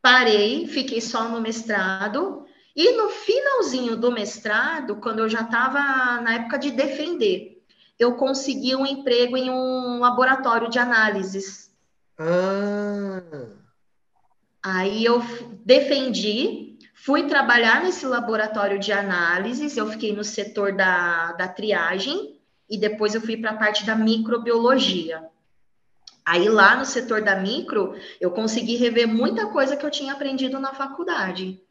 parei, 0.02 0.68
fiquei 0.68 1.02
só 1.02 1.28
no 1.28 1.42
mestrado, 1.42 2.46
e 2.76 2.92
no 2.98 3.10
finalzinho 3.10 3.96
do 3.96 4.12
mestrado, 4.12 4.98
quando 4.98 5.20
eu 5.20 5.30
já 5.30 5.42
estava 5.42 6.22
na 6.22 6.36
época 6.36 6.58
de 6.58 6.72
defender, 6.72 7.55
eu 7.98 8.16
consegui 8.16 8.76
um 8.76 8.86
emprego 8.86 9.38
em 9.38 9.50
um 9.50 10.00
laboratório 10.00 10.70
de 10.70 10.80
análises. 10.80 11.72
Ah. 12.18 13.22
Aí 14.64 15.06
eu 15.06 15.22
defendi, 15.64 16.78
fui 16.94 17.28
trabalhar 17.28 17.84
nesse 17.84 18.06
laboratório 18.06 18.80
de 18.80 18.92
análises, 18.92 19.78
eu 19.78 19.88
fiquei 19.88 20.16
no 20.16 20.24
setor 20.24 20.74
da, 20.74 21.34
da 21.34 21.48
triagem 21.48 22.40
e 22.70 22.78
depois 22.78 23.14
eu 23.14 23.22
fui 23.22 23.38
para 23.38 23.52
a 23.52 23.58
parte 23.58 23.86
da 23.86 23.96
microbiologia. 23.96 25.24
Aí 26.26 26.50
lá 26.50 26.76
no 26.76 26.86
setor 26.86 27.22
da 27.22 27.36
micro, 27.36 27.96
eu 28.20 28.32
consegui 28.32 28.76
rever 28.78 29.08
muita 29.08 29.46
coisa 29.48 29.78
que 29.78 29.86
eu 29.86 29.92
tinha 29.92 30.14
aprendido 30.14 30.60
na 30.60 30.74
faculdade. 30.74 31.62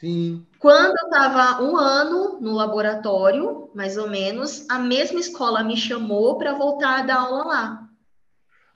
Sim. 0.00 0.46
Quando 0.60 0.96
eu 0.96 1.08
estava 1.08 1.62
um 1.62 1.76
ano 1.76 2.38
no 2.40 2.52
laboratório, 2.54 3.68
mais 3.74 3.96
ou 3.96 4.08
menos, 4.08 4.64
a 4.70 4.78
mesma 4.78 5.18
escola 5.18 5.64
me 5.64 5.76
chamou 5.76 6.38
para 6.38 6.54
voltar 6.54 7.00
a 7.00 7.02
dar 7.02 7.20
aula 7.20 7.44
lá. 7.44 7.88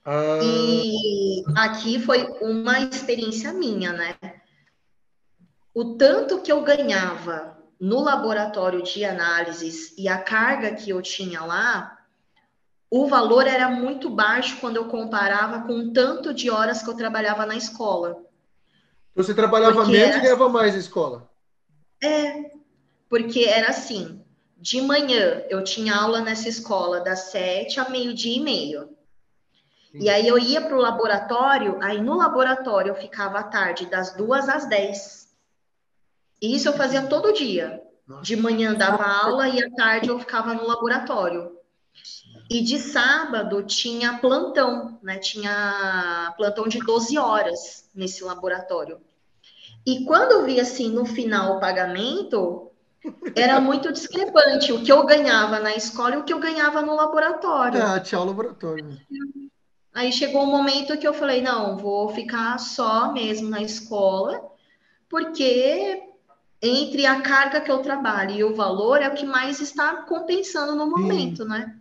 Ah. 0.04 0.40
E 0.42 1.44
aqui 1.56 2.00
foi 2.00 2.26
uma 2.40 2.80
experiência 2.80 3.52
minha, 3.52 3.92
né? 3.92 4.16
O 5.72 5.94
tanto 5.94 6.40
que 6.40 6.50
eu 6.50 6.62
ganhava 6.62 7.56
no 7.80 8.00
laboratório 8.00 8.82
de 8.82 9.04
análises 9.04 9.96
e 9.96 10.08
a 10.08 10.18
carga 10.18 10.74
que 10.74 10.90
eu 10.90 11.00
tinha 11.00 11.44
lá, 11.44 11.98
o 12.90 13.06
valor 13.06 13.46
era 13.46 13.68
muito 13.70 14.10
baixo 14.10 14.58
quando 14.60 14.76
eu 14.76 14.86
comparava 14.86 15.62
com 15.62 15.72
o 15.72 15.92
tanto 15.92 16.34
de 16.34 16.50
horas 16.50 16.82
que 16.82 16.90
eu 16.90 16.96
trabalhava 16.96 17.46
na 17.46 17.56
escola. 17.56 18.22
Você 19.14 19.34
trabalhava 19.34 19.76
porque 19.76 19.92
menos 19.92 20.08
era... 20.08 20.18
e 20.18 20.20
ganhava 20.22 20.48
mais 20.48 20.72
na 20.72 20.80
escola? 20.80 21.30
É, 22.02 22.50
porque 23.08 23.44
era 23.44 23.68
assim: 23.68 24.24
de 24.56 24.80
manhã 24.80 25.42
eu 25.48 25.62
tinha 25.62 25.94
aula 25.94 26.20
nessa 26.20 26.48
escola 26.48 27.00
das 27.00 27.30
sete 27.30 27.78
a 27.78 27.88
meio-dia 27.88 28.36
e 28.36 28.40
meio. 28.40 28.96
E 29.94 30.08
aí 30.08 30.26
eu 30.26 30.38
ia 30.38 30.60
para 30.60 30.74
o 30.74 30.80
laboratório, 30.80 31.78
aí 31.82 32.00
no 32.00 32.16
laboratório 32.16 32.90
eu 32.90 32.94
ficava 32.94 33.40
à 33.40 33.42
tarde, 33.42 33.86
das 33.86 34.16
duas 34.16 34.48
às 34.48 34.66
dez. 34.66 35.28
E 36.40 36.56
isso 36.56 36.68
eu 36.68 36.72
fazia 36.72 37.06
todo 37.06 37.32
dia. 37.32 37.82
De 38.22 38.34
manhã 38.34 38.74
dava 38.74 39.04
aula 39.04 39.48
e 39.48 39.62
à 39.62 39.70
tarde 39.74 40.08
eu 40.08 40.18
ficava 40.18 40.54
no 40.54 40.66
laboratório. 40.66 41.56
E 42.53 42.61
de 42.61 42.78
sábado 42.78 43.62
tinha 43.62 44.18
plantão, 44.18 44.98
né? 45.03 45.16
Tinha 45.16 46.34
plantão 46.36 46.68
de 46.68 46.80
12 46.80 47.16
horas 47.16 47.88
nesse 47.94 48.22
laboratório. 48.22 49.00
E 49.86 50.05
quando 50.05 50.32
eu 50.32 50.44
vi 50.44 50.61
assim 50.61 50.90
no 50.90 51.07
final 51.07 51.57
o 51.57 51.61
pagamento, 51.61 52.70
era 53.34 53.59
muito 53.59 53.90
discrepante 53.90 54.70
o 54.70 54.84
que 54.84 54.92
eu 54.92 55.07
ganhava 55.07 55.61
na 55.61 55.74
escola 55.74 56.16
e 56.16 56.18
o 56.18 56.24
que 56.24 56.32
eu 56.34 56.38
ganhava 56.38 56.82
no 56.82 56.94
laboratório. 56.94 57.82
Ah, 57.82 57.98
tchau, 57.98 58.26
laboratório. 58.26 59.00
Aí 59.94 60.12
chegou 60.12 60.42
um 60.42 60.50
momento 60.50 60.98
que 60.98 61.09
eu 61.09 61.14
falei: 61.14 61.40
não, 61.40 61.78
vou 61.78 62.11
ficar 62.11 62.59
só 62.59 63.14
mesmo 63.14 63.48
na 63.48 63.62
escola, 63.62 64.38
porque 65.09 66.03
entre 66.61 67.07
a 67.07 67.22
carga 67.22 67.62
que 67.62 67.72
eu 67.72 67.78
trabalho 67.78 68.34
e 68.34 68.44
o 68.44 68.55
valor 68.55 69.00
é 69.00 69.09
o 69.09 69.14
que 69.14 69.24
mais 69.24 69.59
está 69.59 70.03
compensando 70.03 70.76
no 70.76 70.86
momento, 70.86 71.44
Sim. 71.44 71.48
né? 71.48 71.78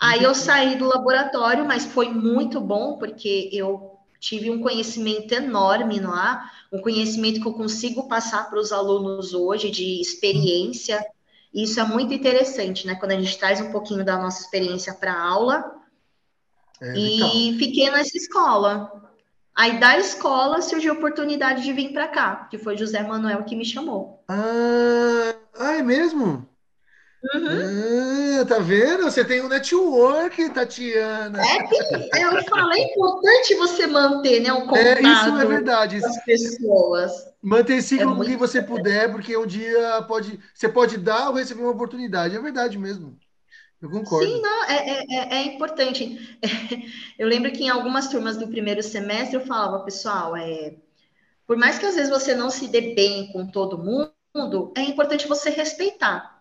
Aí 0.00 0.22
eu 0.22 0.34
saí 0.34 0.76
do 0.76 0.86
laboratório, 0.86 1.66
mas 1.66 1.84
foi 1.84 2.08
muito 2.08 2.58
bom, 2.58 2.96
porque 2.96 3.50
eu 3.52 3.98
tive 4.18 4.50
um 4.50 4.60
conhecimento 4.60 5.32
enorme 5.32 6.00
lá, 6.00 6.50
um 6.72 6.80
conhecimento 6.80 7.40
que 7.40 7.46
eu 7.46 7.52
consigo 7.52 8.08
passar 8.08 8.48
para 8.48 8.58
os 8.58 8.72
alunos 8.72 9.34
hoje 9.34 9.70
de 9.70 10.00
experiência. 10.00 11.04
Isso 11.52 11.78
é 11.78 11.84
muito 11.84 12.14
interessante, 12.14 12.86
né? 12.86 12.94
Quando 12.94 13.12
a 13.12 13.20
gente 13.20 13.38
traz 13.38 13.60
um 13.60 13.70
pouquinho 13.70 14.04
da 14.04 14.16
nossa 14.16 14.42
experiência 14.42 14.94
para 14.94 15.12
a 15.12 15.22
aula. 15.22 15.74
É, 16.80 16.96
e 16.96 17.56
fiquei 17.58 17.90
nessa 17.90 18.16
escola. 18.16 19.10
Aí 19.54 19.78
da 19.78 19.98
escola 19.98 20.62
surgiu 20.62 20.94
a 20.94 20.96
oportunidade 20.96 21.62
de 21.62 21.72
vir 21.72 21.92
para 21.92 22.08
cá, 22.08 22.46
que 22.50 22.56
foi 22.56 22.76
José 22.76 23.02
Manuel 23.02 23.44
que 23.44 23.56
me 23.56 23.64
chamou. 23.64 24.24
Ah, 24.28 25.34
ah 25.58 25.76
é 25.76 25.82
mesmo? 25.82 26.48
Uhum. 27.34 28.40
Ah, 28.40 28.44
tá 28.46 28.58
vendo? 28.58 29.04
Você 29.04 29.22
tem 29.24 29.42
um 29.42 29.48
network, 29.48 30.50
Tatiana. 30.50 31.38
É, 31.38 32.24
eu 32.24 32.44
falei, 32.44 32.82
é 32.82 32.86
importante 32.86 33.54
você 33.56 33.86
manter 33.86 34.40
né, 34.40 34.52
o 34.52 34.62
contato 34.66 34.78
é, 34.78 35.02
isso 35.02 35.36
é 35.36 35.46
verdade. 35.46 36.00
com 36.00 36.06
as 36.06 36.24
pessoas. 36.24 37.12
Manter 37.42 37.82
ciclo 37.82 38.12
é 38.12 38.16
com 38.16 38.24
quem 38.24 38.36
você 38.36 38.62
puder, 38.62 39.10
porque 39.12 39.36
um 39.36 39.46
dia 39.46 40.02
pode, 40.08 40.40
você 40.54 40.68
pode 40.68 40.96
dar 40.96 41.28
ou 41.28 41.34
receber 41.34 41.60
uma 41.60 41.72
oportunidade. 41.72 42.34
É 42.34 42.40
verdade 42.40 42.78
mesmo. 42.78 43.18
Eu 43.82 43.90
concordo. 43.90 44.26
Sim, 44.26 44.40
não, 44.40 44.64
é, 44.64 44.90
é, 44.90 45.04
é, 45.10 45.34
é 45.36 45.42
importante. 45.44 46.38
Eu 47.18 47.28
lembro 47.28 47.52
que 47.52 47.64
em 47.64 47.68
algumas 47.68 48.08
turmas 48.08 48.36
do 48.36 48.48
primeiro 48.48 48.82
semestre 48.82 49.36
eu 49.36 49.46
falava, 49.46 49.84
pessoal, 49.84 50.36
é, 50.36 50.74
por 51.46 51.56
mais 51.56 51.78
que 51.78 51.86
às 51.86 51.94
vezes 51.94 52.10
você 52.10 52.34
não 52.34 52.50
se 52.50 52.68
dê 52.68 52.94
bem 52.94 53.30
com 53.32 53.46
todo 53.46 53.78
mundo, 53.78 54.72
é 54.76 54.82
importante 54.82 55.26
você 55.26 55.50
respeitar. 55.50 56.39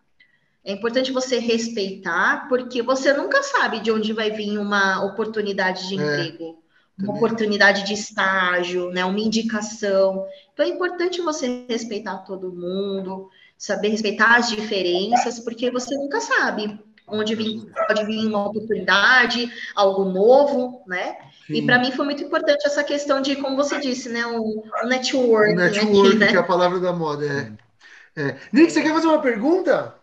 É 0.63 0.73
importante 0.73 1.11
você 1.11 1.39
respeitar, 1.39 2.47
porque 2.49 2.81
você 2.81 3.13
nunca 3.13 3.41
sabe 3.41 3.79
de 3.79 3.91
onde 3.91 4.13
vai 4.13 4.29
vir 4.29 4.57
uma 4.57 5.03
oportunidade 5.05 5.87
de 5.87 5.99
é, 5.99 6.03
emprego, 6.03 6.59
é, 6.99 7.03
uma 7.03 7.15
oportunidade 7.15 7.85
de 7.85 7.93
estágio, 7.93 8.89
né, 8.91 9.05
uma 9.05 9.19
indicação. 9.19 10.25
Então 10.53 10.65
é 10.65 10.69
importante 10.69 11.21
você 11.21 11.65
respeitar 11.69 12.17
todo 12.19 12.51
mundo, 12.51 13.29
saber 13.57 13.89
respeitar 13.89 14.35
as 14.35 14.49
diferenças, 14.49 15.39
porque 15.39 15.71
você 15.71 15.95
nunca 15.95 16.19
sabe 16.19 16.79
onde 17.11 17.35
vir, 17.35 17.71
pode 17.87 18.05
vir 18.05 18.27
uma 18.27 18.47
oportunidade, 18.47 19.51
algo 19.75 20.05
novo, 20.05 20.83
né? 20.87 21.17
Sim. 21.47 21.55
E 21.55 21.65
para 21.65 21.79
mim 21.79 21.91
foi 21.91 22.05
muito 22.05 22.23
importante 22.23 22.65
essa 22.67 22.83
questão 22.83 23.21
de, 23.21 23.35
como 23.37 23.55
você 23.55 23.79
disse, 23.79 24.09
né, 24.09 24.25
o, 24.27 24.63
o 24.83 24.87
network. 24.87 25.53
O 25.53 25.55
network, 25.55 26.15
né? 26.17 26.27
que 26.27 26.35
é 26.35 26.39
a 26.39 26.43
palavra 26.43 26.79
da 26.79 26.93
moda, 26.93 27.25
é. 27.25 28.21
é. 28.21 28.37
Nick, 28.53 28.71
você 28.71 28.81
quer 28.81 28.93
fazer 28.93 29.07
uma 29.07 29.21
pergunta? 29.21 29.95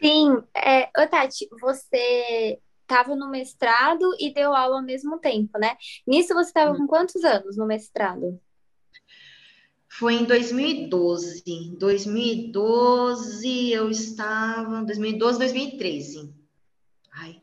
Sim, 0.00 0.42
é, 0.54 0.88
ô 1.00 1.08
Tati, 1.08 1.48
você 1.60 2.58
estava 2.82 3.16
no 3.16 3.30
mestrado 3.30 4.14
e 4.18 4.32
deu 4.32 4.54
aula 4.54 4.76
ao 4.76 4.82
mesmo 4.82 5.18
tempo, 5.18 5.58
né? 5.58 5.76
Nisso 6.06 6.34
você 6.34 6.50
estava 6.50 6.76
com 6.76 6.86
quantos 6.86 7.24
anos 7.24 7.56
no 7.56 7.66
mestrado? 7.66 8.38
Foi 9.88 10.14
em 10.14 10.24
2012. 10.24 11.76
2012 11.78 13.70
eu 13.70 13.90
estava. 13.90 14.82
2012, 14.82 15.38
2013. 15.38 16.34
Ai, 17.12 17.40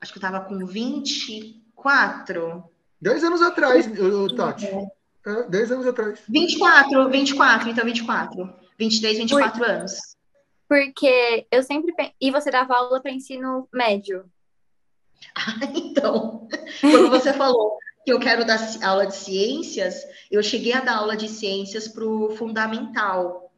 acho 0.00 0.12
que 0.12 0.18
eu 0.18 0.20
estava 0.20 0.40
com 0.40 0.64
24. 0.64 2.64
Dez 3.00 3.22
anos 3.22 3.42
atrás, 3.42 3.86
Tati. 4.34 4.66
É. 4.66 4.88
dez 5.48 5.70
anos 5.70 5.86
atrás. 5.86 6.20
24, 6.26 7.10
24, 7.10 7.68
então 7.68 7.84
24. 7.84 8.50
23, 8.78 9.18
24 9.18 9.58
Por... 9.58 9.68
anos. 9.68 10.13
Porque 10.68 11.46
eu 11.50 11.62
sempre. 11.62 11.92
E 12.20 12.30
você 12.30 12.50
dava 12.50 12.76
aula 12.76 13.00
para 13.00 13.12
ensino 13.12 13.68
médio? 13.72 14.24
Ah, 15.34 15.58
então, 15.74 16.48
quando 16.80 17.10
você 17.10 17.32
falou 17.32 17.78
que 18.04 18.12
eu 18.12 18.20
quero 18.20 18.44
dar 18.44 18.58
aula 18.82 19.06
de 19.06 19.16
ciências, 19.16 20.04
eu 20.30 20.42
cheguei 20.42 20.72
a 20.72 20.80
dar 20.80 20.96
aula 20.96 21.16
de 21.16 21.28
ciências 21.28 21.88
para 21.88 22.04
o 22.04 22.30
fundamental. 22.36 23.52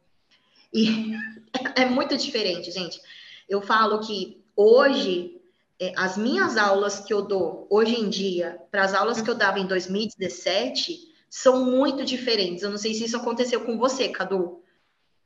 E 0.73 1.13
é 1.75 1.85
muito 1.85 2.17
diferente, 2.17 2.71
gente. 2.71 2.99
Eu 3.47 3.61
falo 3.61 3.99
que 3.99 4.43
hoje, 4.55 5.41
é, 5.79 5.93
as 5.95 6.17
minhas 6.17 6.57
aulas 6.57 6.99
que 6.99 7.13
eu 7.13 7.21
dou 7.21 7.67
hoje 7.69 7.95
em 7.95 8.09
dia, 8.09 8.59
para 8.71 8.83
as 8.83 8.93
aulas 8.93 9.21
que 9.21 9.29
eu 9.29 9.35
dava 9.35 9.59
em 9.59 9.67
2017, 9.67 11.13
são 11.29 11.65
muito 11.65 12.05
diferentes. 12.05 12.63
Eu 12.63 12.69
não 12.69 12.77
sei 12.77 12.93
se 12.93 13.05
isso 13.05 13.17
aconteceu 13.17 13.61
com 13.61 13.77
você, 13.77 14.09
Cadu. 14.09 14.61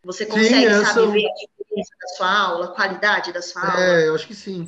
Você 0.03 0.25
consegue, 0.25 0.73
sim, 0.73 0.83
sabe, 0.83 0.93
sou... 0.93 1.11
ver 1.11 1.27
a 1.71 1.81
diferença 1.81 1.91
da 1.99 2.07
sua 2.15 2.39
aula, 2.39 2.65
a 2.65 2.75
qualidade 2.75 3.31
da 3.31 3.41
sua 3.41 3.61
aula? 3.61 3.83
É, 3.83 4.07
eu 4.07 4.15
acho 4.15 4.27
que 4.27 4.35
sim. 4.35 4.67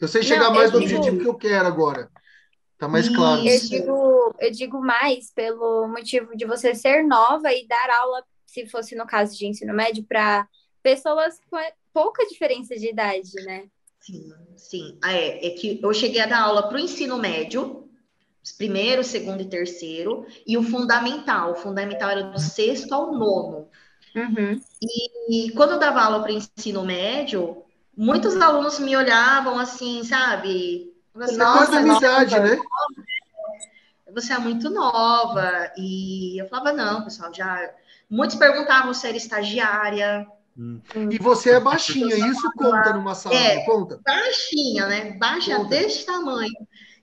Eu 0.00 0.08
sei 0.08 0.22
chegar 0.22 0.44
não, 0.44 0.54
mais 0.54 0.72
no 0.72 0.80
digo... 0.80 0.96
objetivo 0.96 1.22
que 1.22 1.28
eu 1.28 1.34
quero 1.34 1.66
agora. 1.66 2.10
Tá 2.76 2.88
mais 2.88 3.08
claro. 3.08 3.46
Eu 3.46 3.60
digo, 3.60 4.34
eu 4.40 4.50
digo 4.50 4.80
mais 4.80 5.30
pelo 5.32 5.86
motivo 5.86 6.36
de 6.36 6.44
você 6.44 6.74
ser 6.74 7.04
nova 7.04 7.52
e 7.52 7.66
dar 7.66 7.88
aula, 7.90 8.24
se 8.44 8.66
fosse 8.66 8.96
no 8.96 9.06
caso 9.06 9.38
de 9.38 9.46
ensino 9.46 9.72
médio, 9.72 10.04
para 10.04 10.48
pessoas 10.82 11.38
com 11.48 11.58
pouca 11.92 12.26
diferença 12.26 12.74
de 12.74 12.90
idade, 12.90 13.32
né? 13.44 13.66
Sim, 14.00 14.32
sim. 14.56 14.98
É, 15.04 15.46
é 15.46 15.50
que 15.50 15.78
eu 15.80 15.94
cheguei 15.94 16.20
a 16.20 16.26
dar 16.26 16.42
aula 16.42 16.68
para 16.68 16.76
o 16.76 16.80
ensino 16.80 17.16
médio, 17.18 17.88
primeiro, 18.58 19.04
segundo 19.04 19.42
e 19.42 19.48
terceiro, 19.48 20.26
e 20.44 20.58
o 20.58 20.62
fundamental. 20.64 21.52
O 21.52 21.54
fundamental 21.54 22.10
era 22.10 22.22
do 22.24 22.40
sexto 22.40 22.92
ao 22.92 23.12
nono. 23.12 23.68
Uhum. 24.16 24.60
E, 24.82 25.46
e, 25.46 25.50
quando 25.52 25.72
eu 25.72 25.78
dava 25.78 26.02
aula 26.02 26.22
para 26.22 26.32
ensino 26.32 26.84
médio, 26.84 27.62
muitos 27.96 28.36
alunos 28.36 28.80
me 28.80 28.96
olhavam 28.96 29.58
assim, 29.58 30.02
sabe? 30.02 30.92
Você 31.14 31.36
Nossa, 31.36 31.78
amizade, 31.78 32.38
né? 32.40 32.58
Você 34.12 34.32
é 34.32 34.38
muito 34.38 34.68
nova. 34.68 35.70
E 35.76 36.40
eu 36.40 36.48
falava, 36.48 36.72
não, 36.72 37.04
pessoal, 37.04 37.32
já. 37.32 37.70
Muitos 38.10 38.36
perguntavam 38.36 38.92
se 38.92 39.06
era 39.06 39.16
estagiária. 39.16 40.26
Hum. 40.58 40.80
E 41.10 41.18
você 41.18 41.52
é 41.52 41.60
baixinha, 41.60 42.14
isso 42.28 42.50
conta 42.56 42.92
numa 42.92 43.14
sala, 43.14 43.34
é, 43.34 43.64
conta? 43.64 44.00
Baixinha, 44.04 44.86
né? 44.86 45.12
Baixa 45.12 45.56
conta. 45.56 45.68
desse 45.70 46.04
tamanho. 46.04 46.52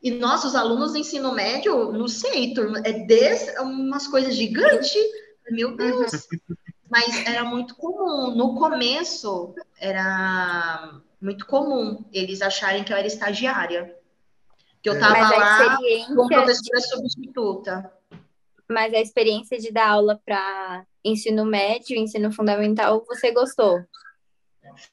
E 0.03 0.11
nossos 0.11 0.55
alunos 0.55 0.91
do 0.91 0.97
ensino 0.97 1.34
médio, 1.34 1.91
não 1.91 2.07
sei, 2.07 2.53
turma, 2.53 2.80
é 2.86 2.93
desse, 2.93 3.57
umas 3.59 4.07
coisas 4.07 4.36
gigantes. 4.36 4.95
Meu 5.49 5.75
Deus. 5.75 6.11
Mas 6.89 7.25
era 7.25 7.43
muito 7.43 7.75
comum. 7.75 8.35
No 8.35 8.55
começo, 8.55 9.53
era 9.79 10.99
muito 11.21 11.45
comum 11.45 12.03
eles 12.11 12.41
acharem 12.41 12.83
que 12.83 12.91
eu 12.91 12.97
era 12.97 13.07
estagiária 13.07 13.95
que 14.81 14.89
eu 14.89 14.93
estava 14.93 15.17
é. 15.17 15.21
lá 15.21 15.77
como 16.07 16.27
professora 16.27 16.81
substituta. 16.81 17.93
Mas 18.67 18.93
a 18.93 18.99
experiência 18.99 19.57
de 19.57 19.71
dar 19.71 19.89
aula 19.89 20.21
para 20.23 20.85
ensino 21.03 21.45
médio, 21.45 21.97
ensino 21.97 22.31
fundamental, 22.31 23.03
você 23.07 23.31
gostou? 23.31 23.83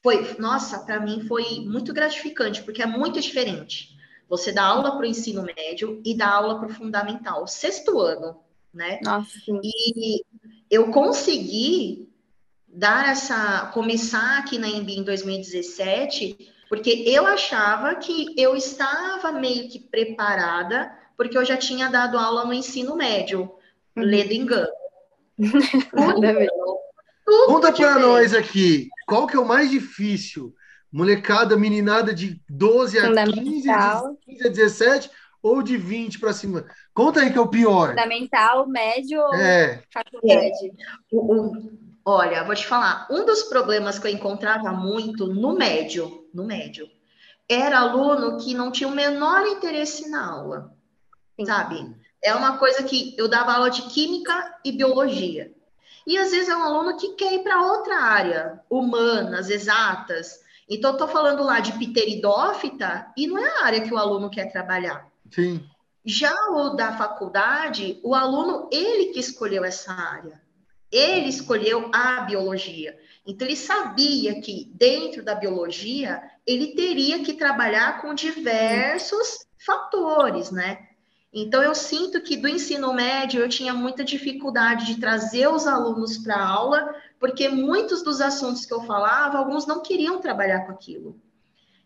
Foi, 0.01 0.35
nossa, 0.39 0.79
para 0.79 0.99
mim 0.99 1.25
foi 1.27 1.61
muito 1.61 1.93
gratificante, 1.93 2.63
porque 2.63 2.81
é 2.81 2.85
muito 2.85 3.19
diferente. 3.21 3.95
Você 4.27 4.51
dá 4.51 4.65
aula 4.65 4.91
para 4.91 5.01
o 5.01 5.05
ensino 5.05 5.43
médio 5.43 6.01
e 6.03 6.17
dá 6.17 6.29
aula 6.29 6.59
para 6.59 6.67
o 6.67 6.73
fundamental, 6.73 7.47
sexto 7.47 7.99
ano, 7.99 8.37
né? 8.73 8.99
Nossa, 9.03 9.39
sim. 9.39 9.61
E 9.63 10.25
eu 10.69 10.91
consegui 10.91 12.09
dar 12.67 13.09
essa, 13.09 13.71
começar 13.73 14.39
aqui 14.39 14.57
na 14.57 14.67
EMB 14.67 14.89
em 14.89 15.03
2017 15.03 16.55
porque 16.69 17.03
eu 17.07 17.25
achava 17.25 17.95
que 17.95 18.33
eu 18.37 18.55
estava 18.55 19.31
meio 19.31 19.69
que 19.69 19.79
preparada, 19.79 20.91
porque 21.15 21.37
eu 21.37 21.45
já 21.45 21.55
tinha 21.57 21.89
dado 21.89 22.17
aula 22.17 22.45
no 22.45 22.53
ensino 22.53 22.95
médio, 22.95 23.51
uhum. 23.95 24.03
ledo 24.03 24.33
engano. 24.33 24.67
Conta 27.45 27.71
para 27.73 27.99
nós 27.99 28.33
aqui, 28.33 28.89
qual 29.05 29.27
que 29.27 29.35
é 29.35 29.39
o 29.39 29.47
mais 29.47 29.69
difícil? 29.69 30.53
Molecada, 30.91 31.57
meninada 31.57 32.13
de 32.13 32.41
12 32.49 32.99
a 32.99 33.25
15, 33.25 33.33
de 33.33 33.41
15 33.41 33.69
a 33.69 34.49
17 34.49 35.11
ou 35.41 35.61
de 35.61 35.77
20 35.77 36.19
para 36.19 36.33
cima? 36.33 36.65
Conta 36.97 37.21
aí 37.21 37.31
que 37.31 37.37
é 37.37 37.41
o 37.41 37.47
pior. 37.47 37.89
Fundamental, 37.89 38.65
médio 38.65 39.21
ou 39.21 39.35
é. 39.35 39.83
faculdade? 39.93 40.73
O, 41.11 41.35
o, 41.35 41.71
olha, 42.03 42.43
vou 42.43 42.55
te 42.55 42.65
falar, 42.65 43.07
um 43.11 43.23
dos 43.23 43.43
problemas 43.43 43.99
que 43.99 44.07
eu 44.07 44.11
encontrava 44.11 44.71
muito 44.71 45.27
no 45.27 45.53
médio 45.53 46.27
no 46.33 46.43
médio. 46.43 46.89
Era 47.47 47.81
aluno 47.81 48.39
que 48.39 48.55
não 48.55 48.71
tinha 48.71 48.87
o 48.87 48.95
menor 48.95 49.45
interesse 49.45 50.09
na 50.09 50.27
aula, 50.27 50.73
Sim. 51.39 51.45
sabe? 51.45 51.95
É 52.19 52.33
uma 52.33 52.57
coisa 52.57 52.81
que 52.81 53.13
eu 53.15 53.27
dava 53.27 53.53
aula 53.53 53.69
de 53.69 53.83
química 53.83 54.55
e 54.65 54.71
biologia. 54.71 55.53
E 56.07 56.17
às 56.17 56.31
vezes 56.31 56.49
é 56.49 56.57
um 56.57 56.63
aluno 56.63 56.97
que 56.97 57.09
quer 57.09 57.31
ir 57.31 57.43
para 57.43 57.61
outra 57.61 57.95
área, 57.95 58.59
humanas, 58.71 59.51
exatas. 59.51 60.39
Então, 60.67 60.93
estou 60.93 61.07
falando 61.07 61.43
lá 61.43 61.59
de 61.59 61.73
pteridófita 61.73 63.05
e 63.15 63.27
não 63.27 63.37
é 63.37 63.47
a 63.47 63.65
área 63.65 63.81
que 63.81 63.93
o 63.93 63.97
aluno 63.99 64.31
quer 64.31 64.51
trabalhar. 64.51 65.07
Sim. 65.29 65.63
Já 66.09 66.33
o 66.51 66.69
da 66.69 66.93
faculdade, 66.93 67.99
o 68.01 68.15
aluno, 68.15 68.69
ele 68.71 69.11
que 69.11 69.19
escolheu 69.19 69.65
essa 69.65 69.91
área. 69.91 70.41
Ele 70.89 71.27
escolheu 71.27 71.91
a 71.93 72.21
biologia. 72.21 72.97
Então, 73.25 73.45
ele 73.45 73.57
sabia 73.57 74.39
que 74.39 74.71
dentro 74.73 75.21
da 75.21 75.35
biologia 75.35 76.23
ele 76.45 76.67
teria 76.67 77.25
que 77.25 77.33
trabalhar 77.33 78.01
com 78.01 78.13
diversos 78.13 79.45
fatores, 79.65 80.49
né? 80.49 80.87
Então, 81.33 81.61
eu 81.61 81.75
sinto 81.75 82.21
que 82.21 82.37
do 82.37 82.47
ensino 82.47 82.93
médio 82.93 83.41
eu 83.41 83.49
tinha 83.49 83.73
muita 83.73 84.01
dificuldade 84.01 84.85
de 84.85 85.01
trazer 85.01 85.49
os 85.49 85.67
alunos 85.67 86.17
para 86.17 86.37
a 86.37 86.47
aula, 86.47 86.95
porque 87.19 87.49
muitos 87.49 88.01
dos 88.01 88.21
assuntos 88.21 88.65
que 88.65 88.73
eu 88.73 88.81
falava, 88.83 89.39
alguns 89.39 89.67
não 89.67 89.81
queriam 89.81 90.21
trabalhar 90.21 90.61
com 90.61 90.71
aquilo. 90.71 91.19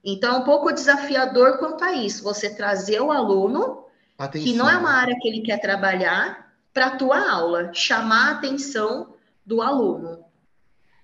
Então, 0.03 0.35
é 0.35 0.37
um 0.37 0.43
pouco 0.43 0.71
desafiador 0.71 1.57
quanto 1.57 1.83
a 1.83 1.93
isso, 1.93 2.23
você 2.23 2.53
trazer 2.53 3.01
o 3.01 3.11
aluno, 3.11 3.80
Atenção. 4.21 4.51
que 4.51 4.57
não 4.57 4.69
é 4.69 4.77
uma 4.77 4.91
área 4.91 5.17
que 5.19 5.27
ele 5.27 5.41
quer 5.41 5.59
trabalhar, 5.59 6.51
para 6.73 6.87
a 6.87 6.95
tua 6.95 7.29
aula, 7.29 7.71
chamar 7.73 8.29
a 8.29 8.31
atenção 8.37 9.15
do 9.45 9.61
aluno. 9.61 10.23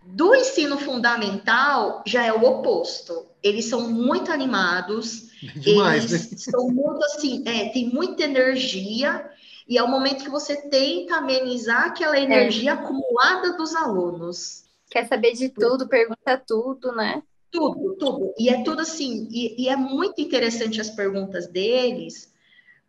Do 0.03 0.33
ensino 0.35 0.77
fundamental 0.77 2.03
já 2.05 2.23
é 2.23 2.31
o 2.31 2.43
oposto. 2.43 3.25
Eles 3.43 3.65
são 3.65 3.89
muito 3.89 4.31
animados, 4.31 5.27
Demais, 5.55 6.05
eles 6.05 6.31
né? 6.31 6.37
são 6.37 6.69
muito 6.69 7.03
assim, 7.05 7.43
é, 7.45 7.69
tem 7.69 7.89
muita 7.89 8.23
energia, 8.23 9.29
e 9.67 9.77
é 9.77 9.83
o 9.83 9.87
momento 9.87 10.23
que 10.23 10.29
você 10.29 10.55
tenta 10.69 11.15
amenizar 11.15 11.87
aquela 11.87 12.17
energia 12.17 12.71
é. 12.71 12.73
acumulada 12.73 13.57
dos 13.57 13.75
alunos. 13.75 14.63
Quer 14.89 15.07
saber 15.07 15.33
de 15.33 15.49
tudo, 15.49 15.87
pergunta 15.87 16.37
tudo, 16.37 16.93
né? 16.93 17.21
Tudo, 17.51 17.95
tudo. 17.95 18.33
E 18.37 18.47
é 18.47 18.63
tudo 18.63 18.81
assim, 18.81 19.27
e, 19.29 19.63
e 19.63 19.69
é 19.69 19.75
muito 19.75 20.21
interessante 20.21 20.79
as 20.79 20.89
perguntas 20.89 21.47
deles, 21.47 22.31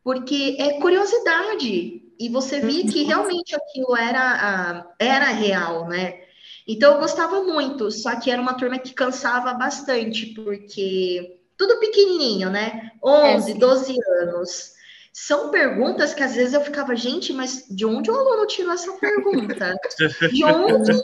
porque 0.08 0.56
é 0.58 0.80
curiosidade. 0.80 2.02
E 2.18 2.30
você 2.30 2.60
via 2.60 2.90
que 2.90 3.02
uhum. 3.02 3.08
realmente 3.08 3.54
aquilo 3.54 3.94
era, 3.94 4.86
era 4.98 5.26
real, 5.26 5.86
né? 5.86 6.14
Então 6.66 6.94
eu 6.94 6.98
gostava 6.98 7.42
muito, 7.42 7.90
só 7.90 8.18
que 8.18 8.30
era 8.30 8.40
uma 8.40 8.54
turma 8.54 8.78
que 8.78 8.94
cansava 8.94 9.52
bastante, 9.52 10.28
porque 10.28 11.38
tudo 11.58 11.78
pequenininho, 11.78 12.48
né? 12.48 12.92
11, 13.04 13.50
é, 13.50 13.54
12 13.56 13.96
anos. 14.22 14.72
São 15.12 15.50
perguntas 15.50 16.14
que 16.14 16.22
às 16.22 16.34
vezes 16.34 16.54
eu 16.54 16.62
ficava, 16.62 16.96
gente, 16.96 17.34
mas 17.34 17.66
de 17.68 17.84
onde 17.84 18.10
o 18.10 18.14
aluno 18.14 18.46
tirou 18.46 18.72
essa 18.72 18.90
pergunta? 18.92 19.74
De 20.32 20.42
onde 20.42 21.02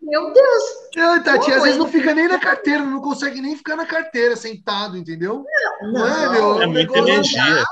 Meu 0.00 0.32
Deus! 0.32 0.64
Não, 0.96 1.22
Tati, 1.22 1.50
Pô, 1.50 1.52
às 1.52 1.62
vezes 1.64 1.78
não 1.78 1.88
fica 1.88 2.14
nem 2.14 2.28
na 2.28 2.38
carteira, 2.38 2.82
não 2.82 3.02
consegue 3.02 3.42
nem 3.42 3.54
ficar 3.54 3.76
na 3.76 3.84
carteira 3.84 4.34
sentado, 4.36 4.96
entendeu? 4.96 5.44
Não 5.82 6.06
é, 6.06 6.28
meu? 6.30 6.62
É 6.62 6.66
o 6.66 6.70
muita 6.70 6.94
negócio- 6.94 7.08
energia. 7.08 7.64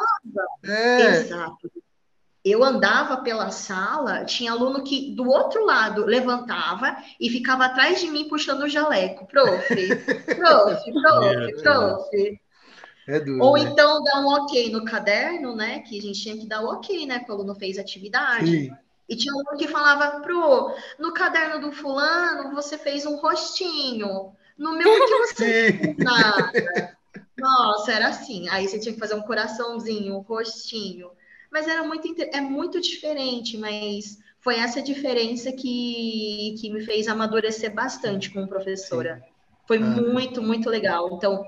É, 0.65 1.21
Exato. 1.21 1.71
Eu 2.45 2.63
andava 2.63 3.23
pela 3.23 3.51
sala, 3.51 4.25
tinha 4.25 4.53
aluno 4.53 4.85
que 4.85 5.13
do 5.17 5.29
outro 5.29 5.65
lado 5.65 6.05
levantava 6.05 6.97
e 7.19 7.29
ficava 7.29 7.65
atrás 7.65 8.01
de 8.01 8.09
mim 8.09 8.29
puxando 8.29 8.63
o 8.63 8.69
jaleco. 8.69 9.27
Prof, 9.27 9.67
prof, 10.37 10.93
prof, 10.93 11.63
prof. 11.63 12.41
é 13.09 13.19
duro. 13.19 13.43
Ou 13.43 13.55
né? 13.55 13.63
então 13.63 14.01
dar 14.05 14.21
um 14.21 14.29
ok 14.29 14.71
no 14.71 14.85
caderno, 14.85 15.57
né? 15.57 15.81
Que 15.81 15.99
a 15.99 16.03
gente 16.03 16.23
tinha 16.23 16.39
que 16.39 16.47
dar 16.47 16.63
o 16.63 16.69
ok, 16.69 17.05
né? 17.05 17.19
Que 17.19 17.33
o 17.33 17.35
aluno 17.35 17.57
fez 17.57 17.79
atividade. 17.79 18.47
Sim. 18.47 18.77
E 19.09 19.17
tinha 19.17 19.35
um 19.35 19.57
que 19.57 19.67
falava, 19.67 20.21
pro, 20.21 20.73
no 21.01 21.13
caderno 21.13 21.61
do 21.61 21.73
fulano 21.73 22.55
você 22.55 22.79
fez 22.79 23.05
um 23.07 23.17
rostinho. 23.17 24.33
No 24.57 24.73
meu, 24.73 24.85
que 24.85 25.17
você 25.17 25.73
Sim. 25.73 25.79
não 25.79 25.95
fez 25.95 25.97
nada? 25.99 26.96
Nossa, 27.39 27.93
era 27.93 28.09
assim. 28.09 28.49
Aí 28.49 28.67
você 28.67 28.79
tinha 28.79 28.95
que 28.95 29.01
fazer 29.01 29.15
um 29.15 29.23
coraçãozinho, 29.23 30.15
um 30.17 30.21
rostinho. 30.21 31.11
Mas 31.51 31.69
era 31.69 31.83
muito, 31.85 32.09
é 32.23 32.41
muito 32.41 32.81
diferente, 32.81 33.57
mas 33.59 34.19
foi 34.41 34.57
essa 34.59 34.83
diferença 34.83 35.53
que, 35.53 36.55
que 36.61 36.71
me 36.71 36.85
fez 36.85 37.09
amadurecer 37.09 37.73
bastante 37.75 38.31
como 38.31 38.49
professora. 38.49 39.23
Foi 39.67 39.79
Ah. 39.79 39.81
muito, 39.81 40.43
muito 40.43 40.69
legal. 40.71 41.11
Então, 41.15 41.45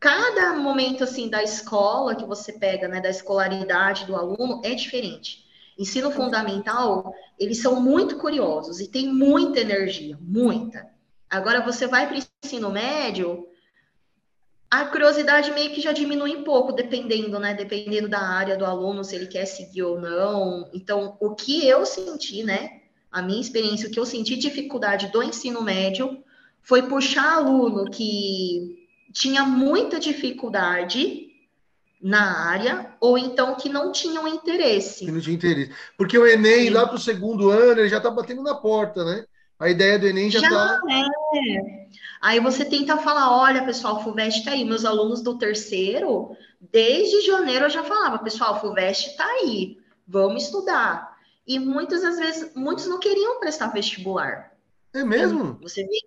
cada 0.00 0.54
momento 0.54 1.04
assim 1.04 1.28
da 1.28 1.42
escola 1.42 2.14
que 2.16 2.24
você 2.24 2.52
pega, 2.52 2.88
né, 2.88 3.00
da 3.00 3.10
escolaridade 3.10 4.06
do 4.06 4.16
aluno 4.16 4.60
é 4.64 4.74
diferente. 4.74 5.44
Ensino 5.78 6.10
fundamental, 6.10 7.12
eles 7.38 7.60
são 7.60 7.80
muito 7.80 8.16
curiosos 8.18 8.80
e 8.80 8.88
tem 8.90 9.12
muita 9.12 9.60
energia, 9.60 10.16
muita. 10.20 10.86
Agora 11.28 11.60
você 11.60 11.86
vai 11.86 12.06
para 12.08 12.16
o 12.18 12.22
ensino 12.44 12.70
médio, 12.70 13.46
a 14.82 14.86
curiosidade 14.86 15.52
meio 15.52 15.70
que 15.70 15.80
já 15.80 15.92
diminui 15.92 16.36
um 16.36 16.42
pouco, 16.42 16.72
dependendo, 16.72 17.38
né? 17.38 17.54
Dependendo 17.54 18.08
da 18.08 18.20
área 18.20 18.56
do 18.56 18.64
aluno, 18.64 19.04
se 19.04 19.14
ele 19.14 19.26
quer 19.26 19.46
seguir 19.46 19.82
ou 19.82 20.00
não. 20.00 20.68
Então, 20.72 21.16
o 21.20 21.34
que 21.34 21.66
eu 21.66 21.86
senti, 21.86 22.42
né? 22.42 22.80
A 23.10 23.22
minha 23.22 23.40
experiência, 23.40 23.88
o 23.88 23.90
que 23.90 23.98
eu 23.98 24.06
senti 24.06 24.36
dificuldade 24.36 25.08
do 25.08 25.22
ensino 25.22 25.62
médio 25.62 26.22
foi 26.62 26.82
puxar 26.82 27.36
aluno 27.36 27.90
que 27.90 28.86
tinha 29.12 29.44
muita 29.44 29.98
dificuldade 29.98 31.26
na 32.02 32.48
área, 32.50 32.94
ou 33.00 33.16
então 33.16 33.54
que 33.54 33.68
não 33.68 33.90
tinham 33.90 34.28
interesse. 34.28 35.06
Que 35.06 35.12
não 35.12 35.20
tinha 35.20 35.36
interesse. 35.36 35.72
Porque 35.96 36.18
o 36.18 36.26
Enem, 36.26 36.70
lá 36.70 36.86
pro 36.86 36.98
segundo 36.98 37.50
ano, 37.50 37.80
ele 37.80 37.88
já 37.88 38.00
tá 38.00 38.10
batendo 38.10 38.42
na 38.42 38.54
porta, 38.54 39.04
né? 39.04 39.24
A 39.58 39.70
ideia 39.70 39.98
do 39.98 40.06
Enem 40.06 40.30
já, 40.30 40.40
Já 40.40 40.50
tá. 40.50 40.80
é. 40.90 41.85
Aí 42.20 42.40
você 42.40 42.64
tenta 42.64 42.96
falar, 42.96 43.38
olha, 43.38 43.64
pessoal, 43.64 43.96
o 43.96 44.04
FUVEST 44.04 44.44
tá 44.44 44.52
aí. 44.52 44.64
Meus 44.64 44.84
alunos 44.84 45.22
do 45.22 45.38
terceiro, 45.38 46.36
desde 46.60 47.26
janeiro 47.26 47.66
eu 47.66 47.70
já 47.70 47.82
falava, 47.82 48.18
pessoal, 48.18 48.60
FUVEST 48.60 49.16
tá 49.16 49.26
aí, 49.26 49.78
vamos 50.06 50.44
estudar. 50.44 51.16
E 51.46 51.58
muitas 51.58 52.02
das 52.02 52.18
vezes, 52.18 52.52
muitos 52.54 52.86
não 52.86 52.98
queriam 52.98 53.38
prestar 53.38 53.68
vestibular. 53.68 54.52
É 54.92 55.04
mesmo? 55.04 55.58
Você 55.62 55.84
vê, 55.84 55.98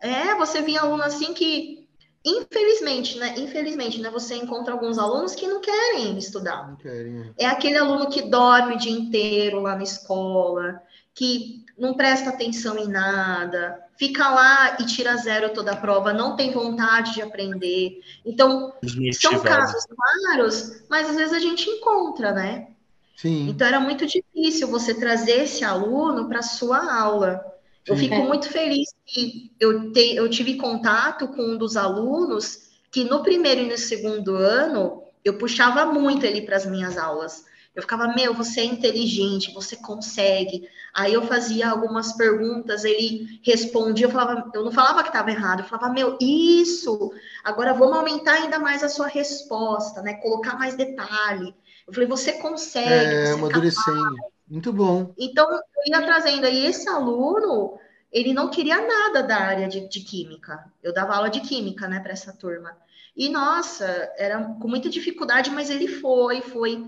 é, 0.00 0.34
você 0.34 0.60
vê 0.62 0.76
aluno 0.76 1.02
assim 1.02 1.32
que, 1.32 1.86
infelizmente, 2.24 3.16
né? 3.18 3.34
Infelizmente, 3.38 4.00
né? 4.00 4.10
Você 4.10 4.34
encontra 4.34 4.72
alguns 4.72 4.98
alunos 4.98 5.34
que 5.34 5.46
não 5.46 5.60
querem 5.60 6.18
estudar. 6.18 6.68
Não 6.68 6.76
querem. 6.76 7.32
É 7.38 7.46
aquele 7.46 7.78
aluno 7.78 8.08
que 8.08 8.22
dorme 8.22 8.74
o 8.74 8.78
dia 8.78 8.92
inteiro 8.92 9.60
lá 9.60 9.76
na 9.76 9.84
escola, 9.84 10.82
que 11.14 11.64
não 11.78 11.94
presta 11.94 12.30
atenção 12.30 12.76
em 12.76 12.88
nada, 12.88 13.80
fica 13.98 14.30
lá 14.30 14.76
e 14.80 14.86
tira 14.86 15.16
zero 15.16 15.52
toda 15.52 15.72
a 15.72 15.76
prova, 15.76 16.12
não 16.12 16.36
tem 16.36 16.52
vontade 16.52 17.14
de 17.14 17.22
aprender. 17.22 18.00
Então, 18.24 18.72
são 19.12 19.40
casos 19.40 19.84
raros, 20.30 20.82
mas 20.88 21.10
às 21.10 21.16
vezes 21.16 21.34
a 21.34 21.40
gente 21.40 21.68
encontra, 21.68 22.32
né? 22.32 22.68
Sim. 23.16 23.48
Então 23.48 23.66
era 23.66 23.80
muito 23.80 24.06
difícil 24.06 24.68
você 24.68 24.94
trazer 24.94 25.42
esse 25.42 25.64
aluno 25.64 26.28
para 26.28 26.38
a 26.38 26.42
sua 26.42 26.94
aula. 27.00 27.44
Eu 27.84 27.96
Sim. 27.96 28.02
fico 28.08 28.22
muito 28.22 28.48
feliz 28.48 28.94
que 29.04 29.50
eu, 29.58 29.90
te, 29.90 30.14
eu 30.14 30.30
tive 30.30 30.54
contato 30.54 31.26
com 31.28 31.42
um 31.42 31.58
dos 31.58 31.76
alunos 31.76 32.68
que 32.92 33.02
no 33.02 33.24
primeiro 33.24 33.62
e 33.62 33.68
no 33.68 33.76
segundo 33.76 34.36
ano 34.36 35.02
eu 35.24 35.36
puxava 35.36 35.86
muito 35.86 36.24
ele 36.24 36.42
para 36.42 36.56
as 36.56 36.64
minhas 36.64 36.96
aulas. 36.96 37.44
Eu 37.78 37.82
ficava, 37.82 38.08
meu, 38.08 38.34
você 38.34 38.62
é 38.62 38.64
inteligente, 38.64 39.54
você 39.54 39.76
consegue. 39.76 40.68
Aí 40.92 41.14
eu 41.14 41.22
fazia 41.28 41.70
algumas 41.70 42.12
perguntas, 42.12 42.84
ele 42.84 43.40
respondia, 43.44 44.06
eu 44.06 44.10
falava, 44.10 44.50
eu 44.52 44.64
não 44.64 44.72
falava 44.72 45.00
que 45.04 45.10
estava 45.10 45.30
errado, 45.30 45.60
eu 45.60 45.64
falava, 45.64 45.92
meu, 45.92 46.18
isso. 46.20 47.12
Agora 47.44 47.72
vamos 47.72 47.96
aumentar 47.96 48.32
ainda 48.32 48.58
mais 48.58 48.82
a 48.82 48.88
sua 48.88 49.06
resposta, 49.06 50.02
né? 50.02 50.14
Colocar 50.14 50.58
mais 50.58 50.74
detalhe. 50.74 51.54
Eu 51.86 51.94
falei, 51.94 52.08
você 52.08 52.32
consegue, 52.32 52.92
É, 52.92 53.26
você 53.26 53.30
é 53.30 53.34
amadurecendo. 53.34 54.16
Muito 54.48 54.72
bom. 54.72 55.14
Então, 55.16 55.48
eu 55.48 55.60
ia 55.86 56.02
trazendo 56.02 56.46
aí 56.46 56.66
esse 56.66 56.88
aluno, 56.88 57.78
ele 58.10 58.34
não 58.34 58.50
queria 58.50 58.84
nada 58.84 59.22
da 59.22 59.36
área 59.36 59.68
de, 59.68 59.88
de 59.88 60.00
química. 60.00 60.64
Eu 60.82 60.92
dava 60.92 61.14
aula 61.14 61.30
de 61.30 61.38
química, 61.42 61.86
né, 61.86 62.00
para 62.00 62.10
essa 62.10 62.32
turma. 62.32 62.76
E, 63.16 63.28
nossa, 63.28 63.84
era 64.16 64.42
com 64.42 64.66
muita 64.66 64.88
dificuldade, 64.88 65.50
mas 65.50 65.70
ele 65.70 65.86
foi, 65.86 66.40
foi. 66.40 66.84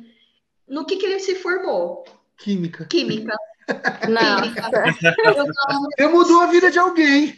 No 0.70 0.86
que, 0.86 0.96
que 0.96 1.06
ele 1.06 1.18
se 1.20 1.34
formou? 1.34 2.04
Química. 2.38 2.86
Química. 2.88 3.36
Não. 4.08 4.40
química. 4.42 4.70
Eu 5.98 6.08
Você 6.08 6.08
mudou 6.08 6.40
a 6.42 6.46
vida 6.46 6.70
de 6.70 6.78
alguém. 6.78 7.34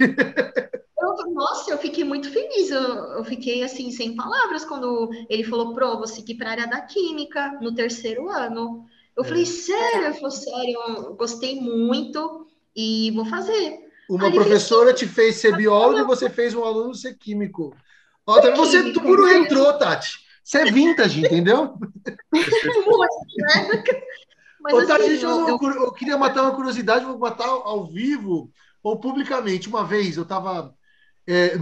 eu- 1.00 1.32
nossa, 1.32 1.70
eu 1.70 1.78
fiquei 1.78 2.04
muito 2.04 2.30
feliz. 2.30 2.70
Eu, 2.70 2.80
eu 3.18 3.24
fiquei 3.24 3.62
assim, 3.62 3.90
sem 3.90 4.14
palavras, 4.14 4.64
quando 4.64 5.10
ele 5.28 5.44
falou, 5.44 5.74
Pro, 5.74 5.98
vou 5.98 6.06
seguir 6.06 6.36
para 6.36 6.48
a 6.48 6.52
área 6.52 6.66
da 6.66 6.80
química 6.82 7.58
no 7.60 7.74
terceiro 7.74 8.28
ano. 8.28 8.86
Eu 9.16 9.24
É. 9.24 9.28
falei, 9.28 9.44
sério? 9.46 10.04
Ele 10.06 10.14
falou, 10.14 10.30
sério, 10.30 10.78
eu 10.88 11.14
gostei 11.14 11.60
muito 11.60 12.46
e 12.74 13.10
vou 13.12 13.24
fazer. 13.24 13.80
Uma 14.08 14.26
Aí, 14.26 14.34
professora 14.34 14.92
te 14.92 15.06
fez 15.06 15.36
ser 15.36 15.56
biólogo 15.56 15.98
e 16.00 16.04
você 16.04 16.28
fez 16.28 16.54
um 16.54 16.64
aluno 16.64 16.94
ser 16.94 17.14
químico. 17.16 17.74
Ó, 18.26 18.40
você 18.56 18.82
Químico, 18.82 19.00
puro 19.00 19.26
né? 19.26 19.38
entrou, 19.38 19.72
Tati. 19.78 20.18
Você 20.42 20.58
é 20.58 20.64
vintage, 20.70 21.20
entendeu? 21.20 21.74
Muito, 22.32 22.50
né? 23.36 23.82
Mas 24.60 24.74
Ô, 24.74 24.92
assim, 24.92 25.22
eu, 25.22 25.48
eu, 25.48 25.58
eu 25.58 25.92
queria 25.92 26.16
matar 26.16 26.42
uma 26.42 26.54
curiosidade, 26.54 27.04
vou 27.04 27.18
matar 27.18 27.48
ao 27.48 27.86
vivo 27.86 28.50
ou 28.82 28.98
publicamente. 28.98 29.68
Uma 29.68 29.84
vez 29.84 30.16
eu 30.16 30.24
tava. 30.24 30.74
é, 31.26 31.54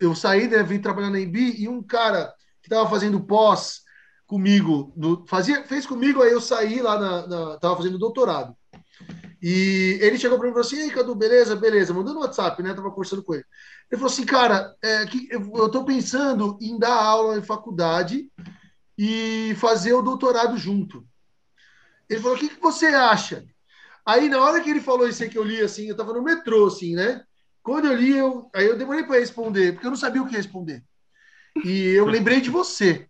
eu 0.00 0.14
saí, 0.14 0.48
né, 0.48 0.62
vim 0.62 0.80
trabalhar 0.80 1.10
na 1.10 1.20
Embi 1.20 1.60
e 1.60 1.68
um 1.68 1.82
cara 1.82 2.32
que 2.62 2.68
tava 2.68 2.88
fazendo 2.88 3.20
pós 3.20 3.82
comigo, 4.26 4.92
no- 4.96 5.24
fazia, 5.26 5.64
fez 5.64 5.86
comigo, 5.86 6.20
aí 6.22 6.32
eu 6.32 6.40
saí 6.40 6.80
lá 6.80 6.98
na, 6.98 7.26
na- 7.26 7.58
tava 7.58 7.76
fazendo 7.76 7.98
doutorado. 7.98 8.56
E 9.48 10.00
ele 10.02 10.18
chegou 10.18 10.38
para 10.38 10.46
mim 10.46 10.50
e 10.50 10.54
falou 10.54 10.66
assim: 10.66 10.80
Ei, 10.80 10.90
Cadu, 10.90 11.14
beleza, 11.14 11.54
beleza, 11.54 11.94
mandando 11.94 12.18
WhatsApp, 12.18 12.60
né? 12.64 12.74
Tava 12.74 12.90
conversando 12.90 13.22
com 13.22 13.32
ele. 13.32 13.44
Ele 13.88 14.00
falou 14.00 14.12
assim, 14.12 14.26
cara, 14.26 14.74
é, 14.82 15.06
que 15.06 15.28
eu, 15.30 15.68
tô 15.68 15.84
pensando 15.84 16.58
em 16.60 16.76
dar 16.76 16.96
aula 17.00 17.38
em 17.38 17.44
faculdade 17.44 18.28
e 18.98 19.54
fazer 19.56 19.92
o 19.92 20.02
doutorado 20.02 20.58
junto. 20.58 21.06
Ele 22.10 22.18
falou: 22.18 22.36
o 22.36 22.40
que, 22.40 22.48
que 22.48 22.60
você 22.60 22.86
acha? 22.86 23.44
Aí, 24.04 24.28
na 24.28 24.40
hora 24.40 24.60
que 24.60 24.68
ele 24.68 24.80
falou 24.80 25.08
isso 25.08 25.22
aí 25.22 25.28
que 25.28 25.38
eu 25.38 25.44
li, 25.44 25.60
assim, 25.60 25.86
eu 25.86 25.96
tava 25.96 26.12
no 26.12 26.24
metrô, 26.24 26.66
assim, 26.66 26.96
né? 26.96 27.22
Quando 27.62 27.86
eu 27.86 27.94
li, 27.94 28.16
eu, 28.16 28.50
aí 28.52 28.66
eu 28.66 28.76
demorei 28.76 29.04
para 29.04 29.20
responder, 29.20 29.74
porque 29.74 29.86
eu 29.86 29.92
não 29.92 29.96
sabia 29.96 30.22
o 30.22 30.26
que 30.26 30.34
responder. 30.34 30.82
E 31.64 31.90
eu 31.90 32.06
lembrei 32.06 32.40
de 32.40 32.50
você. 32.50 33.08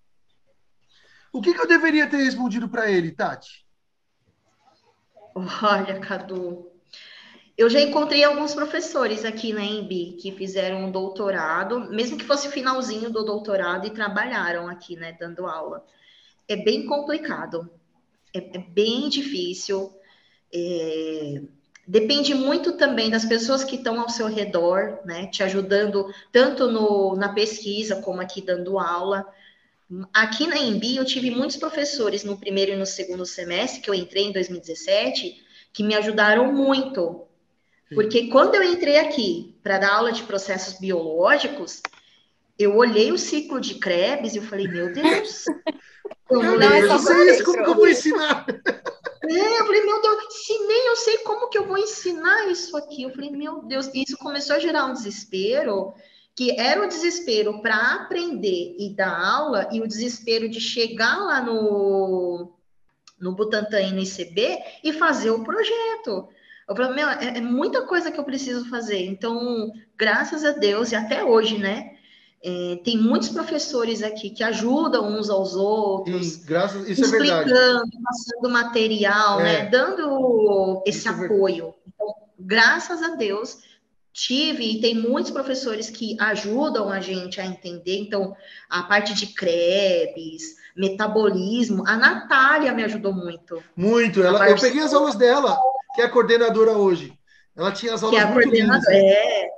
O 1.33 1.41
que, 1.41 1.55
que 1.55 1.61
eu 1.61 1.67
deveria 1.67 2.07
ter 2.07 2.19
respondido 2.19 2.69
para 2.69 2.91
ele, 2.91 3.11
Tati? 3.11 3.66
Olha, 5.63 6.01
Cadu, 6.01 6.71
eu 7.57 7.69
já 7.69 7.81
encontrei 7.81 8.25
alguns 8.25 8.55
professores 8.55 9.25
aqui 9.25 9.53
na 9.53 9.65
EMB 9.65 10.17
que 10.21 10.33
fizeram 10.33 10.85
um 10.85 10.91
doutorado, 10.91 11.91
mesmo 11.91 12.17
que 12.17 12.25
fosse 12.25 12.51
finalzinho 12.51 13.11
do 13.11 13.25
doutorado, 13.25 13.87
e 13.87 13.91
trabalharam 13.91 14.69
aqui, 14.69 14.97
né, 14.97 15.17
dando 15.19 15.47
aula. 15.47 15.85
É 16.49 16.57
bem 16.57 16.87
complicado, 16.87 17.71
é, 18.35 18.57
é 18.57 18.59
bem 18.59 19.09
difícil. 19.09 19.93
é, 20.53 21.43
Depende 21.89 22.35
muito 22.35 22.77
também 22.77 23.11
das 23.11 23.25
pessoas 23.25 23.63
que 23.63 23.77
estão 23.77 24.01
ao 24.01 24.09
seu 24.09 24.27
redor, 24.27 24.99
né, 25.05 25.27
te 25.29 25.45
ajudando 25.45 26.13
tanto 26.33 26.69
no, 26.69 27.15
na 27.15 27.33
pesquisa 27.33 28.03
como 28.03 28.21
aqui 28.21 28.43
dando 28.43 28.77
aula. 28.79 29.25
Aqui 30.13 30.47
na 30.47 30.59
EMB 30.59 30.97
eu 30.97 31.05
tive 31.05 31.31
muitos 31.31 31.57
professores 31.57 32.25
no 32.25 32.37
primeiro 32.37 32.73
e 32.73 32.77
no 32.77 32.87
segundo 32.87 33.25
semestre, 33.25 33.81
que 33.81 33.89
eu 33.89 33.95
entrei 33.95 34.25
em 34.25 34.33
2017, 34.33 35.45
que 35.73 35.83
me 35.85 35.95
ajudaram 35.95 36.53
muito. 36.53 37.27
Porque 37.95 38.27
quando 38.29 38.57
eu 38.57 38.65
entrei 38.65 38.99
aqui 38.99 39.57
para 39.63 39.79
dar 39.79 39.93
aula 39.93 40.11
de 40.11 40.25
processos 40.25 40.81
biológicos, 40.81 41.81
eu 42.59 42.77
olhei 42.77 43.13
o 43.13 43.19
ciclo 43.19 43.61
de 43.61 43.75
Krebs 43.75 44.35
e 44.35 44.39
eu 44.39 44.43
falei, 44.43 44.67
meu 44.67 44.93
Deus, 44.93 45.45
eu 46.31 46.43
não 46.43 46.55
Eu 46.55 46.59
Não, 46.59 46.59
só 46.59 46.69
lembro 46.69 46.99
sei 46.99 47.31
isso, 47.31 47.45
como 47.45 47.63
que 47.63 47.71
eu 47.71 47.75
vou 47.75 47.89
ensinar? 47.89 48.47
É, 49.29 49.61
eu 49.61 49.67
falei, 49.67 49.85
meu 49.85 50.03
Deus, 50.03 50.45
se 50.45 50.59
nem 50.67 50.87
eu 50.89 50.97
sei 50.97 51.19
como 51.19 51.49
que 51.49 51.59
eu 51.59 51.67
vou 51.67 51.79
ensinar 51.79 52.49
isso 52.51 52.77
aqui. 52.77 53.03
Eu 53.03 53.11
falei, 53.11 53.31
meu 53.31 53.63
Deus, 53.63 53.87
e 53.95 54.03
isso 54.03 54.17
começou 54.19 54.57
a 54.57 54.59
gerar 54.59 54.87
um 54.87 54.93
desespero, 54.93 55.95
que 56.37 56.61
era 56.61 56.85
o 56.85 56.89
desespero 56.89 57.63
para 57.63 57.95
aprender 57.95 58.77
e 58.79 58.95
dar 58.95 59.19
aula, 59.19 59.69
e 59.73 59.81
o 59.81 59.89
desespero 59.89 60.49
de 60.51 60.61
chegar 60.61 61.17
lá 61.17 61.41
no, 61.41 62.53
no 63.19 63.35
Butantan 63.35 63.81
e 63.81 63.93
no 63.93 64.03
ICB 64.03 64.59
e 64.85 64.93
fazer 64.93 65.31
o 65.31 65.43
projeto. 65.43 66.29
Eu 66.69 66.77
falei, 66.77 66.95
meu, 66.95 67.09
é, 67.09 67.39
é 67.39 67.41
muita 67.41 67.83
coisa 67.87 68.11
que 68.11 68.21
eu 68.21 68.25
preciso 68.25 68.69
fazer. 68.69 69.07
Então, 69.07 69.73
graças 69.97 70.45
a 70.45 70.51
Deus, 70.51 70.93
e 70.93 70.97
até 70.97 71.25
hoje, 71.25 71.57
né? 71.57 71.93
É, 72.45 72.79
tem 72.85 72.99
muitos 72.99 73.31
professores 73.31 74.03
aqui 74.03 74.29
que 74.29 74.45
ajudam 74.45 75.09
uns 75.09 75.31
aos 75.31 75.57
outros, 75.57 76.27
Sim, 76.27 76.45
graças, 76.45 76.89
isso 76.89 77.03
explicando, 77.03 77.51
é 77.51 77.81
passando 78.05 78.51
material, 78.51 79.41
É. 79.41 79.43
né, 79.43 79.71
dando 79.71 80.83
esse 80.87 81.09
é 81.09 81.13
verdade. 81.13 81.35
apoio. 81.35 81.75
Então, 81.89 82.15
graças 82.39 83.03
a 83.03 83.17
Deus, 83.17 83.59
tive 84.17 84.65
e 84.65 84.81
tem 84.81 84.95
muitos 84.95 85.31
professores 85.31 85.91
que 85.91 86.17
ajudam 86.19 86.89
a 86.89 87.01
gente 87.01 87.39
a 87.39 87.45
entender. 87.45 87.99
Então, 87.99 88.35
a 88.69 88.83
parte 88.83 89.13
de 89.13 89.27
Krebs, 89.27 90.57
metabolismo, 90.75 91.87
a 91.87 91.97
Natália 91.97 92.73
me 92.73 92.83
ajudou 92.83 93.13
muito, 93.13 93.63
Muito. 93.77 94.23
Ela, 94.23 94.49
eu 94.49 94.59
peguei 94.59 94.83
as 94.83 94.95
aulas 94.95 95.17
dela, 95.17 95.59
que 95.95 96.01
é 96.01 96.07
a 96.07 96.11
coordenadora 96.11 96.73
hoje. 96.73 97.13
Ela 97.55 97.71
tinha 97.71 97.93
as 97.93 98.01
que 98.01 98.07
aulas 98.07 98.21
é 98.21 98.25
a 98.25 98.33
coordenadora. 98.33 98.97
É, 98.97 99.49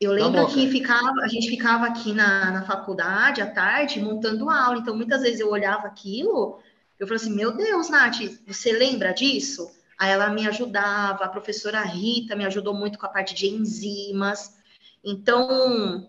eu 0.00 0.10
Tá 0.10 0.24
lembro 0.24 0.46
que 0.48 0.68
ficava, 0.68 1.20
a 1.22 1.28
gente 1.28 1.48
ficava 1.48 1.86
aqui 1.86 2.12
na, 2.12 2.50
na 2.50 2.62
faculdade 2.64 3.40
à 3.40 3.46
tarde 3.46 4.00
montando 4.00 4.50
aula. 4.50 4.78
Então, 4.78 4.96
muitas 4.96 5.22
vezes 5.22 5.38
eu 5.38 5.48
olhava 5.48 5.86
aquilo, 5.86 6.58
eu 6.98 7.06
falava 7.06 7.24
assim: 7.24 7.34
Meu 7.34 7.56
Deus, 7.56 7.88
Nath, 7.88 8.16
você 8.48 8.72
lembra 8.72 9.12
disso? 9.12 9.70
Aí 9.98 10.10
ela 10.10 10.28
me 10.28 10.46
ajudava, 10.46 11.24
a 11.24 11.28
professora 11.28 11.80
Rita 11.82 12.36
me 12.36 12.44
ajudou 12.44 12.74
muito 12.74 12.98
com 12.98 13.06
a 13.06 13.10
parte 13.10 13.34
de 13.34 13.48
enzimas. 13.48 14.54
Então, 15.02 16.08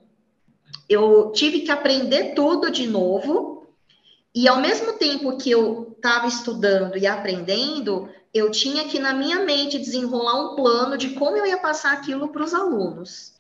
eu 0.90 1.32
tive 1.32 1.62
que 1.62 1.72
aprender 1.72 2.34
tudo 2.34 2.70
de 2.70 2.88
novo. 2.88 3.68
E 4.36 4.48
ao 4.48 4.60
mesmo 4.60 4.94
tempo 4.94 5.38
que 5.38 5.50
eu 5.50 5.94
estava 5.96 6.28
estudando 6.28 6.98
e 6.98 7.08
aprendendo, 7.08 8.10
eu 8.34 8.52
tinha 8.52 8.86
que, 8.88 9.00
na 9.00 9.14
minha 9.14 9.40
mente, 9.44 9.80
desenrolar 9.80 10.40
um 10.40 10.56
plano 10.56 10.98
de 10.98 11.12
como 11.12 11.38
eu 11.38 11.46
ia 11.46 11.58
passar 11.58 11.94
aquilo 11.94 12.30
para 12.30 12.44
os 12.44 12.54
alunos. 12.54 13.34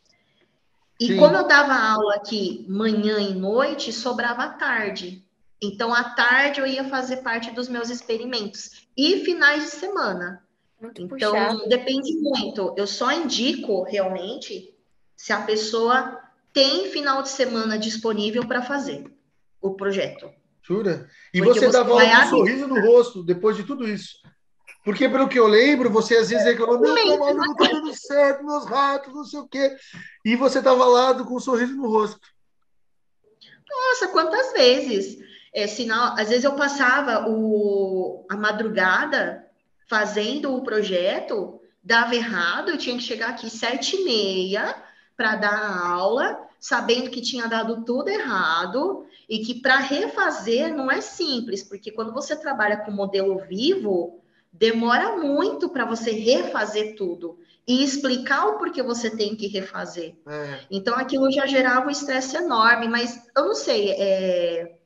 E 1.00 1.08
Sim. 1.08 1.18
como 1.18 1.36
eu 1.36 1.48
dava 1.48 1.76
aula 1.76 2.16
aqui 2.16 2.66
manhã 2.68 3.20
e 3.20 3.34
noite, 3.36 3.94
sobrava 3.94 4.50
tarde. 4.50 5.24
Então, 5.62 5.94
à 5.94 6.04
tarde, 6.04 6.60
eu 6.60 6.66
ia 6.66 6.84
fazer 6.86 7.18
parte 7.18 7.52
dos 7.52 7.68
meus 7.68 7.90
experimentos. 7.90 8.87
E 8.98 9.24
finais 9.24 9.64
de 9.66 9.70
semana. 9.70 10.44
Muito 10.82 11.02
Então, 11.04 11.32
puxado. 11.32 11.70
depende 11.70 12.16
muito. 12.16 12.74
Eu 12.76 12.88
só 12.88 13.12
indico 13.12 13.84
realmente 13.84 14.74
se 15.16 15.32
a 15.34 15.42
pessoa 15.42 16.20
tem 16.54 16.90
final 16.90 17.22
de 17.22 17.30
semana 17.30 17.78
disponível 17.78 18.48
para 18.48 18.62
fazer 18.62 19.06
o 19.62 19.76
projeto. 19.76 20.30
Jura? 20.62 21.10
E 21.34 21.42
Porque 21.42 21.60
você 21.60 21.68
você 21.68 21.72
dava 21.72 21.94
um 21.96 22.30
sorriso 22.30 22.68
no 22.68 22.82
rosto 22.82 23.24
depois 23.24 23.56
de 23.56 23.64
tudo 23.64 23.88
isso. 23.88 24.18
Porque, 24.84 25.10
pelo 25.10 25.28
que 25.28 25.38
eu 25.38 25.48
lembro, 25.48 25.90
você 25.90 26.16
às 26.16 26.30
vezes 26.30 26.46
reclamava, 26.46 26.80
meu 26.80 26.94
trabalho 26.94 27.38
não 27.38 27.52
está 27.52 27.68
dando 27.68 27.94
certo, 27.94 28.46
meus 28.46 28.66
ratos, 28.66 29.14
não 29.14 29.26
sei 29.26 29.40
o 29.40 29.48
quê. 29.48 29.76
E 30.24 30.36
você 30.36 30.60
estava 30.60 30.86
lá 30.86 31.14
com 31.24 31.36
um 31.36 31.40
sorriso 31.40 31.76
no 31.76 31.90
rosto. 31.90 32.22
Nossa, 33.70 34.08
quantas 34.08 34.54
vezes? 34.54 35.18
É, 35.58 35.66
sinal, 35.66 36.14
às 36.16 36.30
vezes 36.30 36.44
eu 36.44 36.54
passava 36.54 37.28
o, 37.28 38.24
a 38.30 38.38
madrugada 38.38 39.44
fazendo 39.90 40.56
o 40.56 40.62
projeto, 40.62 41.60
dava 41.84 42.16
errado, 42.16 42.70
eu 42.70 42.78
tinha 42.78 42.96
que 42.96 43.02
chegar 43.02 43.30
aqui 43.30 43.50
sete 43.50 43.96
e 43.96 44.04
meia 44.04 44.76
para 45.16 45.36
dar 45.36 45.56
a 45.56 45.88
aula, 45.88 46.48
sabendo 46.60 47.10
que 47.10 47.24
tinha 47.24 47.48
dado 47.48 47.84
tudo 47.84 48.08
errado 48.08 49.08
e 49.28 49.40
que 49.40 49.56
para 49.56 49.78
refazer 49.78 50.76
não 50.76 50.92
é 50.92 51.02
simples, 51.02 51.64
porque 51.64 51.92
quando 51.92 52.14
você 52.14 52.36
trabalha 52.36 52.78
com 52.78 52.92
modelo 52.92 53.40
vivo, 53.40 54.22
demora 54.54 55.18
muito 55.18 55.70
para 55.70 55.86
você 55.86 56.12
refazer 56.12 56.96
tudo 56.96 57.40
e 57.68 57.84
explicar 57.84 58.46
o 58.46 58.60
porquê 58.60 58.84
você 58.84 59.10
tem 59.10 59.36
que 59.36 59.48
refazer. 59.48 60.16
É. 60.28 60.60
Então 60.70 60.94
aquilo 60.94 61.32
já 61.32 61.48
gerava 61.48 61.88
um 61.88 61.90
estresse 61.90 62.38
enorme, 62.38 62.88
mas 62.88 63.28
eu 63.36 63.46
não 63.48 63.56
sei, 63.56 63.90
é, 63.94 64.77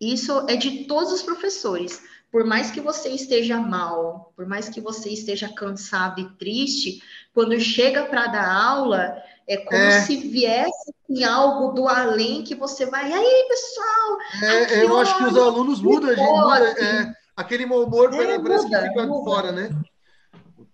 isso 0.00 0.44
é 0.48 0.56
de 0.56 0.84
todos 0.84 1.12
os 1.12 1.22
professores. 1.22 2.02
Por 2.30 2.44
mais 2.44 2.70
que 2.70 2.80
você 2.80 3.08
esteja 3.08 3.56
mal, 3.58 4.32
por 4.36 4.46
mais 4.46 4.68
que 4.68 4.80
você 4.82 5.08
esteja 5.10 5.48
cansado 5.48 6.20
e 6.20 6.28
triste, 6.36 7.02
quando 7.32 7.58
chega 7.58 8.04
para 8.04 8.26
dar 8.26 8.52
aula, 8.52 9.16
é 9.46 9.56
como 9.56 9.78
É. 9.78 10.02
se 10.02 10.16
viesse 10.18 10.94
em 11.08 11.24
algo 11.24 11.72
do 11.72 11.88
além 11.88 12.44
que 12.44 12.54
você 12.54 12.84
vai, 12.84 13.10
e 13.10 13.14
aí, 13.14 13.46
pessoal, 13.48 14.18
É, 14.42 14.62
Aqui, 14.64 14.74
eu 14.74 14.98
acho 14.98 15.16
que 15.16 15.24
os 15.24 15.36
alunos 15.38 15.80
mudam, 15.80 16.10
a 16.10 16.14
gente 16.14 16.28
muda, 16.30 16.84
é, 16.84 17.12
aquele 17.34 17.64
mau 17.64 17.82
humor 17.84 18.12
É, 18.12 18.38
parece 18.38 18.64
muda, 18.66 18.82
que 18.82 18.88
fica 18.88 19.06
muda. 19.06 19.24
fora, 19.24 19.52
né? 19.52 19.70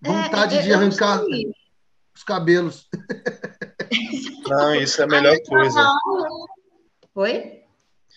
É, 0.03 0.09
Vontade 0.09 0.57
é, 0.59 0.63
de 0.63 0.71
eu 0.71 0.77
não 0.77 0.87
arrancar 0.87 1.23
os 2.17 2.25
cabelos. 2.25 2.89
Não, 4.49 4.75
isso 4.75 5.01
é 5.01 5.05
a 5.05 5.09
melhor 5.09 5.33
Aí, 5.35 5.45
coisa. 5.45 5.81
aula- 5.81 6.29
Oi? 7.15 7.61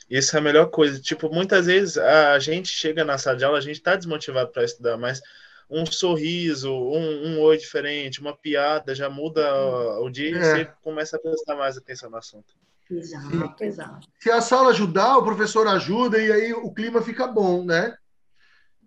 Isso 0.09 0.35
é 0.35 0.39
a 0.39 0.41
melhor 0.41 0.67
coisa. 0.67 0.99
Tipo, 1.01 1.29
muitas 1.29 1.65
vezes 1.65 1.97
a 1.97 2.39
gente 2.39 2.69
chega 2.69 3.03
na 3.03 3.17
sala 3.17 3.37
de 3.37 3.43
aula, 3.45 3.57
a 3.57 3.61
gente 3.61 3.81
tá 3.81 3.95
desmotivado 3.95 4.51
para 4.51 4.63
estudar, 4.63 4.97
mas 4.97 5.21
um 5.69 5.85
sorriso, 5.85 6.71
um, 6.73 7.27
um 7.27 7.39
oi 7.41 7.57
diferente, 7.57 8.21
uma 8.21 8.35
piada 8.35 8.95
já 8.95 9.09
muda 9.09 9.99
o, 9.99 10.09
dia 10.09 10.29
e 10.29 10.35
É. 10.35 10.41
você 10.41 10.71
começa 10.81 11.17
a 11.17 11.19
prestar 11.19 11.55
mais 11.55 11.77
atenção 11.77 12.09
no 12.09 12.17
assunto. 12.17 12.55
Exato, 12.89 13.63
exato. 13.65 14.07
Se 14.17 14.31
a 14.31 14.39
sala 14.39 14.69
ajudar, 14.69 15.17
o 15.17 15.23
professor 15.25 15.67
ajuda 15.67 16.17
e 16.17 16.31
aí 16.31 16.53
o 16.53 16.73
clima 16.73 17.01
fica 17.01 17.27
bom, 17.27 17.65
né? 17.65 17.93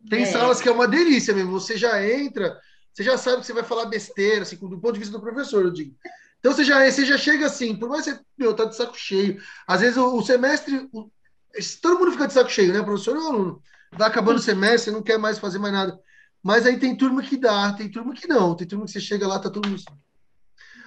Tem 0.08 0.22
É. 0.22 0.26
salas 0.26 0.58
que 0.62 0.70
é 0.70 0.72
uma 0.72 0.88
delícia 0.88 1.34
mesmo. 1.34 1.50
Você 1.52 1.76
já 1.76 2.02
entra, 2.02 2.58
você 2.90 3.02
já 3.02 3.18
sabe 3.18 3.40
que 3.40 3.46
você 3.46 3.52
vai 3.52 3.62
falar 3.62 3.84
besteira, 3.84 4.40
assim, 4.42 4.56
do 4.56 4.80
ponto 4.80 4.94
de 4.94 5.00
vista 5.00 5.12
do 5.14 5.20
professor, 5.22 5.62
eu 5.64 5.70
digo. 5.70 5.94
Então 6.40 6.52
você 6.52 6.64
já, 6.64 6.90
você 6.90 7.04
já 7.04 7.16
chega 7.16 7.46
assim, 7.46 7.76
por 7.76 7.88
mais 7.88 8.04
que 8.04 8.12
você, 8.12 8.20
meu, 8.36 8.54
tá 8.54 8.64
de 8.64 8.74
saco 8.74 8.98
cheio. 8.98 9.40
Às 9.66 9.80
vezes 9.82 9.96
o, 9.96 10.16
o 10.16 10.22
semestre, 10.22 10.88
o- 10.92 11.10
todo 11.80 11.98
mundo 11.98 12.12
fica 12.12 12.26
de 12.26 12.32
saco 12.32 12.50
cheio, 12.50 12.72
né? 12.72 12.82
Professor 12.82 13.14
e 13.14 13.20
aluno. 13.20 13.62
Vai 13.92 14.08
acabando 14.08 14.38
o 14.38 14.42
semestre, 14.42 14.90
não 14.92 15.02
quer 15.02 15.18
mais 15.18 15.38
fazer 15.38 15.58
mais 15.58 15.72
nada. 15.72 15.98
Mas 16.42 16.64
aí 16.64 16.78
tem 16.78 16.96
turma 16.96 17.22
que 17.22 17.36
dá, 17.36 17.72
tem 17.74 17.90
turma 17.90 18.14
que 18.14 18.26
não. 18.26 18.54
Tem 18.54 18.66
turma 18.66 18.86
que 18.86 18.92
você 18.92 19.00
chega 19.00 19.28
lá, 19.28 19.38
tá 19.38 19.50
todo 19.50 19.68
mundo. 19.68 19.82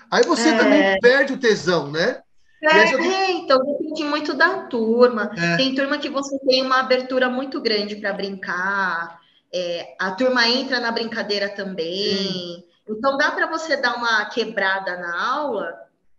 Aí 0.09 0.23
você 0.23 0.49
É. 0.49 0.57
também 0.57 0.99
perde 0.99 1.33
o 1.33 1.39
tesão, 1.39 1.91
né? 1.91 2.21
É, 2.63 3.31
então 3.31 3.59
depende 3.59 4.03
muito 4.05 4.33
da 4.33 4.63
turma. 4.67 5.29
É. 5.37 5.57
Tem 5.57 5.75
turma 5.75 5.97
que 5.97 6.09
você 6.09 6.39
tem 6.47 6.61
uma 6.63 6.79
abertura 6.79 7.29
muito 7.29 7.59
grande 7.61 7.97
para 7.97 8.13
brincar, 8.13 9.19
é, 9.53 9.95
a 9.99 10.11
turma 10.11 10.47
entra 10.47 10.79
na 10.79 10.91
brincadeira 10.91 11.49
também. 11.49 12.63
Então 12.87 13.17
dá 13.17 13.31
para 13.31 13.47
você 13.47 13.77
dar 13.77 13.95
uma 13.95 14.25
quebrada 14.25 14.97
na 14.97 15.25
aula 15.31 15.73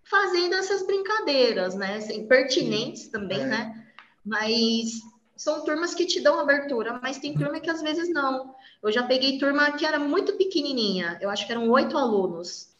fazendo 0.05 0.55
essas 0.55 0.87
brincadeiras, 0.87 1.75
né? 1.75 1.97
Assim, 1.97 2.27
pertinentes 2.27 3.09
também, 3.09 3.41
É. 3.41 3.47
né? 3.47 3.87
Mas 4.25 5.01
são 5.37 5.65
turmas 5.65 5.95
que 5.95 6.07
te 6.07 6.21
dão 6.21 6.39
abertura, 6.41 6.99
mas 7.03 7.19
tem 7.19 7.35
turma 7.35 7.61
que 7.61 7.69
às 7.71 7.83
vezes 7.83 8.09
não. 8.13 8.55
Eu 8.83 8.93
já 8.93 9.03
peguei 9.03 9.39
turma 9.39 9.73
que 9.73 9.85
era 9.85 9.99
muito 9.99 10.35
pequenininha, 10.37 11.19
eu 11.21 11.29
acho 11.29 11.47
que 11.47 11.53
eram 11.53 11.69
oito 11.71 11.99
alunos. 11.99 12.73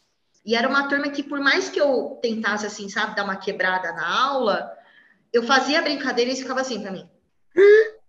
E 0.45 0.55
era 0.55 0.69
uma 0.69 0.87
turma 0.87 1.09
que, 1.09 1.23
por 1.23 1.39
mais 1.39 1.69
que 1.69 1.81
eu 1.81 2.19
tentasse, 2.21 2.65
assim, 2.65 2.87
sabe, 2.87 3.15
dar 3.15 3.23
uma 3.23 3.35
quebrada 3.35 3.91
na 3.93 4.07
aula, 4.07 4.71
eu 5.33 5.41
fazia 5.43 5.81
brincadeira 5.81 6.29
e 6.29 6.33
eles 6.33 6.39
ficavam 6.41 6.61
assim 6.61 6.81
pra 6.81 6.91
mim. 6.91 7.09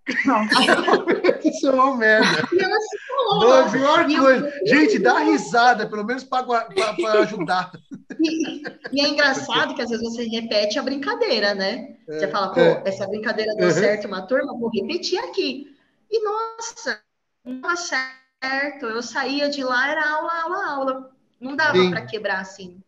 Isso 1.44 1.68
é 1.68 1.70
uma 1.70 1.96
merda. 1.96 2.46
E 2.52 2.62
ela 2.62 2.80
se 2.80 2.95
Não, 3.28 3.66
a 3.66 3.70
pior 3.70 4.08
E 4.10 4.14
eu- 4.14 4.22
coisa. 4.22 4.52
Gente, 4.66 4.98
dá 4.98 5.18
risada, 5.18 5.88
pelo 5.88 6.04
menos 6.04 6.22
para 6.24 6.46
ajudar. 7.22 7.72
E, 8.20 8.62
e 8.92 9.00
é 9.04 9.08
engraçado 9.08 9.74
que 9.74 9.82
às 9.82 9.90
vezes 9.90 10.04
você 10.04 10.24
repete 10.28 10.78
a 10.78 10.82
brincadeira, 10.82 11.54
né? 11.54 11.96
Você 12.06 12.28
fala, 12.28 12.52
pô, 12.52 12.60
é. 12.60 12.82
essa 12.86 13.06
brincadeira 13.06 13.54
deu 13.56 13.68
Uhum. 13.68 13.74
certo 13.74 14.06
uma 14.06 14.22
turma, 14.26 14.56
vou 14.58 14.70
repetir 14.70 15.18
aqui. 15.18 15.74
E 16.10 16.22
nossa, 16.22 17.00
não 17.44 17.60
dava 17.60 17.76
certo. 17.76 18.86
Eu 18.86 19.02
saía 19.02 19.48
de 19.50 19.64
lá, 19.64 19.90
era 19.90 20.08
aula, 20.08 20.32
aula, 20.42 20.66
aula. 20.70 21.10
Não 21.40 21.56
dava 21.56 21.90
para 21.90 22.06
quebrar 22.06 22.40
assim. 22.40 22.80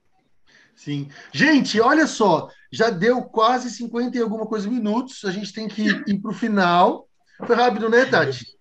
Sim. 0.74 1.08
Gente, 1.32 1.80
olha 1.80 2.06
só, 2.06 2.48
já 2.72 2.88
deu 2.88 3.22
quase 3.22 3.68
50 3.70 4.16
e 4.16 4.20
alguma 4.20 4.46
coisa 4.46 4.68
minutos. 4.70 5.24
A 5.24 5.32
gente 5.32 5.52
tem 5.52 5.66
que 5.66 5.82
ir 6.06 6.20
para 6.20 6.30
o 6.30 6.34
final. 6.34 7.08
Foi 7.44 7.56
rápido, 7.56 7.88
né, 7.88 8.04
Tati? 8.04 8.57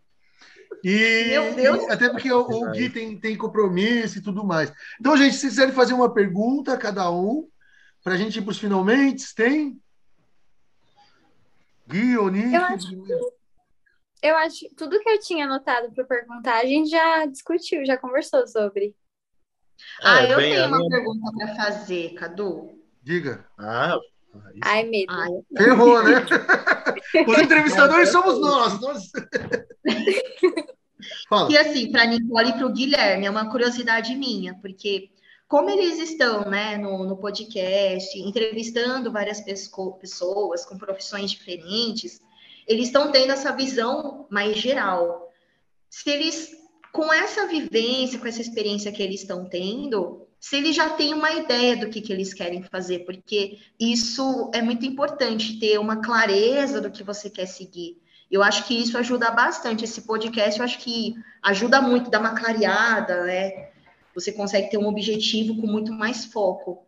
E, 0.83 1.25
Meu 1.29 1.53
Deus. 1.55 1.83
e 1.83 1.91
até 1.91 2.09
porque 2.09 2.31
o, 2.31 2.41
o 2.41 2.71
Gui 2.71 2.89
tem, 2.89 3.19
tem 3.19 3.37
compromisso 3.37 4.17
e 4.17 4.21
tudo 4.21 4.45
mais. 4.45 4.71
Então, 4.99 5.17
gente, 5.17 5.35
se 5.35 5.47
quiserem 5.47 5.73
fazer 5.73 5.93
uma 5.93 6.13
pergunta 6.13 6.73
a 6.73 6.77
cada 6.77 7.11
um, 7.11 7.47
para 8.03 8.13
a 8.13 8.17
gente 8.17 8.39
ir 8.39 8.41
para 8.41 8.51
os 8.51 8.59
finalmente, 8.59 9.33
tem? 9.35 9.81
Gui, 11.87 12.17
Oni? 12.17 12.53
Eu 12.53 12.63
acho 12.63 12.87
eu 14.21 14.35
acho 14.35 14.59
que 14.59 14.75
tudo 14.75 14.99
que 14.99 15.09
eu 15.09 15.19
tinha 15.19 15.45
anotado 15.45 15.91
para 15.93 16.03
perguntar, 16.03 16.57
a 16.57 16.65
gente 16.65 16.89
já 16.89 17.25
discutiu, 17.25 17.85
já 17.85 17.97
conversou 17.97 18.47
sobre. 18.47 18.95
Ah, 20.01 20.21
É, 20.21 20.33
eu 20.33 20.37
bem, 20.37 20.53
tenho 20.55 20.67
uma 20.67 20.89
pergunta 20.89 21.31
para 21.37 21.55
fazer, 21.55 22.13
Cadu. 22.15 22.81
Diga. 23.03 23.45
Ah. 23.57 23.97
Ai, 24.63 24.83
medo. 24.83 25.11
Ah, 25.11 25.27
eu- 25.29 25.45
Ferrou, 25.57 26.03
né? 26.03 26.25
Os 27.27 27.37
entrevistadores 27.39 28.09
somos 28.09 28.39
nós. 28.39 28.79
nós... 28.79 29.03
Fala. 31.29 31.51
E 31.51 31.57
assim, 31.57 31.91
para 31.91 32.05
Nicole 32.05 32.49
e 32.49 32.53
para 32.53 32.65
o 32.65 32.73
Guilherme, 32.73 33.25
é 33.25 33.29
uma 33.29 33.49
curiosidade 33.49 34.15
minha, 34.15 34.55
porque 34.61 35.09
como 35.47 35.69
eles 35.69 35.97
estão 35.99 36.49
né, 36.49 36.77
no, 36.77 37.05
no 37.05 37.17
podcast, 37.17 38.19
entrevistando 38.19 39.11
várias 39.11 39.39
pessoas 39.41 40.65
com 40.65 40.77
profissões 40.77 41.31
diferentes, 41.31 42.19
eles 42.67 42.87
estão 42.87 43.11
tendo 43.11 43.31
essa 43.31 43.55
visão 43.55 44.27
mais 44.29 44.57
geral. 44.57 45.31
Se 45.89 46.09
eles, 46.09 46.51
com 46.91 47.13
essa 47.13 47.47
vivência, 47.47 48.19
com 48.19 48.27
essa 48.27 48.41
experiência 48.41 48.91
que 48.91 49.01
eles 49.01 49.21
estão 49.21 49.45
tendo, 49.45 50.26
se 50.39 50.55
eles 50.55 50.75
já 50.75 50.89
têm 50.89 51.13
uma 51.13 51.31
ideia 51.31 51.75
do 51.75 51.89
que, 51.89 52.01
que 52.01 52.13
eles 52.13 52.33
querem 52.33 52.63
fazer, 52.63 52.99
porque 52.99 53.59
isso 53.79 54.51
é 54.53 54.61
muito 54.61 54.85
importante, 54.85 55.59
ter 55.59 55.79
uma 55.79 56.01
clareza 56.01 56.79
do 56.79 56.91
que 56.91 57.03
você 57.03 57.29
quer 57.29 57.47
seguir. 57.47 58.01
Eu 58.29 58.43
acho 58.43 58.65
que 58.65 58.77
isso 58.77 58.97
ajuda 58.97 59.31
bastante. 59.31 59.85
Esse 59.85 60.01
podcast, 60.01 60.59
eu 60.59 60.65
acho 60.65 60.79
que 60.79 61.15
ajuda 61.41 61.81
muito, 61.81 62.09
dá 62.09 62.19
uma 62.19 62.35
clareada, 62.35 63.23
né? 63.23 63.69
Você 64.13 64.31
consegue 64.31 64.69
ter 64.69 64.77
um 64.77 64.87
objetivo 64.87 65.59
com 65.59 65.67
muito 65.67 65.91
mais 65.91 66.25
foco. 66.25 66.85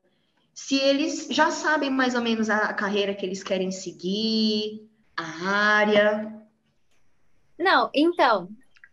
Se 0.54 0.76
eles 0.76 1.28
já 1.30 1.50
sabem 1.52 1.90
mais 1.90 2.16
ou 2.16 2.22
menos 2.22 2.50
a 2.50 2.74
carreira 2.74 3.14
que 3.14 3.26
eles 3.26 3.42
querem 3.42 3.72
seguir, 3.72 4.90
a 5.16 5.48
área. 5.48 6.44
Não, 7.58 7.90
então, 7.94 8.50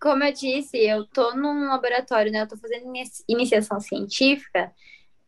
como 0.07 0.25
eu 0.25 0.33
disse, 0.33 0.77
eu 0.79 1.07
tô 1.09 1.35
num 1.35 1.69
laboratório, 1.69 2.33
né? 2.33 2.43
Eu 2.43 2.49
tô 2.49 2.57
fazendo 2.57 2.87
inici- 2.87 3.25
iniciação 3.29 3.81
científica 3.81 4.73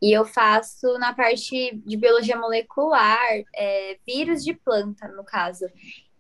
e 0.03 0.13
eu 0.17 0.25
faço 0.25 0.87
na 0.99 1.15
parte 1.15 1.77
de 1.87 1.97
biologia 1.97 2.37
molecular, 2.39 3.27
é, 3.57 3.99
vírus 4.07 4.45
de 4.45 4.55
planta, 4.55 5.09
no 5.09 5.25
caso. 5.25 5.67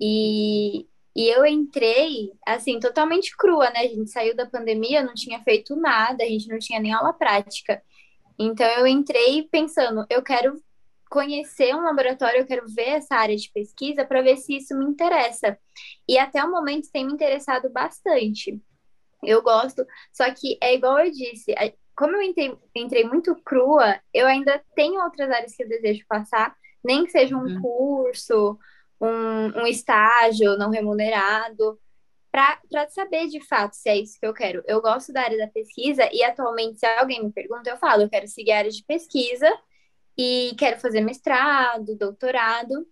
E, 0.00 0.86
e 1.16 1.28
eu 1.28 1.46
entrei, 1.46 2.32
assim, 2.46 2.80
totalmente 2.80 3.36
crua, 3.36 3.70
né? 3.70 3.80
A 3.80 3.88
gente 3.88 4.10
saiu 4.10 4.34
da 4.36 4.46
pandemia, 4.46 5.02
não 5.02 5.14
tinha 5.14 5.40
feito 5.42 5.76
nada, 5.76 6.24
a 6.24 6.26
gente 6.28 6.48
não 6.48 6.58
tinha 6.58 6.80
nem 6.80 6.92
aula 6.92 7.12
prática. 7.12 7.82
Então 8.38 8.66
eu 8.78 8.86
entrei 8.86 9.48
pensando, 9.50 10.06
eu 10.10 10.22
quero 10.22 10.54
conhecer 11.10 11.74
um 11.74 11.82
laboratório, 11.82 12.40
eu 12.40 12.46
quero 12.46 12.66
ver 12.68 12.88
essa 12.90 13.14
área 13.16 13.36
de 13.36 13.50
pesquisa 13.52 14.04
para 14.04 14.22
ver 14.22 14.36
se 14.36 14.56
isso 14.56 14.76
me 14.78 14.84
interessa. 14.84 15.58
E 16.08 16.18
até 16.18 16.42
o 16.44 16.50
momento 16.50 16.88
tem 16.92 17.06
me 17.06 17.12
interessado 17.12 17.70
bastante. 17.70 18.60
Eu 19.22 19.42
gosto, 19.42 19.84
só 20.12 20.32
que 20.32 20.58
é 20.62 20.74
igual 20.74 21.00
eu 21.00 21.10
disse, 21.10 21.54
como 21.96 22.16
eu 22.16 22.22
entrei, 22.22 22.56
entrei 22.74 23.04
muito 23.04 23.34
crua, 23.42 24.00
eu 24.14 24.26
ainda 24.26 24.62
tenho 24.76 25.02
outras 25.02 25.30
áreas 25.30 25.54
que 25.56 25.64
eu 25.64 25.68
desejo 25.68 26.04
passar, 26.08 26.56
nem 26.84 27.04
que 27.04 27.10
seja 27.10 27.36
um 27.36 27.44
Uhum. 27.44 27.62
curso, 27.62 28.58
um, 29.00 29.62
um 29.62 29.66
estágio 29.66 30.56
não 30.56 30.70
remunerado, 30.70 31.80
para 32.30 32.88
saber 32.90 33.28
de 33.28 33.40
fato 33.46 33.74
se 33.74 33.88
é 33.88 33.96
isso 33.98 34.18
que 34.20 34.26
eu 34.26 34.34
quero. 34.34 34.62
Eu 34.66 34.80
gosto 34.82 35.12
da 35.12 35.22
área 35.22 35.38
da 35.38 35.48
pesquisa 35.48 36.08
e 36.12 36.22
atualmente, 36.22 36.78
se 36.78 36.86
alguém 36.86 37.24
me 37.24 37.32
pergunta, 37.32 37.70
eu 37.70 37.76
falo, 37.78 38.02
eu 38.02 38.10
quero 38.10 38.28
seguir 38.28 38.52
a 38.52 38.58
área 38.58 38.70
de 38.70 38.84
pesquisa 38.84 39.48
e 40.18 40.54
quero 40.58 40.80
fazer 40.80 41.00
mestrado, 41.00 41.96
doutorado. 41.96 42.86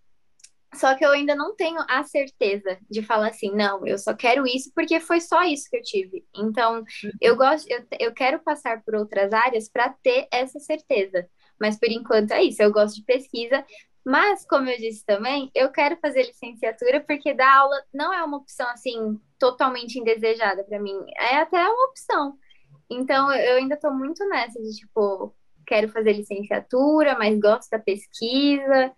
Só 0.75 0.95
que 0.95 1.05
eu 1.05 1.11
ainda 1.11 1.35
não 1.35 1.57
tenho 1.57 1.79
a 1.89 2.05
certeza 2.05 2.79
de 2.91 3.03
falar 3.03 3.29
assim, 3.29 3.51
não, 3.55 3.87
eu 3.87 3.99
só 3.99 4.15
quero 4.15 4.47
isso 4.47 4.71
porque 4.75 5.01
foi 5.01 5.21
só 5.21 5.43
isso 5.43 5.69
que 5.71 5.77
eu 5.77 5.83
tive. 5.83 6.27
Então, 6.37 6.85
eu 7.21 7.37
gosto, 7.37 7.67
eu, 7.71 7.85
eu 7.99 8.13
quero 8.15 8.39
passar 8.41 8.83
por 8.83 8.95
outras 8.95 9.33
áreas 9.33 9.69
para 9.69 9.89
ter 10.03 10.29
essa 10.31 10.61
certeza. 10.61 11.29
Mas 11.59 11.79
por 11.79 11.91
enquanto 11.91 12.33
é 12.33 12.43
isso, 12.43 12.63
eu 12.63 12.71
gosto 12.71 12.97
de 12.97 13.05
pesquisa. 13.05 13.65
Mas, 14.05 14.47
como 14.47 14.69
eu 14.69 14.77
disse 14.79 15.05
também, 15.05 15.51
eu 15.55 15.71
quero 15.73 15.97
fazer 15.97 16.25
licenciatura 16.25 17.01
porque 17.01 17.35
dar 17.35 17.59
aula 17.59 17.83
não 17.93 18.13
é 18.15 18.23
uma 18.23 18.37
opção 18.37 18.69
assim 18.71 19.21
totalmente 19.39 19.99
indesejada 19.99 20.63
para 20.65 20.79
mim. 20.81 20.97
É 21.19 21.39
até 21.39 21.59
uma 21.59 21.87
opção. 21.87 22.39
Então, 22.91 23.33
eu 23.33 23.57
ainda 23.57 23.75
estou 23.75 23.93
muito 23.93 24.25
nessa 24.29 24.61
de 24.63 24.77
tipo, 24.77 25.35
quero 25.67 25.89
fazer 25.89 26.13
licenciatura, 26.13 27.19
mas 27.19 27.39
gosto 27.39 27.71
da 27.71 27.79
pesquisa. 27.79 28.93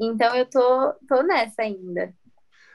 Então 0.00 0.34
eu 0.34 0.48
tô, 0.48 0.92
tô 1.08 1.22
nessa 1.22 1.62
ainda. 1.62 2.14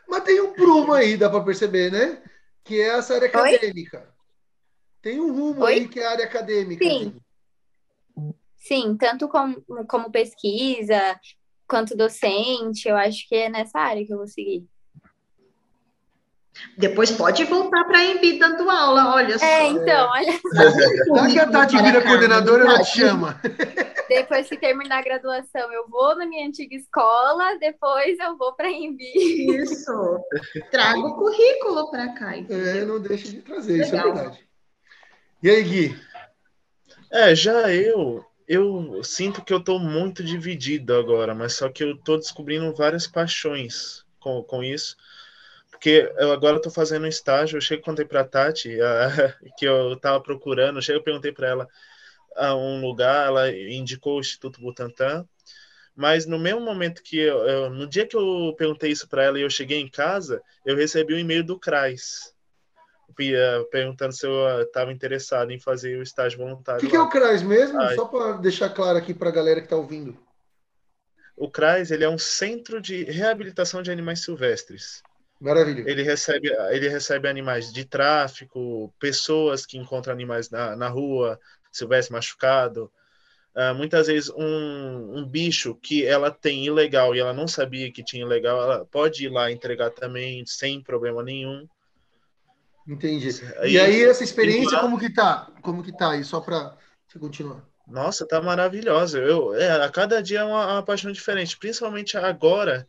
Mas 0.08 0.24
tem 0.24 0.42
um 0.42 0.54
prumo 0.54 0.94
aí, 0.94 1.16
dá 1.18 1.30
para 1.30 1.44
perceber, 1.44 1.92
né? 1.92 2.22
Que 2.64 2.82
é 2.82 2.98
essa 2.98 3.16
área 3.16 3.28
Oi? 3.28 3.56
acadêmica. 3.56 4.14
Tem 5.02 5.20
um 5.20 5.32
rumo 5.32 5.64
Oi? 5.64 5.74
aí 5.74 5.88
que 5.88 6.00
é 6.00 6.06
a 6.06 6.12
área 6.12 6.26
acadêmica. 6.26 6.84
Sim. 6.84 7.16
Sim, 8.58 8.98
tanto 8.98 9.30
como, 9.30 9.64
como 9.88 10.12
pesquisa 10.12 11.20
quanto 11.68 11.96
docente, 11.96 12.90
eu 12.90 12.98
acho 12.98 13.28
que 13.28 13.36
é 13.36 13.50
nessa 13.50 13.80
área 13.80 14.06
que 14.06 14.12
eu 14.12 14.18
vou 14.18 14.28
seguir. 14.28 14.68
Depois 16.78 17.12
pode 17.12 17.44
voltar 17.44 17.84
para 17.86 18.00
a 18.00 18.06
Embi 18.06 18.40
dando 18.40 18.70
aula, 18.70 19.14
olha 19.14 19.38
só. 19.38 19.46
É, 19.46 19.68
então, 19.68 20.10
olha, 20.10 20.40
Daqui 21.14 21.40
a 21.40 21.48
Tati 21.50 21.82
vira 21.82 22.02
coordenadora, 22.02 22.64
ela 22.64 22.84
te 22.84 22.98
chama. 23.00 23.40
depois 24.08 24.48
que 24.48 24.58
terminar 24.58 25.00
a 25.00 25.04
graduação, 25.04 25.72
eu 25.74 25.88
vou 25.88 26.16
na 26.16 26.26
minha 26.26 26.48
antiga 26.48 26.76
escola, 26.76 27.58
depois 27.60 28.18
eu 28.20 28.38
vou 28.38 28.54
para 28.54 28.70
Embi. 28.70 29.06
Isso. 29.58 29.92
Traga 30.72 31.00
o 31.00 31.16
currículo 31.16 31.92
para 31.92 32.14
cá. 32.14 32.36
É, 32.36 32.40
entendeu? 32.40 32.88
não 32.88 33.00
deixa 33.00 33.30
de 33.30 33.42
trazer, 33.42 33.82
isso 33.82 33.96
é 33.96 33.98
Legal. 33.98 34.14
verdade. 34.14 34.50
E 35.44 35.50
aí, 35.50 35.64
Gui? 35.64 36.00
É, 37.12 37.34
já 37.34 37.74
eu, 37.74 38.26
eu 38.48 39.04
sinto 39.04 39.44
que 39.44 39.54
eu 39.54 39.64
tô 39.64 39.80
muito 39.80 40.24
dividido 40.24 40.94
agora, 40.96 41.36
mas 41.36 41.54
só 41.54 41.70
que 41.70 41.84
eu 41.84 41.98
tô 41.98 42.18
descobrindo 42.18 42.74
várias 42.74 43.08
paixões 43.08 44.06
com, 44.20 44.44
com 44.44 44.64
isso. 44.64 44.96
Porque 45.80 46.12
eu 46.18 46.34
agora 46.34 46.62
tô 46.62 46.70
fazendo 46.70 47.06
um 47.06 47.08
estágio, 47.08 47.56
eu 47.56 47.62
chego 47.62 47.82
e 47.82 47.86
contei 47.86 48.04
pra 48.04 48.26
Tati 48.26 48.78
ah, 48.84 49.34
que 49.58 49.64
eu 49.64 49.96
tava 49.96 50.22
procurando, 50.22 50.78
eu 50.78 50.82
chego 50.82 51.00
e 51.00 51.04
perguntei 51.04 51.32
pra 51.32 51.48
ela 51.48 51.68
a 52.36 52.54
um 52.54 52.82
lugar, 52.82 53.28
ela 53.28 53.50
indicou 53.50 54.18
o 54.18 54.20
Instituto 54.20 54.60
Butantan, 54.60 55.26
mas 55.96 56.26
no 56.26 56.38
mesmo 56.38 56.60
momento 56.60 57.02
que 57.02 57.18
eu, 57.18 57.38
eu- 57.48 57.70
no 57.70 57.88
dia 57.88 58.06
que 58.06 58.16
eu 58.16 58.54
perguntei 58.58 58.92
isso 58.92 59.08
pra 59.08 59.24
ela 59.24 59.40
e 59.40 59.42
eu 59.42 59.50
cheguei 59.50 59.80
em 59.80 59.90
casa, 59.90 60.42
eu 60.66 60.76
recebi 60.76 61.14
um 61.14 61.18
e-mail 61.20 61.46
do 61.46 61.58
CRAS, 61.58 62.34
eh, 63.18 63.64
perguntando 63.72 64.12
se 64.14 64.28
eu 64.28 64.62
estava 64.62 64.92
interessado 64.92 65.52
em 65.52 65.60
fazer 65.60 65.98
o 65.98 66.04
estágio 66.04 66.40
O 66.40 66.44
voluntário. 66.44 66.82
que, 66.82 66.90
que 66.90 66.96
é 66.96 67.00
o 67.00 67.10
CRAS 67.10 67.42
mesmo? 67.42 67.80
Ai. 67.80 67.96
Só 67.96 68.04
para 68.04 68.34
deixar 68.34 68.70
claro 68.70 68.98
aqui 68.98 69.14
para 69.14 69.30
a 69.30 69.34
galera 69.34 69.62
que 69.62 69.66
está 69.68 69.78
ouvindo. 69.78 70.18
O 71.38 71.50
CRAS 71.50 71.90
ele 71.90 72.04
é 72.04 72.10
um 72.10 72.18
centro 72.18 72.82
de 72.82 73.06
reabilitação 73.06 73.82
de 73.82 73.90
animais 73.90 74.22
silvestres. 74.22 75.02
Maravilha. 75.40 75.90
Ele 75.90 76.04
recebe, 76.04 76.50
ele 76.72 76.90
recebe 76.90 77.28
animais 77.28 77.72
de 77.72 77.86
tráfico, 77.86 78.94
pessoas 79.00 79.66
que 79.66 79.78
encontram 79.78 80.14
animais 80.14 80.50
na, 80.50 80.76
na 80.76 80.90
rua, 80.90 81.40
silvestre 81.72 82.14
machucado. 82.14 82.92
Ah, 83.56 83.74
muitas 83.74 84.08
vezes 84.08 84.30
um, 84.30 85.18
um 85.18 85.26
bicho 85.26 85.76
que 85.76 86.06
ela 86.06 86.30
tem 86.30 86.66
ilegal 86.66 87.16
e 87.16 87.20
ela 87.20 87.34
não 87.34 87.48
sabia 87.48 87.92
que 87.92 88.04
tinha 88.04 88.24
ilegal, 88.24 88.62
ela 88.62 88.86
pode 88.86 89.26
ir 89.26 89.30
lá 89.30 89.52
entregar 89.52 89.90
também 89.90 90.46
sem 90.46 90.82
problema 90.82 91.24
nenhum. 91.24 91.68
Entendi. 92.88 93.30
Aí- 93.58 93.74
E 93.74 93.80
aí, 93.80 94.04
essa 94.04 94.24
experiência, 94.24 94.78
lá- 94.78 94.82
como 94.82 95.00
que 95.00 95.14
tá? 95.14 95.52
Como 95.62 95.84
que 95.84 95.92
tá 95.96 96.12
aí? 96.12 96.24
Só 96.24 96.42
para 96.42 96.76
você 97.08 97.20
continuar. 97.20 97.64
Nossa, 97.88 98.28
tá 98.28 98.42
maravilhosa. 98.42 99.20
Eu, 99.20 99.54
é, 99.56 99.84
a 99.84 99.90
cada 99.90 100.22
dia 100.22 100.40
é 100.40 100.44
uma, 100.44 100.74
uma 100.74 100.84
paixão 100.84 101.12
diferente, 101.12 101.58
principalmente 101.58 102.18
agora 102.18 102.88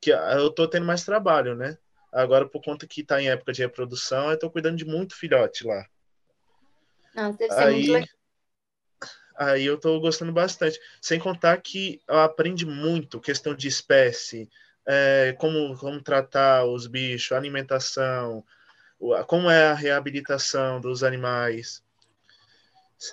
que 0.00 0.10
eu 0.10 0.50
tô 0.50 0.66
tendo 0.68 0.86
mais 0.86 1.04
trabalho, 1.04 1.54
né? 1.54 1.76
Agora, 2.12 2.48
por 2.48 2.62
conta 2.62 2.86
que 2.86 3.04
tá 3.04 3.20
em 3.20 3.28
época 3.28 3.52
de 3.52 3.62
reprodução, 3.62 4.30
eu 4.30 4.38
tô 4.38 4.50
cuidando 4.50 4.76
de 4.76 4.84
muito 4.84 5.14
filhote 5.14 5.64
lá. 5.64 5.86
Nossa, 7.14 7.38
deve 7.38 7.52
ser 7.52 7.60
muito 7.70 7.76
Aí, 7.76 7.88
legal. 7.88 8.08
aí 9.36 9.64
eu 9.66 9.78
tô 9.78 10.00
gostando 10.00 10.32
bastante. 10.32 10.80
Sem 11.02 11.18
contar 11.20 11.60
que 11.60 12.00
eu 12.08 12.18
aprendi 12.18 12.64
muito 12.64 13.20
questão 13.20 13.54
de 13.54 13.68
espécie, 13.68 14.48
é, 14.86 15.34
como, 15.38 15.76
como 15.78 16.02
tratar 16.02 16.64
os 16.64 16.86
bichos, 16.86 17.32
alimentação, 17.32 18.42
como 19.26 19.50
é 19.50 19.68
a 19.68 19.74
reabilitação 19.74 20.80
dos 20.80 21.02
animais. 21.04 21.82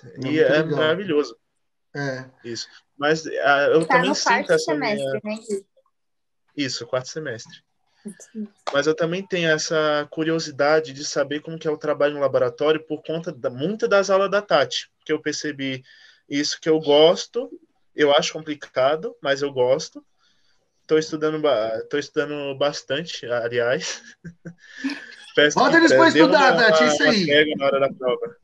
Muito 0.02 0.26
E 0.26 0.40
é 0.40 0.62
legal. 0.62 0.78
maravilhoso 0.78 1.38
É. 1.94 2.28
isso. 2.42 2.68
Mas 2.96 3.26
ah, 3.26 3.68
eu 3.72 3.86
Tá 3.86 3.94
também 3.96 4.08
no 4.08 4.14
sinto 4.14 4.26
quarto 4.28 4.52
essa 4.52 4.74
minha... 4.74 4.96
semestre, 4.96 5.20
né? 5.22 5.62
Isso, 6.56 6.86
quarto 6.86 7.08
semestre. 7.08 7.62
Mas 8.72 8.86
eu 8.86 8.94
também 8.94 9.26
tenho 9.26 9.50
essa 9.50 10.06
curiosidade 10.10 10.92
de 10.92 11.04
saber 11.04 11.40
como 11.40 11.58
que 11.58 11.66
é 11.66 11.70
o 11.70 11.78
trabalho 11.78 12.14
no 12.14 12.20
laboratório 12.20 12.84
por 12.86 13.02
conta 13.02 13.32
da, 13.32 13.50
muito 13.50 13.88
das 13.88 14.10
aulas 14.10 14.30
da 14.30 14.42
Tati, 14.42 14.90
que 15.04 15.12
eu 15.12 15.20
percebi 15.20 15.82
isso 16.28 16.60
que 16.60 16.68
eu 16.68 16.78
gosto, 16.80 17.50
eu 17.94 18.12
acho 18.14 18.32
complicado, 18.32 19.16
mas 19.22 19.42
eu 19.42 19.52
gosto. 19.52 20.04
Tô 20.86 20.98
estudando, 20.98 21.42
tô 21.88 21.98
estudando 21.98 22.56
bastante, 22.56 23.26
aliás. 23.26 24.02
Peço 25.34 25.58
Bota 25.58 25.76
eles 25.76 25.92
pra 25.92 26.08
estudar, 26.08 26.56
Tati, 26.56 26.84
isso 26.84 27.02
aí. 27.02 27.54
na 27.56 27.66
hora 27.66 27.80
da 27.80 27.92
prova. 27.92 28.36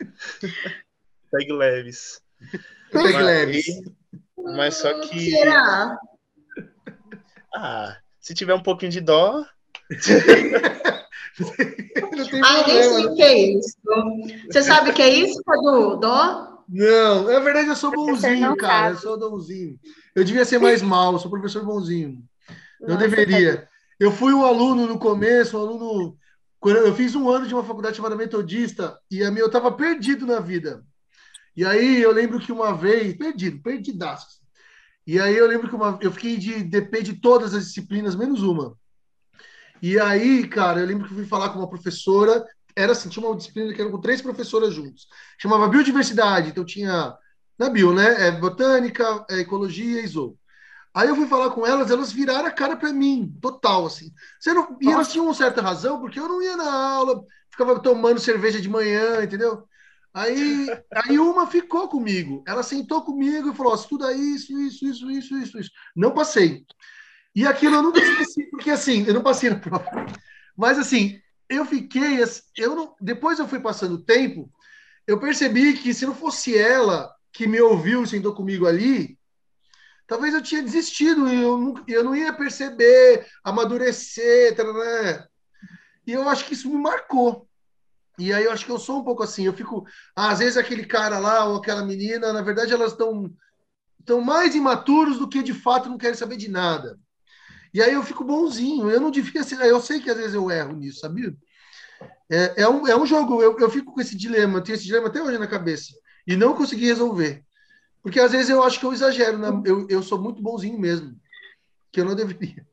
Pegue 1.32 1.52
leves. 1.52 2.20
Pegue 2.90 3.22
leves. 3.22 3.66
Mas 4.36 4.76
só 4.76 5.00
que. 5.00 5.30
Será? 5.30 5.98
Ah, 7.54 8.01
se 8.22 8.32
tiver 8.32 8.54
um 8.54 8.62
pouquinho 8.62 8.92
de 8.92 9.00
dó. 9.00 9.44
ah, 12.44 12.64
nem 12.66 12.82
sei 12.82 13.06
o 13.06 13.14
que 13.14 13.22
é 13.22 13.50
isso. 13.50 13.76
Você 14.50 14.62
sabe 14.62 14.90
o 14.90 14.94
que 14.94 15.02
é 15.02 15.08
isso, 15.08 15.42
Cadu? 15.44 15.96
Dó? 15.96 16.62
Não, 16.68 17.24
na 17.24 17.40
verdade 17.40 17.68
eu 17.68 17.76
sou 17.76 17.90
bonzinho, 17.90 18.56
cara. 18.56 18.92
Eu 18.92 18.96
sou 18.96 19.18
bonzinho. 19.18 19.78
Eu 20.14 20.24
devia 20.24 20.44
ser 20.44 20.58
mais 20.58 20.80
mal, 20.80 21.12
eu 21.12 21.18
sou 21.18 21.30
professor 21.30 21.64
bonzinho. 21.64 22.22
Não 22.80 22.96
deveria. 22.96 23.68
Eu 23.98 24.12
fui 24.12 24.32
um 24.32 24.44
aluno 24.44 24.86
no 24.86 24.98
começo, 24.98 25.58
um 25.58 25.60
aluno. 25.60 26.16
Eu 26.64 26.94
fiz 26.94 27.16
um 27.16 27.28
ano 27.28 27.46
de 27.46 27.54
uma 27.54 27.64
faculdade 27.64 27.96
chamada 27.96 28.14
Metodista, 28.14 28.96
e 29.10 29.24
a 29.24 29.30
minha, 29.32 29.42
eu 29.42 29.48
estava 29.48 29.72
perdido 29.72 30.24
na 30.24 30.38
vida. 30.38 30.84
E 31.56 31.64
aí 31.64 32.00
eu 32.00 32.12
lembro 32.12 32.38
que 32.38 32.52
uma 32.52 32.72
vez, 32.72 33.14
perdido, 33.14 33.60
perdidaço. 33.60 34.41
E 35.06 35.20
aí 35.20 35.36
eu 35.36 35.46
lembro 35.48 35.68
que 35.68 35.74
uma, 35.74 35.98
eu 36.00 36.12
fiquei 36.12 36.36
de 36.36 36.62
DP 36.62 37.02
de 37.02 37.14
todas 37.14 37.54
as 37.54 37.66
disciplinas, 37.66 38.14
menos 38.14 38.42
uma. 38.42 38.76
E 39.80 39.98
aí, 39.98 40.46
cara, 40.46 40.80
eu 40.80 40.86
lembro 40.86 41.06
que 41.06 41.12
eu 41.12 41.16
fui 41.16 41.26
falar 41.26 41.50
com 41.50 41.58
uma 41.58 41.68
professora, 41.68 42.44
era 42.76 42.92
assim, 42.92 43.08
tinha 43.08 43.26
uma 43.26 43.36
disciplina 43.36 43.72
que 43.74 43.80
era 43.80 43.90
com 43.90 44.00
três 44.00 44.22
professoras 44.22 44.72
juntos. 44.72 45.08
Chamava 45.38 45.68
biodiversidade, 45.68 46.50
então 46.50 46.64
tinha 46.64 47.16
na 47.58 47.68
bio, 47.68 47.92
né? 47.92 48.28
É 48.28 48.30
botânica, 48.30 49.24
é 49.28 49.40
ecologia 49.40 50.00
e 50.00 50.06
zoo. 50.06 50.38
Aí 50.94 51.08
eu 51.08 51.16
fui 51.16 51.26
falar 51.26 51.50
com 51.50 51.66
elas, 51.66 51.90
elas 51.90 52.12
viraram 52.12 52.46
a 52.46 52.50
cara 52.50 52.76
para 52.76 52.92
mim, 52.92 53.34
total, 53.40 53.86
assim. 53.86 54.12
Você 54.38 54.52
não, 54.52 54.76
e 54.80 54.90
elas 54.90 55.10
tinham 55.10 55.24
uma 55.24 55.34
certa 55.34 55.62
razão, 55.62 55.98
porque 55.98 56.20
eu 56.20 56.28
não 56.28 56.42
ia 56.42 56.56
na 56.56 56.70
aula, 56.70 57.24
ficava 57.50 57.80
tomando 57.80 58.20
cerveja 58.20 58.60
de 58.60 58.68
manhã, 58.68 59.22
entendeu? 59.22 59.66
Aí, 60.14 60.66
aí 60.94 61.18
uma 61.18 61.46
ficou 61.46 61.88
comigo. 61.88 62.44
Ela 62.46 62.62
sentou 62.62 63.02
comigo 63.02 63.50
e 63.50 63.54
falou: 63.54 63.74
estuda 63.74 64.12
isso, 64.12 64.58
isso, 64.60 64.84
isso, 64.84 65.10
isso, 65.10 65.36
isso, 65.38 65.58
isso. 65.58 65.70
Não 65.96 66.12
passei. 66.12 66.64
E 67.34 67.46
aquilo 67.46 67.76
eu 67.76 67.82
nunca 67.82 67.98
esqueci, 67.98 68.44
porque 68.50 68.70
assim, 68.70 69.04
eu 69.06 69.14
não 69.14 69.22
passei 69.22 69.48
na 69.48 69.56
prova. 69.58 70.06
Mas 70.56 70.78
assim, 70.78 71.18
eu 71.48 71.64
fiquei. 71.64 72.18
Eu 72.56 72.76
não, 72.76 72.94
depois 73.00 73.38
eu 73.38 73.48
fui 73.48 73.60
passando 73.60 73.94
o 73.94 74.04
tempo, 74.04 74.52
eu 75.06 75.18
percebi 75.18 75.74
que 75.74 75.94
se 75.94 76.04
não 76.04 76.14
fosse 76.14 76.56
ela 76.56 77.10
que 77.32 77.46
me 77.46 77.60
ouviu 77.60 78.06
sentou 78.06 78.34
comigo 78.34 78.66
ali, 78.66 79.18
talvez 80.06 80.34
eu 80.34 80.42
tinha 80.42 80.62
desistido 80.62 81.26
e 81.26 81.42
eu 81.42 81.56
não, 81.56 81.84
eu 81.88 82.04
não 82.04 82.14
ia 82.14 82.32
perceber, 82.32 83.26
amadurecer, 83.42 84.54
né? 84.56 85.26
E 86.06 86.12
eu 86.12 86.28
acho 86.28 86.44
que 86.44 86.52
isso 86.52 86.68
me 86.68 86.76
marcou. 86.76 87.48
E 88.22 88.32
aí 88.32 88.44
eu 88.44 88.52
acho 88.52 88.64
que 88.64 88.70
eu 88.70 88.78
sou 88.78 89.00
um 89.00 89.04
pouco 89.04 89.22
assim, 89.22 89.44
eu 89.44 89.52
fico, 89.52 89.84
às 90.14 90.38
vezes 90.38 90.56
aquele 90.56 90.86
cara 90.86 91.18
lá 91.18 91.44
ou 91.44 91.56
aquela 91.56 91.84
menina, 91.84 92.32
na 92.32 92.42
verdade 92.42 92.72
elas 92.72 92.92
estão 92.92 93.32
estão 93.98 94.20
mais 94.20 94.54
imaturos 94.54 95.18
do 95.18 95.28
que 95.28 95.42
de 95.42 95.54
fato 95.54 95.88
não 95.88 95.98
querem 95.98 96.16
saber 96.16 96.36
de 96.36 96.48
nada. 96.48 96.98
E 97.72 97.80
aí 97.80 97.94
eu 97.94 98.02
fico 98.02 98.24
bonzinho, 98.24 98.90
eu 98.90 99.00
não 99.00 99.10
devia 99.10 99.42
ser, 99.42 99.60
eu 99.60 99.80
sei 99.80 100.00
que 100.00 100.10
às 100.10 100.16
vezes 100.16 100.34
eu 100.34 100.50
erro 100.50 100.74
nisso, 100.74 101.00
sabia? 101.00 101.34
É, 102.30 102.62
é, 102.62 102.68
um, 102.68 102.86
é 102.86 102.96
um 102.96 103.06
jogo, 103.06 103.42
eu, 103.42 103.58
eu 103.58 103.70
fico 103.70 103.92
com 103.92 104.00
esse 104.00 104.16
dilema, 104.16 104.62
tenho 104.62 104.74
esse 104.74 104.84
dilema 104.84 105.08
até 105.08 105.22
hoje 105.22 105.38
na 105.38 105.46
cabeça, 105.46 105.92
e 106.26 106.36
não 106.36 106.54
consegui 106.54 106.86
resolver. 106.86 107.42
Porque 108.02 108.20
às 108.20 108.32
vezes 108.32 108.50
eu 108.50 108.62
acho 108.62 108.78
que 108.78 108.86
eu 108.86 108.92
exagero, 108.92 109.38
né? 109.38 109.62
eu, 109.64 109.86
eu 109.88 110.02
sou 110.02 110.20
muito 110.20 110.42
bonzinho 110.42 110.78
mesmo, 110.78 111.14
que 111.90 112.00
eu 112.00 112.04
não 112.04 112.14
deveria. 112.14 112.66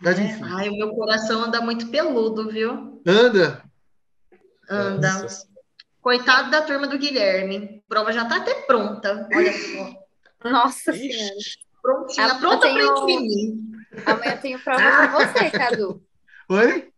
Mas 0.00 0.18
é, 0.18 0.24
enfim. 0.24 0.44
Ai, 0.44 0.68
o 0.68 0.76
meu 0.76 0.90
coração 0.90 1.44
anda 1.44 1.60
muito 1.60 1.88
peludo, 1.88 2.50
viu? 2.50 3.02
Anda. 3.06 3.62
Anda. 4.70 5.22
Nossa. 5.22 5.48
Coitado 6.00 6.50
da 6.50 6.62
turma 6.62 6.86
do 6.86 6.98
Guilherme. 6.98 7.82
A 7.84 7.88
prova 7.88 8.12
já 8.12 8.22
está 8.22 8.36
até 8.36 8.54
pronta. 8.62 9.28
Olha 9.34 9.52
só. 9.52 10.48
Nossa 10.48 10.92
Senhora. 10.92 11.34
Prontinha, 11.82 12.34
pronta 12.36 12.58
para 12.58 12.74
tenho... 12.74 12.98
imprimir. 12.98 13.54
Amanhã 14.06 14.32
eu 14.32 14.40
tenho 14.40 14.58
prova 14.60 15.08
com 15.08 15.18
você, 15.18 15.50
Cadu. 15.50 16.02
Oi? 16.48 16.90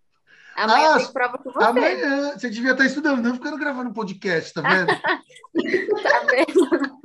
Amanhã 0.57 0.89
ah, 0.89 0.93
eu 0.93 0.99
tenho 0.99 1.13
prova 1.13 1.39
com 1.39 1.51
você. 1.51 1.65
Amanhã. 1.65 2.33
Você 2.33 2.51
devia 2.51 2.73
estar 2.73 2.85
estudando, 2.85 3.23
não 3.23 3.35
ficando 3.35 3.57
gravando 3.57 3.93
podcast, 3.93 4.53
tá 4.53 4.61
vendo? 4.61 4.87
tá 6.03 6.27
vendo? 6.31 7.03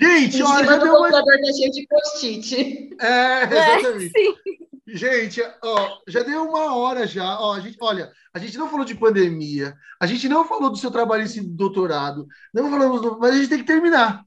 Gente, 0.00 0.42
olha, 0.42 0.76
uma... 0.76 0.78
computador 0.78 1.40
tá 1.40 1.52
cheio 1.56 1.70
de 1.70 1.86
post-it. 1.86 2.96
É, 3.00 3.42
exatamente. 3.42 4.12
É, 4.16 4.65
Gente, 4.86 5.42
ó, 5.64 5.98
já 6.06 6.22
deu 6.22 6.44
uma 6.44 6.76
hora 6.76 7.06
já. 7.06 7.40
Ó, 7.40 7.54
a 7.54 7.60
gente, 7.60 7.76
olha, 7.80 8.12
a 8.32 8.38
gente 8.38 8.56
não 8.56 8.68
falou 8.68 8.84
de 8.84 8.94
pandemia, 8.94 9.76
a 10.00 10.06
gente 10.06 10.28
não 10.28 10.46
falou 10.46 10.70
do 10.70 10.76
seu 10.76 10.92
trabalho 10.92 11.24
em 11.24 11.56
doutorado, 11.56 12.26
não 12.54 12.70
falamos, 12.70 13.00
do, 13.00 13.18
mas 13.18 13.34
a 13.34 13.38
gente 13.38 13.48
tem 13.48 13.58
que 13.58 13.64
terminar. 13.64 14.24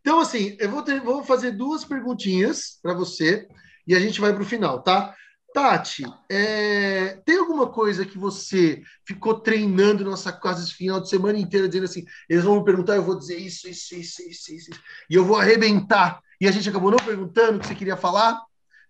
Então, 0.00 0.18
assim, 0.18 0.56
eu 0.58 0.70
vou, 0.70 0.82
ter, 0.82 1.00
vou 1.00 1.22
fazer 1.22 1.50
duas 1.50 1.84
perguntinhas 1.84 2.78
para 2.82 2.94
você 2.94 3.46
e 3.86 3.94
a 3.94 4.00
gente 4.00 4.20
vai 4.20 4.32
para 4.32 4.42
o 4.42 4.46
final, 4.46 4.82
tá? 4.82 5.14
Tati, 5.52 6.04
é, 6.30 7.20
tem 7.26 7.36
alguma 7.36 7.66
coisa 7.66 8.06
que 8.06 8.16
você 8.16 8.82
ficou 9.04 9.40
treinando 9.40 10.04
nossa 10.04 10.32
casa 10.32 10.62
esse 10.62 10.74
final 10.74 11.00
de 11.00 11.10
semana 11.10 11.38
inteira, 11.38 11.68
dizendo 11.68 11.84
assim, 11.84 12.04
eles 12.28 12.44
vão 12.44 12.60
me 12.60 12.64
perguntar, 12.64 12.96
eu 12.96 13.02
vou 13.02 13.18
dizer 13.18 13.36
isso, 13.36 13.68
isso, 13.68 13.94
isso, 13.96 14.22
isso, 14.22 14.54
isso, 14.54 14.70
e 15.10 15.14
eu 15.14 15.24
vou 15.24 15.36
arrebentar, 15.36 16.20
e 16.40 16.46
a 16.46 16.52
gente 16.52 16.68
acabou 16.68 16.90
não 16.90 16.98
perguntando 16.98 17.58
o 17.58 17.60
que 17.60 17.66
você 17.66 17.74
queria 17.74 17.96
falar? 17.96 18.40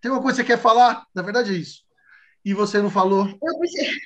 Tem 0.01 0.11
uma 0.11 0.21
coisa 0.21 0.43
que 0.43 0.47
você 0.47 0.55
quer 0.55 0.61
falar? 0.61 1.05
Na 1.13 1.21
verdade 1.21 1.53
é 1.53 1.57
isso. 1.57 1.83
E 2.43 2.53
você 2.53 2.81
não 2.81 2.89
falou? 2.89 3.27
Eu 3.27 3.59
pensei... 3.59 3.89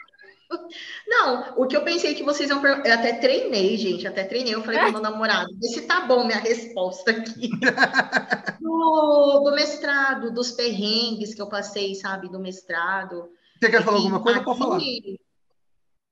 Não, 1.07 1.55
o 1.57 1.67
que 1.67 1.75
eu 1.75 1.83
pensei 1.83 2.13
que 2.13 2.23
vocês 2.23 2.49
iam 2.49 2.61
perguntar. 2.61 2.89
Eu 2.89 2.93
até 2.93 3.13
treinei, 3.13 3.75
gente, 3.77 4.07
até 4.07 4.23
treinei. 4.23 4.53
Eu 4.53 4.61
falei 4.61 4.79
é? 4.79 4.83
para 4.83 4.91
meu 4.91 5.01
namorado: 5.01 5.49
vê 5.59 5.67
se 5.67 5.81
tá 5.81 6.01
bom 6.01 6.25
minha 6.25 6.37
resposta 6.37 7.11
aqui. 7.11 7.49
do, 8.61 9.39
do, 9.43 9.55
mestrado, 9.55 10.31
dos 10.31 10.51
perrengues 10.51 11.33
que 11.33 11.41
eu 11.41 11.49
passei, 11.49 11.95
sabe, 11.95 12.29
do 12.29 12.39
mestrado. 12.39 13.29
Você 13.59 13.71
quer 13.71 13.83
falar 13.83 13.97
alguma 13.97 14.21
coisa? 14.21 14.39
Aqui... 14.39 14.45
Pode 14.45 14.59
falar. 14.59 14.79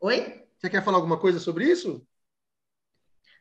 Oi? 0.02 0.44
Você 0.58 0.70
quer 0.70 0.84
falar 0.84 0.98
alguma 0.98 1.18
coisa 1.18 1.40
sobre 1.40 1.66
isso? 1.66 2.06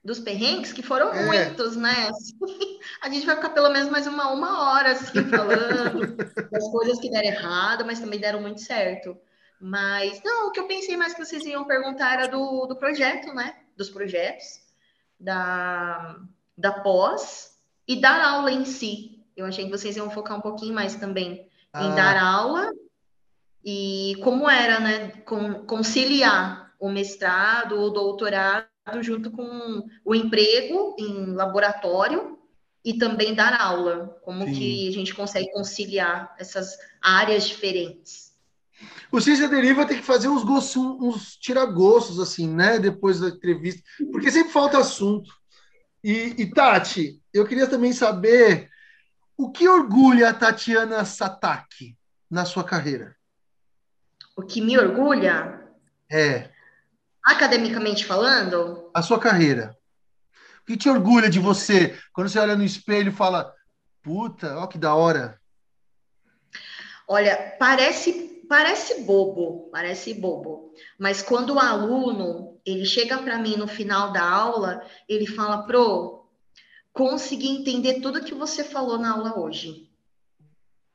Dos 0.04 0.18
perrengues, 0.18 0.72
que 0.72 0.82
foram 0.82 1.12
é. 1.14 1.24
muitos, 1.24 1.76
né? 1.76 2.10
A 3.00 3.08
gente 3.08 3.24
vai 3.24 3.36
ficar 3.36 3.50
pelo 3.50 3.70
menos 3.70 3.88
mais 3.88 4.06
uma, 4.06 4.30
uma 4.32 4.70
hora 4.70 4.92
assim, 4.92 5.24
falando 5.28 6.16
das 6.50 6.68
coisas 6.70 6.98
que 6.98 7.10
deram 7.10 7.28
errado, 7.28 7.84
mas 7.84 8.00
também 8.00 8.18
deram 8.18 8.40
muito 8.40 8.60
certo. 8.60 9.16
Mas, 9.60 10.20
não, 10.24 10.48
o 10.48 10.50
que 10.50 10.58
eu 10.58 10.66
pensei 10.66 10.96
mais 10.96 11.14
que 11.14 11.24
vocês 11.24 11.44
iam 11.44 11.64
perguntar 11.64 12.14
era 12.14 12.26
do, 12.26 12.66
do 12.66 12.74
projeto, 12.74 13.32
né? 13.32 13.54
Dos 13.76 13.88
projetos, 13.88 14.60
da, 15.18 16.16
da 16.58 16.72
pós 16.72 17.56
e 17.86 18.00
dar 18.00 18.20
aula 18.20 18.50
em 18.50 18.64
si. 18.64 19.24
Eu 19.36 19.46
achei 19.46 19.64
que 19.64 19.70
vocês 19.70 19.96
iam 19.96 20.10
focar 20.10 20.36
um 20.36 20.40
pouquinho 20.40 20.74
mais 20.74 20.96
também 20.96 21.48
ah. 21.72 21.84
em 21.84 21.94
dar 21.94 22.20
aula 22.20 22.72
e 23.64 24.16
como 24.24 24.50
era, 24.50 24.80
né? 24.80 25.10
Com, 25.24 25.64
conciliar 25.64 26.74
o 26.80 26.90
mestrado, 26.90 27.80
o 27.80 27.90
doutorado 27.90 28.71
junto 29.00 29.30
com 29.30 29.86
o 30.04 30.14
emprego 30.14 30.96
em 30.98 31.26
laboratório 31.34 32.36
e 32.84 32.94
também 32.94 33.32
dar 33.34 33.60
aula. 33.60 34.18
Como 34.24 34.44
Sim. 34.44 34.52
que 34.52 34.88
a 34.88 34.92
gente 34.92 35.14
consegue 35.14 35.52
conciliar 35.52 36.34
essas 36.38 36.76
áreas 37.00 37.46
diferentes? 37.46 38.32
O 39.12 39.20
Ciência 39.20 39.48
Deriva 39.48 39.86
tem 39.86 39.98
que 39.98 40.02
fazer 40.02 40.26
uns, 40.26 40.42
gostos, 40.42 40.76
uns 40.76 41.36
tiragostos, 41.36 42.18
assim, 42.18 42.48
né? 42.48 42.78
Depois 42.78 43.20
da 43.20 43.28
entrevista, 43.28 43.82
porque 44.10 44.30
sempre 44.30 44.52
falta 44.52 44.78
assunto. 44.78 45.32
E, 46.02 46.34
e, 46.38 46.50
Tati, 46.50 47.20
eu 47.32 47.46
queria 47.46 47.68
também 47.68 47.92
saber 47.92 48.68
o 49.36 49.50
que 49.50 49.68
orgulha 49.68 50.30
a 50.30 50.34
Tatiana 50.34 51.04
Sataki 51.04 51.96
na 52.30 52.44
sua 52.44 52.64
carreira? 52.64 53.14
O 54.36 54.42
que 54.42 54.60
me 54.60 54.78
orgulha? 54.78 55.60
É. 56.10 56.50
Academicamente 57.24 58.04
falando? 58.04 58.90
A 58.94 59.02
sua 59.02 59.18
carreira. 59.18 59.76
O 60.62 60.66
que 60.66 60.76
te 60.76 60.88
orgulha 60.88 61.28
de 61.28 61.38
você 61.38 61.98
quando 62.12 62.28
você 62.28 62.38
olha 62.38 62.56
no 62.56 62.64
espelho 62.64 63.08
e 63.10 63.14
fala: 63.14 63.52
puta, 64.02 64.56
ó 64.58 64.66
que 64.66 64.78
da 64.78 64.94
hora? 64.94 65.40
Olha, 67.08 67.56
parece 67.58 68.32
parece 68.48 69.02
bobo, 69.02 69.70
parece 69.70 70.12
bobo, 70.12 70.74
mas 70.98 71.22
quando 71.22 71.54
o 71.54 71.58
aluno 71.58 72.60
ele 72.66 72.84
chega 72.84 73.16
para 73.16 73.38
mim 73.38 73.56
no 73.56 73.66
final 73.66 74.12
da 74.12 74.28
aula, 74.28 74.84
ele 75.08 75.26
fala: 75.26 75.62
"Pro, 75.62 76.28
consegui 76.92 77.48
entender 77.48 78.00
tudo 78.00 78.24
que 78.24 78.34
você 78.34 78.62
falou 78.62 78.98
na 78.98 79.12
aula 79.12 79.38
hoje". 79.38 79.91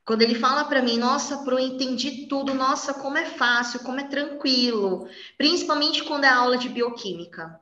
Quando 0.07 0.21
ele 0.21 0.35
fala 0.35 0.63
para 0.63 0.81
mim, 0.81 0.97
nossa, 0.97 1.39
Pro, 1.39 1.59
entendi 1.59 2.27
tudo, 2.27 2.53
nossa, 2.53 2.93
como 2.93 3.17
é 3.17 3.25
fácil, 3.25 3.81
como 3.81 3.99
é 3.99 4.05
tranquilo, 4.05 5.05
principalmente 5.38 6.01
quando 6.05 6.23
é 6.23 6.29
aula 6.29 6.57
de 6.57 6.69
bioquímica. 6.69 7.59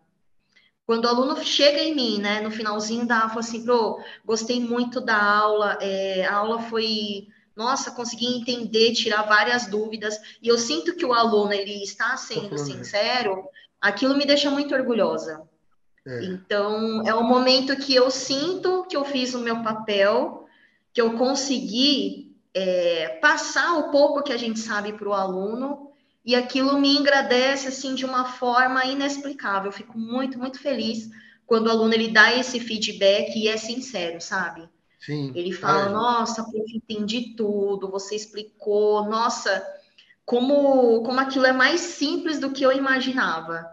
quando 0.85 1.05
o 1.05 1.07
aluno 1.07 1.43
chega 1.43 1.79
em 1.79 1.95
mim, 1.95 2.19
né, 2.19 2.41
no 2.41 2.51
finalzinho 2.51 3.07
da 3.07 3.15
aula, 3.15 3.29
fala 3.29 3.39
assim, 3.39 3.65
pro, 3.65 3.99
gostei 4.23 4.59
muito 4.59 5.01
da 5.01 5.19
aula, 5.19 5.79
é, 5.81 6.23
a 6.25 6.35
aula 6.35 6.61
foi, 6.61 7.27
nossa, 7.55 7.89
consegui 7.89 8.27
entender, 8.27 8.93
tirar 8.93 9.23
várias 9.23 9.65
dúvidas, 9.65 10.15
e 10.39 10.47
eu 10.47 10.57
sinto 10.59 10.95
que 10.95 11.03
o 11.05 11.13
aluno, 11.13 11.51
ele 11.51 11.81
está 11.81 12.15
sendo 12.15 12.59
sincero, 12.59 13.49
aquilo 13.81 14.15
me 14.15 14.25
deixa 14.25 14.51
muito 14.51 14.75
orgulhosa. 14.75 15.41
É. 16.05 16.25
Então, 16.25 17.01
é 17.07 17.15
um 17.15 17.23
momento 17.23 17.75
que 17.75 17.95
eu 17.95 18.11
sinto 18.11 18.85
que 18.87 18.95
eu 18.95 19.03
fiz 19.03 19.33
o 19.33 19.39
meu 19.39 19.63
papel, 19.63 20.47
que 20.93 21.01
eu 21.01 21.17
consegui 21.17 22.24
é, 22.55 23.19
passar 23.21 23.77
o 23.77 23.91
pouco 23.91 24.23
que 24.23 24.31
a 24.31 24.37
gente 24.37 24.59
sabe 24.59 24.93
para 24.93 25.09
o 25.09 25.13
aluno, 25.13 25.91
e 26.23 26.33
aquilo 26.33 26.79
me 26.79 26.97
engrandece 26.97 27.67
assim 27.67 27.93
de 27.93 28.05
uma 28.05 28.25
forma 28.25 28.85
inexplicável. 28.85 29.67
Eu 29.67 29.73
fico 29.73 29.99
muito, 29.99 30.39
muito 30.39 30.57
feliz 30.57 31.09
quando 31.45 31.67
o 31.67 31.69
aluno 31.69 31.93
ele 31.93 32.07
dá 32.07 32.33
esse 32.33 32.59
feedback 32.59 33.37
e 33.37 33.47
é 33.47 33.57
sincero, 33.57 34.19
sabe? 34.21 34.67
Sim. 34.99 35.31
Ele 35.35 35.51
fala: 35.51 35.85
ah, 35.85 35.89
é. 35.89 35.91
"Nossa, 35.91 36.45
eu 36.53 36.65
entendi 36.73 37.35
tudo, 37.35 37.91
você 37.91 38.15
explicou. 38.15 39.05
Nossa, 39.05 39.63
como 40.25 41.03
como 41.03 41.19
aquilo 41.19 41.45
é 41.45 41.51
mais 41.53 41.81
simples 41.81 42.39
do 42.39 42.51
que 42.51 42.65
eu 42.65 42.71
imaginava". 42.71 43.69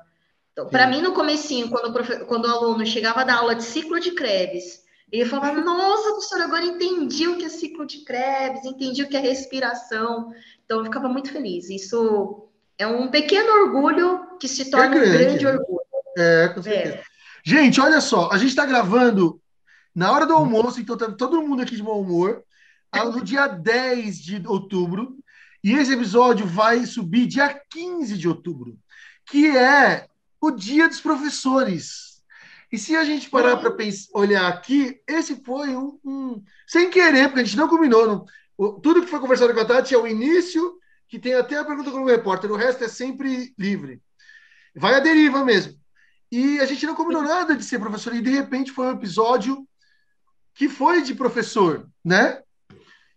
Então, 0.53 0.69
para 0.69 0.87
mim 0.87 1.01
no 1.01 1.15
comecinho, 1.15 1.71
quando 1.71 1.89
o, 1.89 1.93
profe... 1.95 2.25
quando 2.27 2.45
o 2.45 2.51
aluno 2.51 2.85
chegava 2.85 3.25
da 3.25 3.37
aula 3.37 3.55
de 3.55 3.63
ciclo 3.63 3.99
de 3.99 4.11
Krebs, 4.11 4.82
ele 5.12 5.28
falava: 5.28 5.60
"Nossa, 5.60 6.10
professor, 6.10 6.40
agora 6.40 6.64
entendi 6.64 7.28
o 7.28 7.36
que 7.36 7.44
é 7.44 7.48
ciclo 7.48 7.86
de 7.86 7.98
Krebs, 7.98 8.64
entendi 8.64 9.02
o 9.02 9.09
que 9.09 9.16
é 9.16 9.20
respiração". 9.20 10.32
Então, 10.64 10.78
eu 10.78 10.84
ficava 10.84 11.09
muito 11.09 11.30
feliz. 11.30 11.68
Isso 11.68 12.48
é 12.78 12.86
um 12.86 13.09
pequeno 13.09 13.52
orgulho 13.64 14.39
que 14.39 14.48
se 14.48 14.70
torna 14.70 14.97
é 14.97 14.98
grande. 14.98 15.09
um 15.09 15.18
grande 15.18 15.47
orgulho. 15.47 15.80
É, 16.16 16.48
com 16.48 16.62
certeza. 16.62 16.94
É. 16.94 17.02
Gente, 17.44 17.80
olha 17.80 18.01
só, 18.01 18.30
a 18.30 18.39
gente 18.39 18.51
está 18.51 18.64
gravando 18.64 19.40
na 19.94 20.10
hora 20.12 20.26
do 20.26 20.32
almoço, 20.32 20.80
então 20.80 20.97
tá 20.97 21.10
todo 21.10 21.43
mundo 21.43 21.62
aqui 21.62 21.76
de 21.76 21.82
bom 21.82 22.01
humor, 22.01 22.43
no 22.94 23.22
dia 23.22 23.47
10 23.47 24.18
de 24.18 24.43
outubro, 24.47 25.18
e 25.62 25.72
esse 25.72 25.93
episódio 25.93 26.47
vai 26.47 26.84
subir 26.86 27.26
dia 27.26 27.60
15 27.70 28.16
de 28.16 28.28
outubro, 28.28 28.78
que 29.26 29.56
é 29.56 30.06
o 30.40 30.51
dia 30.51 30.89
dos 30.89 31.01
professores. 31.01 32.11
E 32.73 32.78
se 32.78 32.97
a 32.97 33.05
gente 33.05 33.28
parar 33.28 33.59
para 33.59 33.77
olhar 34.15 34.49
aqui, 34.49 34.99
esse 35.07 35.36
foi 35.44 35.77
um, 35.77 36.01
um, 36.03 36.43
Sem 36.66 36.89
querer, 36.89 37.28
porque 37.28 37.40
a 37.40 37.44
gente 37.44 37.57
não 37.57 37.69
combinou, 37.69 38.07
não, 38.07 38.81
tudo 38.81 39.03
que 39.03 39.11
foi 39.11 39.20
conversado 39.20 39.53
com 39.53 39.61
a 39.61 39.65
Tati 39.65 39.94
é 39.94 39.99
o 39.99 40.07
início, 40.07 40.78
que 41.07 41.19
tem 41.19 41.35
até 41.35 41.59
a 41.59 41.65
pergunta 41.66 41.90
com 41.90 42.03
o 42.03 42.07
repórter, 42.07 42.51
o 42.51 42.57
resto 42.57 42.82
é 42.82 42.89
sempre 42.89 43.53
livre. 43.59 44.01
Vai 44.74 44.94
à 44.94 45.01
deriva 45.01 45.44
mesmo. 45.44 45.78
E 46.31 46.59
a 46.61 46.65
gente 46.65 46.86
não 46.86 46.94
combinou 46.94 47.23
nada 47.23 47.55
de 47.55 47.62
ser 47.62 47.78
professor, 47.78 48.15
e 48.15 48.23
de 48.23 48.31
repente 48.31 48.73
foi 48.73 48.86
um 48.86 48.93
episódio 48.93 49.69
que 50.55 50.66
foi 50.66 51.03
de 51.03 51.15
professor, 51.15 51.86
né? 52.03 52.43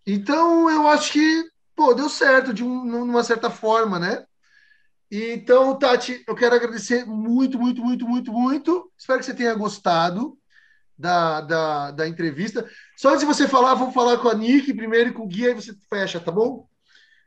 Então 0.05 0.69
eu 0.69 0.85
acho 0.89 1.13
que, 1.13 1.49
pô, 1.73 1.93
deu 1.93 2.09
certo 2.09 2.53
de 2.53 2.61
um, 2.61 3.03
uma 3.03 3.23
certa 3.23 3.49
forma, 3.49 3.97
né? 3.97 4.25
Então, 5.11 5.77
Tati, 5.77 6.23
eu 6.27 6.35
quero 6.35 6.55
agradecer 6.55 7.05
muito, 7.05 7.59
muito, 7.59 7.81
muito, 7.81 8.07
muito, 8.07 8.31
muito. 8.31 8.91
Espero 8.97 9.19
que 9.19 9.25
você 9.25 9.33
tenha 9.33 9.53
gostado 9.53 10.37
da, 10.97 11.41
da, 11.41 11.91
da 11.91 12.07
entrevista. 12.07 12.67
Só 12.97 13.09
antes 13.09 13.21
de 13.21 13.25
você 13.25 13.47
falar, 13.47 13.75
vou 13.75 13.91
falar 13.91 14.17
com 14.17 14.29
a 14.29 14.33
Nick 14.33 14.73
primeiro 14.73 15.09
e 15.09 15.13
com 15.13 15.23
o 15.23 15.27
Gui, 15.27 15.47
aí 15.47 15.53
você 15.53 15.73
fecha, 15.89 16.19
tá 16.19 16.31
bom? 16.31 16.67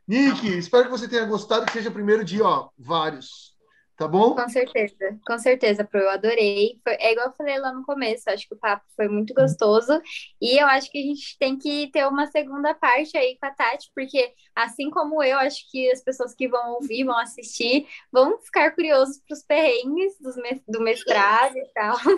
Nick, 0.06 0.46
espero 0.56 0.84
que 0.84 0.90
você 0.90 1.06
tenha 1.06 1.26
gostado, 1.26 1.66
que 1.66 1.72
seja 1.72 1.90
o 1.90 1.92
primeiro 1.92 2.24
de, 2.24 2.40
ó, 2.40 2.70
vários. 2.78 3.57
Tá 3.98 4.06
bom? 4.06 4.32
Com 4.32 4.48
certeza, 4.48 5.18
com 5.26 5.38
certeza, 5.40 5.84
Pro. 5.84 5.98
Eu 5.98 6.10
adorei. 6.10 6.80
Foi, 6.84 6.94
é 7.00 7.10
igual 7.10 7.26
eu 7.26 7.32
falei 7.32 7.58
lá 7.58 7.72
no 7.72 7.82
começo, 7.84 8.30
acho 8.30 8.46
que 8.46 8.54
o 8.54 8.58
papo 8.58 8.84
foi 8.94 9.08
muito 9.08 9.34
gostoso. 9.34 10.00
E 10.40 10.56
eu 10.56 10.68
acho 10.68 10.88
que 10.88 10.98
a 10.98 11.02
gente 11.02 11.36
tem 11.36 11.58
que 11.58 11.90
ter 11.90 12.06
uma 12.06 12.28
segunda 12.28 12.72
parte 12.74 13.18
aí 13.18 13.36
com 13.40 13.46
a 13.46 13.50
Tati, 13.50 13.90
porque 13.92 14.32
assim 14.54 14.88
como 14.88 15.20
eu, 15.20 15.36
acho 15.38 15.68
que 15.68 15.90
as 15.90 16.00
pessoas 16.00 16.32
que 16.32 16.46
vão 16.46 16.74
ouvir, 16.74 17.02
vão 17.02 17.18
assistir, 17.18 17.88
vão 18.12 18.38
ficar 18.38 18.70
curiosos 18.70 19.18
para 19.26 19.34
os 19.34 19.42
perrengues 19.42 20.16
dos, 20.20 20.36
do 20.68 20.80
mestrado 20.80 21.56
e 21.58 21.68
tal. 21.74 21.96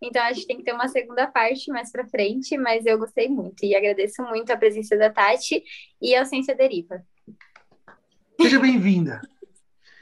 Então 0.00 0.22
a 0.22 0.32
gente 0.32 0.46
tem 0.46 0.58
que 0.58 0.62
ter 0.62 0.72
uma 0.72 0.86
segunda 0.86 1.26
parte 1.26 1.72
mais 1.72 1.90
para 1.90 2.06
frente, 2.06 2.56
mas 2.56 2.86
eu 2.86 2.96
gostei 2.96 3.28
muito 3.28 3.64
e 3.64 3.74
agradeço 3.74 4.22
muito 4.22 4.48
a 4.52 4.56
presença 4.56 4.96
da 4.96 5.10
Tati 5.10 5.64
e 6.00 6.14
a 6.14 6.24
Ciência 6.24 6.54
Deriva. 6.54 7.04
Seja 8.40 8.60
bem-vinda. 8.60 9.20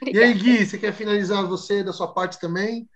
E 0.13 0.19
aí, 0.19 0.33
Gui, 0.33 0.65
você 0.65 0.77
quer 0.77 0.93
finalizar 0.93 1.45
você 1.45 1.83
da 1.83 1.91
sua 1.91 2.13
parte 2.13 2.39
também? 2.39 2.87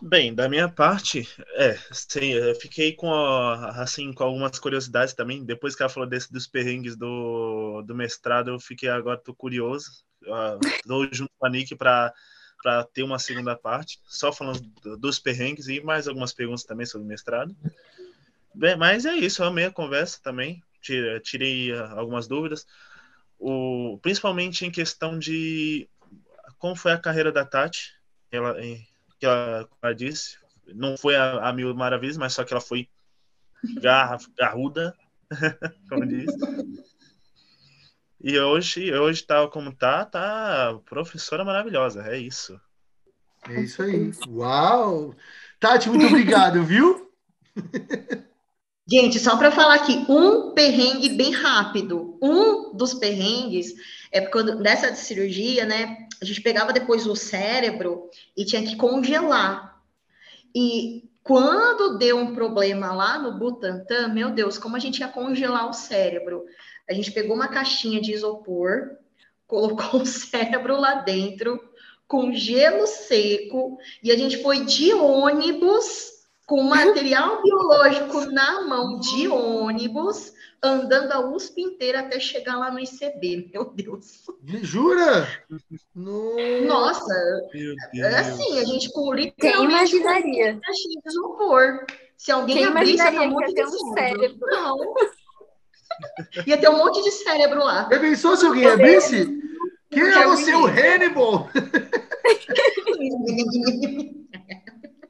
Bem, 0.00 0.34
da 0.34 0.48
minha 0.48 0.68
parte, 0.68 1.26
é, 1.54 1.78
sim, 1.90 2.32
eu 2.32 2.54
fiquei 2.56 2.92
com, 2.92 3.10
assim, 3.10 4.12
com 4.12 4.24
algumas 4.24 4.58
curiosidades 4.58 5.14
também. 5.14 5.44
Depois 5.44 5.74
que 5.74 5.82
ela 5.82 5.88
falou 5.88 6.08
desse, 6.08 6.30
dos 6.30 6.46
perrengues 6.46 6.96
do, 6.96 7.82
do 7.82 7.94
mestrado, 7.94 8.50
eu 8.50 8.60
fiquei 8.60 8.88
agora, 8.88 9.18
tô 9.18 9.34
curioso. 9.34 9.90
Estou 10.76 11.08
junto 11.10 11.30
com 11.38 11.46
a 11.46 11.50
Nick 11.50 11.74
para 11.74 12.12
ter 12.92 13.02
uma 13.02 13.18
segunda 13.18 13.56
parte, 13.56 13.98
só 14.04 14.32
falando 14.32 14.60
dos 14.98 15.18
perrengues 15.18 15.68
e 15.68 15.80
mais 15.80 16.06
algumas 16.06 16.34
perguntas 16.34 16.64
também 16.64 16.86
sobre 16.86 17.06
o 17.06 17.08
mestrado. 17.08 17.56
Bem, 18.54 18.76
mas 18.76 19.06
é 19.06 19.14
isso, 19.14 19.42
eu 19.42 19.46
amei 19.46 19.64
a 19.64 19.70
conversa 19.70 20.20
também, 20.22 20.62
tirei 21.22 21.72
algumas 21.72 22.28
dúvidas 22.28 22.66
o, 23.44 23.98
principalmente 23.98 24.64
em 24.64 24.70
questão 24.70 25.18
de 25.18 25.86
como 26.58 26.74
foi 26.74 26.92
a 26.92 26.98
carreira 26.98 27.30
da 27.30 27.44
Tati, 27.44 27.92
ela, 28.32 28.54
que 29.18 29.26
ela, 29.26 29.68
ela 29.82 29.94
disse, 29.94 30.38
não 30.66 30.96
foi 30.96 31.14
a, 31.14 31.46
a, 31.46 31.52
mil 31.52 31.74
maravilhas, 31.74 32.16
mas 32.16 32.32
só 32.32 32.42
que 32.42 32.54
ela 32.54 32.60
foi 32.60 32.88
garra, 33.82 34.16
garruda, 34.38 34.96
como 35.90 36.06
diz. 36.06 36.24
E 38.18 38.38
hoje, 38.38 38.94
hoje 38.94 39.22
tal 39.22 39.50
como 39.50 39.74
tá, 39.74 40.06
tá 40.06 40.80
professora 40.86 41.44
maravilhosa, 41.44 42.02
é 42.08 42.16
isso. 42.16 42.58
É 43.46 43.60
isso 43.60 43.82
aí. 43.82 44.10
Uau! 44.26 45.14
Tati, 45.60 45.90
muito 45.90 46.06
obrigado, 46.06 46.64
viu? 46.64 47.12
Gente, 48.86 49.18
só 49.18 49.38
para 49.38 49.50
falar 49.50 49.76
aqui, 49.76 50.04
um 50.10 50.52
perrengue 50.52 51.10
bem 51.10 51.32
rápido. 51.32 52.18
Um 52.22 52.53
dos 52.74 52.94
perrengues 52.94 53.74
é 54.12 54.20
porque 54.20 54.42
nessa 54.54 54.94
cirurgia, 54.94 55.64
né, 55.64 56.06
a 56.20 56.24
gente 56.24 56.40
pegava 56.40 56.72
depois 56.72 57.06
o 57.06 57.16
cérebro 57.16 58.08
e 58.36 58.44
tinha 58.44 58.62
que 58.62 58.76
congelar. 58.76 59.80
E 60.54 61.08
quando 61.22 61.98
deu 61.98 62.18
um 62.18 62.34
problema 62.34 62.92
lá 62.92 63.18
no 63.18 63.38
Butantan, 63.38 64.08
meu 64.08 64.30
Deus, 64.30 64.58
como 64.58 64.76
a 64.76 64.78
gente 64.78 65.00
ia 65.00 65.08
congelar 65.08 65.68
o 65.68 65.72
cérebro? 65.72 66.44
A 66.88 66.92
gente 66.92 67.10
pegou 67.10 67.34
uma 67.34 67.48
caixinha 67.48 68.00
de 68.00 68.12
isopor, 68.12 68.90
colocou 69.48 70.02
o 70.02 70.06
cérebro 70.06 70.78
lá 70.78 70.96
dentro, 70.96 71.58
com 72.06 72.32
gelo 72.32 72.86
seco, 72.86 73.78
e 74.02 74.12
a 74.12 74.16
gente 74.16 74.42
foi 74.42 74.64
de 74.64 74.92
ônibus 74.92 76.12
com 76.46 76.62
material 76.62 77.42
biológico 77.42 78.26
na 78.26 78.60
mão 78.66 79.00
de 79.00 79.26
ônibus, 79.28 80.32
andando 80.64 81.12
a 81.12 81.20
USP 81.20 81.62
inteira 81.62 82.00
até 82.00 82.18
chegar 82.18 82.56
lá 82.56 82.70
no 82.70 82.80
ICB. 82.80 83.50
Meu 83.54 83.64
Deus. 83.66 84.24
Jura? 84.62 85.28
No... 85.94 86.36
Nossa, 86.66 87.14
é 87.94 88.18
assim, 88.18 88.58
a 88.58 88.64
gente 88.64 88.90
com 88.92 89.14
Quem 89.40 89.64
imaginaria? 89.64 90.58
isopor. 91.06 91.84
Se 92.16 92.32
alguém 92.32 92.56
Quem 92.56 92.64
abrisse 92.64 93.02
essa 93.02 93.26
monte 93.26 93.52
de 93.54 93.62
um 93.62 93.92
cérebro. 93.92 94.38
Não. 94.40 94.94
Ia 96.46 96.58
ter 96.58 96.68
um 96.68 96.78
monte 96.78 97.02
de 97.02 97.10
cérebro 97.10 97.60
lá. 97.64 97.88
Já 97.90 98.00
pensou 98.00 98.36
se 98.36 98.46
alguém 98.46 98.66
abrisse? 98.66 99.26
Quem 99.90 100.02
é 100.02 100.26
você, 100.26 100.54
o 100.54 100.66
Hannibal? 100.66 101.48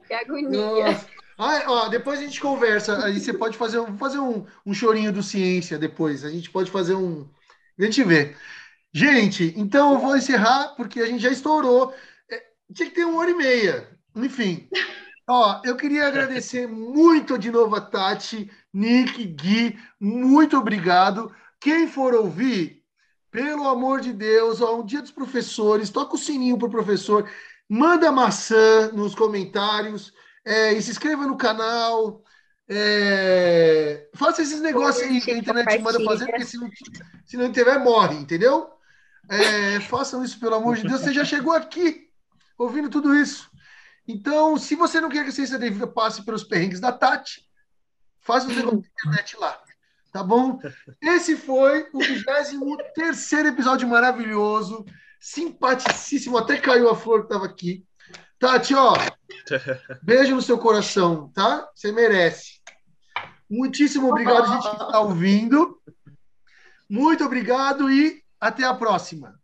que 0.07 0.13
agonia. 0.13 0.91
Nossa. 0.91 1.14
Ah, 1.37 1.63
ó, 1.67 1.89
depois 1.89 2.19
a 2.19 2.23
gente 2.23 2.39
conversa. 2.39 3.05
Aí 3.05 3.19
você 3.19 3.33
pode 3.33 3.57
fazer, 3.57 3.81
fazer 3.97 4.19
um, 4.19 4.45
um 4.65 4.73
chorinho 4.73 5.11
do 5.11 5.21
ciência 5.21 5.77
depois. 5.77 6.23
A 6.23 6.29
gente 6.29 6.49
pode 6.49 6.71
fazer 6.71 6.95
um. 6.95 7.29
A 7.77 7.83
gente 7.83 8.03
vê. 8.03 8.35
Gente, 8.93 9.53
então 9.57 9.93
eu 9.93 9.99
vou 9.99 10.15
encerrar, 10.15 10.75
porque 10.77 11.01
a 11.01 11.05
gente 11.05 11.21
já 11.21 11.29
estourou. 11.29 11.93
É, 12.31 12.41
tinha 12.73 12.89
que 12.89 12.95
ter 12.95 13.05
uma 13.05 13.19
hora 13.19 13.31
e 13.31 13.35
meia. 13.35 13.89
Enfim. 14.15 14.69
Ó, 15.27 15.61
eu 15.65 15.75
queria 15.75 16.07
agradecer 16.07 16.67
muito 16.67 17.37
de 17.37 17.51
novo 17.51 17.75
a 17.75 17.81
Tati, 17.81 18.49
Nick, 18.73 19.25
Gui. 19.25 19.77
Muito 19.99 20.57
obrigado. 20.57 21.33
Quem 21.59 21.87
for 21.87 22.13
ouvir, 22.13 22.83
pelo 23.31 23.67
amor 23.67 23.99
de 24.01 24.13
Deus, 24.13 24.61
ó, 24.61 24.79
um 24.79 24.85
dia 24.85 25.01
dos 25.01 25.11
professores, 25.11 25.89
toca 25.89 26.15
o 26.15 26.17
sininho 26.17 26.57
pro 26.57 26.69
professor, 26.69 27.29
manda 27.67 28.11
maçã 28.11 28.91
nos 28.93 29.15
comentários. 29.15 30.13
É, 30.45 30.73
e 30.73 30.81
se 30.81 30.91
inscreva 30.91 31.25
no 31.25 31.37
canal. 31.37 32.23
É, 32.67 34.09
faça 34.13 34.41
esses 34.41 34.61
negócios 34.61 35.03
aí 35.03 35.21
que 35.21 35.31
a 35.31 35.37
internet 35.37 35.79
manda 35.79 36.03
fazer, 36.03 36.25
porque 36.25 36.45
se 36.45 36.57
não, 36.57 36.69
se 37.25 37.37
não 37.37 37.51
tiver, 37.51 37.79
morre, 37.79 38.15
entendeu? 38.15 38.69
É, 39.29 39.79
façam 39.81 40.23
isso, 40.23 40.39
pelo 40.39 40.55
amor 40.55 40.75
de 40.75 40.83
Deus. 40.83 41.01
Você 41.01 41.13
já 41.13 41.25
chegou 41.25 41.53
aqui 41.53 42.09
ouvindo 42.57 42.89
tudo 42.89 43.15
isso. 43.15 43.49
Então, 44.07 44.57
se 44.57 44.75
você 44.75 45.01
não 45.01 45.09
quer 45.09 45.23
que 45.23 45.29
a 45.29 45.33
ciência 45.33 45.57
da 45.57 45.67
vida 45.67 45.87
passe 45.87 46.23
pelos 46.23 46.43
perrengues 46.43 46.79
da 46.79 46.91
Tati, 46.91 47.43
faz 48.19 48.45
o 48.45 48.49
negócio 48.49 48.81
da 48.81 48.87
internet 48.87 49.37
lá. 49.37 49.59
Tá 50.11 50.23
bom? 50.23 50.59
Esse 51.01 51.35
foi 51.35 51.89
o 51.91 51.99
23 51.99 53.33
episódio 53.33 53.87
maravilhoso, 53.87 54.85
simpaticíssimo. 55.19 56.37
Até 56.37 56.57
caiu 56.57 56.89
a 56.89 56.95
flor 56.95 57.21
que 57.21 57.25
estava 57.25 57.45
aqui. 57.45 57.85
Tati, 58.39 58.75
ó, 58.75 58.93
beijo 60.03 60.35
no 60.35 60.41
seu 60.41 60.57
coração, 60.57 61.31
tá? 61.33 61.69
Você 61.73 61.91
merece. 61.91 62.59
Muitíssimo 63.49 64.09
obrigado, 64.09 64.43
a 64.43 64.55
gente 64.55 64.69
que 64.69 64.83
está 64.83 64.99
ouvindo. 64.99 65.79
Muito 66.89 67.23
obrigado 67.23 67.89
e 67.89 68.21
até 68.39 68.63
a 68.63 68.73
próxima. 68.73 69.39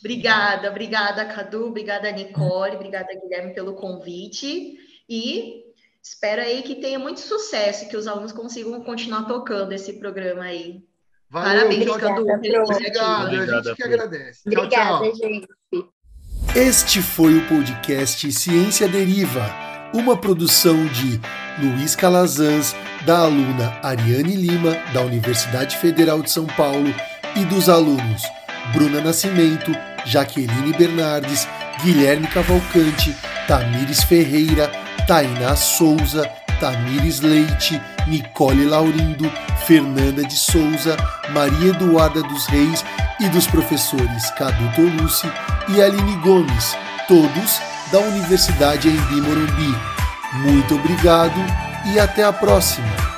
Obrigada, 0.00 0.70
obrigada, 0.70 1.24
Cadu, 1.24 1.68
obrigada, 1.68 2.10
Nicole, 2.10 2.76
obrigada, 2.76 3.08
Guilherme, 3.14 3.54
pelo 3.54 3.74
convite. 3.74 4.78
E 5.08 5.64
espero 6.02 6.42
aí 6.42 6.62
que 6.62 6.76
tenha 6.76 6.98
muito 6.98 7.20
sucesso, 7.20 7.88
que 7.88 7.96
os 7.96 8.06
alunos 8.06 8.32
consigam 8.32 8.82
continuar 8.84 9.24
tocando 9.24 9.72
esse 9.72 9.94
programa 9.94 10.44
aí. 10.44 10.84
Valeu, 11.30 11.62
Parabéns, 11.62 11.84
tchau, 11.84 11.98
Cadu. 11.98 12.24
tchau. 12.26 12.34
Obrigado, 12.36 12.70
iniciativa. 12.70 13.58
a 13.58 13.62
gente 13.62 13.76
que 13.76 13.82
agradece. 13.82 14.50
Tchau, 14.50 14.64
Obrigada, 14.64 15.04
tchau. 15.04 15.14
gente. 15.16 15.48
Este 16.54 17.02
foi 17.02 17.36
o 17.36 17.48
podcast 17.48 18.30
Ciência 18.30 18.86
Deriva, 18.86 19.52
uma 19.92 20.16
produção 20.16 20.86
de 20.86 21.20
Luiz 21.58 21.96
Calazans, 21.96 22.76
da 23.04 23.18
aluna 23.18 23.76
Ariane 23.82 24.36
Lima, 24.36 24.78
da 24.92 25.00
Universidade 25.00 25.76
Federal 25.76 26.22
de 26.22 26.30
São 26.30 26.46
Paulo, 26.46 26.94
e 27.34 27.44
dos 27.44 27.68
alunos 27.68 28.22
Bruna 28.72 29.00
Nascimento, 29.00 29.72
Jaqueline 30.06 30.72
Bernardes, 30.78 31.48
Guilherme 31.82 32.28
Cavalcante, 32.28 33.12
Tamires 33.48 34.04
Ferreira, 34.04 34.70
Tainá 35.08 35.56
Souza, 35.56 36.24
Tamires 36.60 37.18
Leite, 37.18 37.82
Nicole 38.06 38.64
Laurindo, 38.66 39.30
Fernanda 39.66 40.22
de 40.22 40.36
Souza, 40.36 40.96
Maria 41.30 41.70
Eduarda 41.70 42.22
dos 42.22 42.46
Reis 42.46 42.84
e 43.20 43.28
dos 43.28 43.46
professores 43.46 44.30
Cadu 44.32 44.72
Tolucci 44.74 45.30
e 45.68 45.82
Aline 45.82 46.16
Gomes, 46.16 46.76
todos 47.08 47.60
da 47.90 48.00
Universidade 48.00 48.88
Embi 48.88 49.20
Morumbi. 49.20 49.74
Muito 50.42 50.74
obrigado 50.74 51.40
e 51.92 51.98
até 51.98 52.24
a 52.24 52.32
próxima! 52.32 53.13